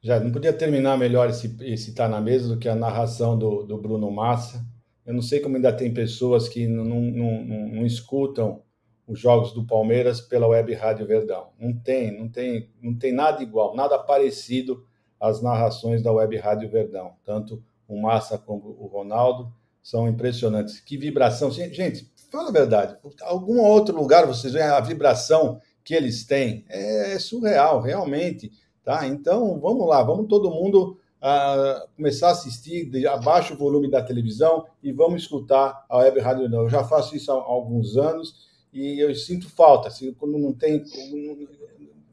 Já 0.00 0.18
não 0.18 0.32
podia 0.32 0.52
terminar 0.52 0.98
melhor 0.98 1.30
esse, 1.30 1.56
esse 1.60 1.94
Tá 1.94 2.08
na 2.08 2.20
Mesa 2.20 2.48
do 2.48 2.58
que 2.58 2.68
a 2.68 2.74
narração 2.74 3.38
do, 3.38 3.62
do 3.62 3.78
Bruno 3.78 4.10
Massa. 4.10 4.64
Eu 5.06 5.14
não 5.14 5.22
sei 5.22 5.40
como 5.40 5.56
ainda 5.56 5.72
tem 5.72 5.92
pessoas 5.92 6.48
que 6.48 6.66
não, 6.66 6.84
não, 6.84 7.00
não, 7.00 7.68
não 7.68 7.86
escutam 7.86 8.62
os 9.06 9.18
jogos 9.18 9.52
do 9.52 9.66
Palmeiras 9.66 10.20
pela 10.20 10.46
Web 10.46 10.74
Rádio 10.74 11.06
Verdão. 11.06 11.50
Não 11.58 11.72
tem, 11.72 12.18
não 12.18 12.28
tem, 12.28 12.70
não 12.80 12.94
tem 12.94 13.12
nada 13.12 13.42
igual, 13.42 13.76
nada 13.76 13.98
parecido 13.98 14.86
às 15.20 15.42
narrações 15.42 16.02
da 16.02 16.12
Web 16.12 16.36
Rádio 16.36 16.70
Verdão. 16.70 17.12
Tanto 17.24 17.62
o 17.86 18.00
Massa 18.00 18.38
como 18.38 18.70
o 18.78 18.86
Ronaldo 18.86 19.52
são 19.82 20.08
impressionantes. 20.08 20.80
Que 20.80 20.96
vibração. 20.96 21.50
Gente, 21.50 22.12
Fala 22.32 22.48
a 22.48 22.52
verdade. 22.52 22.96
Algum 23.20 23.60
outro 23.60 23.94
lugar 23.94 24.26
vocês 24.26 24.54
veem 24.54 24.64
a 24.64 24.80
vibração 24.80 25.60
que 25.84 25.94
eles 25.94 26.24
têm? 26.24 26.64
É 26.66 27.18
surreal, 27.18 27.82
realmente. 27.82 28.50
Tá? 28.82 29.06
Então, 29.06 29.60
vamos 29.60 29.86
lá, 29.86 30.02
vamos 30.02 30.28
todo 30.28 30.50
mundo 30.50 30.98
uh, 31.20 31.86
começar 31.94 32.28
a 32.28 32.32
assistir, 32.32 33.06
abaixa 33.06 33.52
o 33.52 33.56
volume 33.58 33.90
da 33.90 34.02
televisão 34.02 34.64
e 34.82 34.90
vamos 34.92 35.22
escutar 35.22 35.84
a 35.90 35.98
Web 35.98 36.20
Rádio 36.20 36.52
Eu 36.52 36.70
já 36.70 36.82
faço 36.82 37.14
isso 37.14 37.30
há, 37.30 37.34
alguns 37.34 37.98
anos 37.98 38.50
e 38.72 38.98
eu 38.98 39.14
sinto 39.14 39.50
falta, 39.50 39.88
assim, 39.88 40.14
quando 40.14 40.38
não 40.38 40.54
tem, 40.54 40.82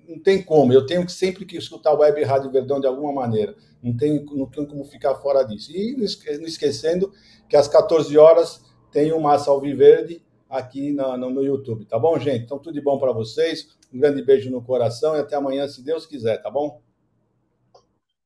não 0.09 0.19
tem 0.19 0.41
como, 0.41 0.73
eu 0.73 0.87
tenho 0.87 1.05
que 1.05 1.11
sempre 1.11 1.45
que 1.45 1.55
escutar 1.55 1.93
Web 1.93 2.23
Rádio 2.23 2.49
Verdão 2.49 2.79
de 2.79 2.87
alguma 2.87 3.13
maneira, 3.13 3.55
não 3.81 3.95
tem, 3.95 4.25
não 4.25 4.47
tem 4.47 4.65
como 4.65 4.83
ficar 4.83 5.13
fora 5.15 5.43
disso. 5.43 5.71
E 5.71 5.95
não 5.95 6.03
esquecendo 6.03 7.13
que 7.47 7.55
às 7.55 7.67
14 7.67 8.17
horas 8.17 8.65
tem 8.91 9.11
o 9.13 9.21
Massa 9.21 9.51
Alviverde 9.51 10.21
aqui 10.49 10.91
no, 10.91 11.15
no, 11.15 11.29
no, 11.29 11.43
YouTube, 11.43 11.85
tá 11.85 11.99
bom, 11.99 12.17
gente? 12.17 12.43
Então, 12.43 12.57
tudo 12.57 12.73
de 12.73 12.81
bom 12.81 12.97
para 12.97 13.11
vocês. 13.11 13.77
Um 13.93 13.99
grande 13.99 14.23
beijo 14.23 14.49
no 14.49 14.63
coração 14.63 15.15
e 15.15 15.19
até 15.19 15.35
amanhã, 15.35 15.67
se 15.67 15.83
Deus 15.83 16.07
quiser, 16.07 16.41
tá 16.41 16.49
bom? 16.49 16.81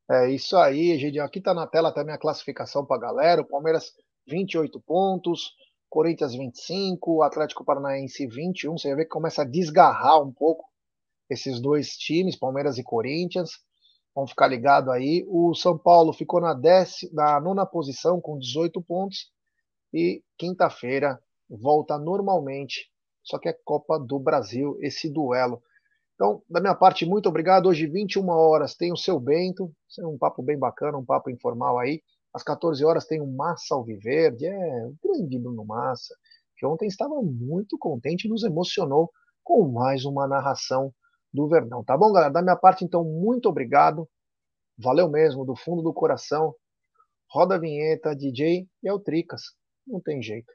É 0.10 0.32
isso 0.32 0.56
aí, 0.56 0.98
gente. 0.98 1.20
Aqui 1.20 1.42
tá 1.42 1.54
na 1.54 1.68
tela 1.68 1.92
também 1.92 2.16
a 2.16 2.18
classificação 2.18 2.86
para 2.86 2.96
a 2.96 3.00
galera. 3.00 3.42
O 3.42 3.46
Palmeiras, 3.46 3.94
28 4.28 4.80
pontos. 4.80 5.54
Corinthians, 5.90 6.34
25. 6.34 7.22
Atlético 7.22 7.64
Paranaense, 7.64 8.26
21. 8.26 8.78
Você 8.78 8.96
vê 8.96 9.04
que 9.04 9.12
começa 9.12 9.42
a 9.44 9.46
desgarrar 9.46 10.22
um 10.22 10.32
pouco 10.32 10.66
esses 11.34 11.60
dois 11.60 11.90
times, 11.98 12.38
Palmeiras 12.38 12.78
e 12.78 12.84
Corinthians. 12.84 13.52
Vamos 14.16 14.32
ficar 14.32 14.48
ligado 14.48 14.92
aí. 14.92 15.26
O 15.28 15.54
São 15.56 15.78
Paulo 15.78 16.14
ficou 16.14 16.40
na, 16.40 16.60
na 17.12 17.40
nona 17.40 17.66
posição 17.66 18.22
com 18.22 18.38
18 18.38 18.82
pontos 18.82 19.32
e 19.94 20.24
quinta-feira 20.38 21.20
volta 21.50 21.98
normalmente, 21.98 22.90
só 23.24 23.38
que 23.38 23.50
é 23.50 23.58
Copa 23.66 24.00
do 24.00 24.20
Brasil, 24.20 24.78
esse 24.82 25.10
duelo. 25.12 25.62
Então, 26.16 26.42
da 26.50 26.60
minha 26.60 26.76
parte, 26.76 27.06
muito 27.06 27.28
obrigado. 27.28 27.68
Hoje, 27.68 27.88
21 27.88 28.28
horas, 28.30 28.76
tem 28.76 28.92
o 28.92 28.98
seu 28.98 29.20
Bento, 29.20 29.72
é 30.00 30.06
um 30.06 30.18
papo 30.18 30.42
bem 30.42 30.58
bacana, 30.58 30.98
um 30.98 31.06
papo 31.06 31.30
informal 31.30 31.80
aí. 31.80 32.02
Às 32.34 32.44
14 32.44 32.84
horas 32.84 33.06
tem 33.06 33.22
o 33.22 33.28
Massa 33.28 33.76
Alviverde, 33.76 34.46
é 34.46 34.86
o 34.86 34.96
grande 35.04 35.38
Bruno 35.38 35.66
Massa, 35.66 36.16
que 36.58 36.66
ontem 36.66 36.88
estava 36.88 37.22
muito 37.22 37.78
contente 37.78 38.26
e 38.26 38.30
nos 38.30 38.44
emocionou 38.44 39.12
com 39.44 39.68
mais 39.68 40.06
uma 40.06 40.28
narração 40.28 40.94
do 41.34 41.48
Verdão. 41.48 41.84
Tá 41.84 41.98
bom, 41.98 42.12
galera? 42.12 42.32
Da 42.32 42.42
minha 42.42 42.56
parte, 42.56 42.86
então, 42.86 43.04
muito 43.04 43.50
obrigado. 43.50 44.08
Valeu 44.78 45.10
mesmo, 45.10 45.46
do 45.46 45.56
fundo 45.56 45.82
do 45.82 45.94
coração. 45.94 46.54
Roda 47.30 47.56
a 47.56 47.60
vinheta, 47.60 48.16
DJ 48.16 48.68
e 48.84 48.88
é 48.88 48.94
o 48.94 49.00
Tricas. 49.00 49.42
Não 49.88 50.00
tem 50.00 50.22
jeito. 50.22 50.52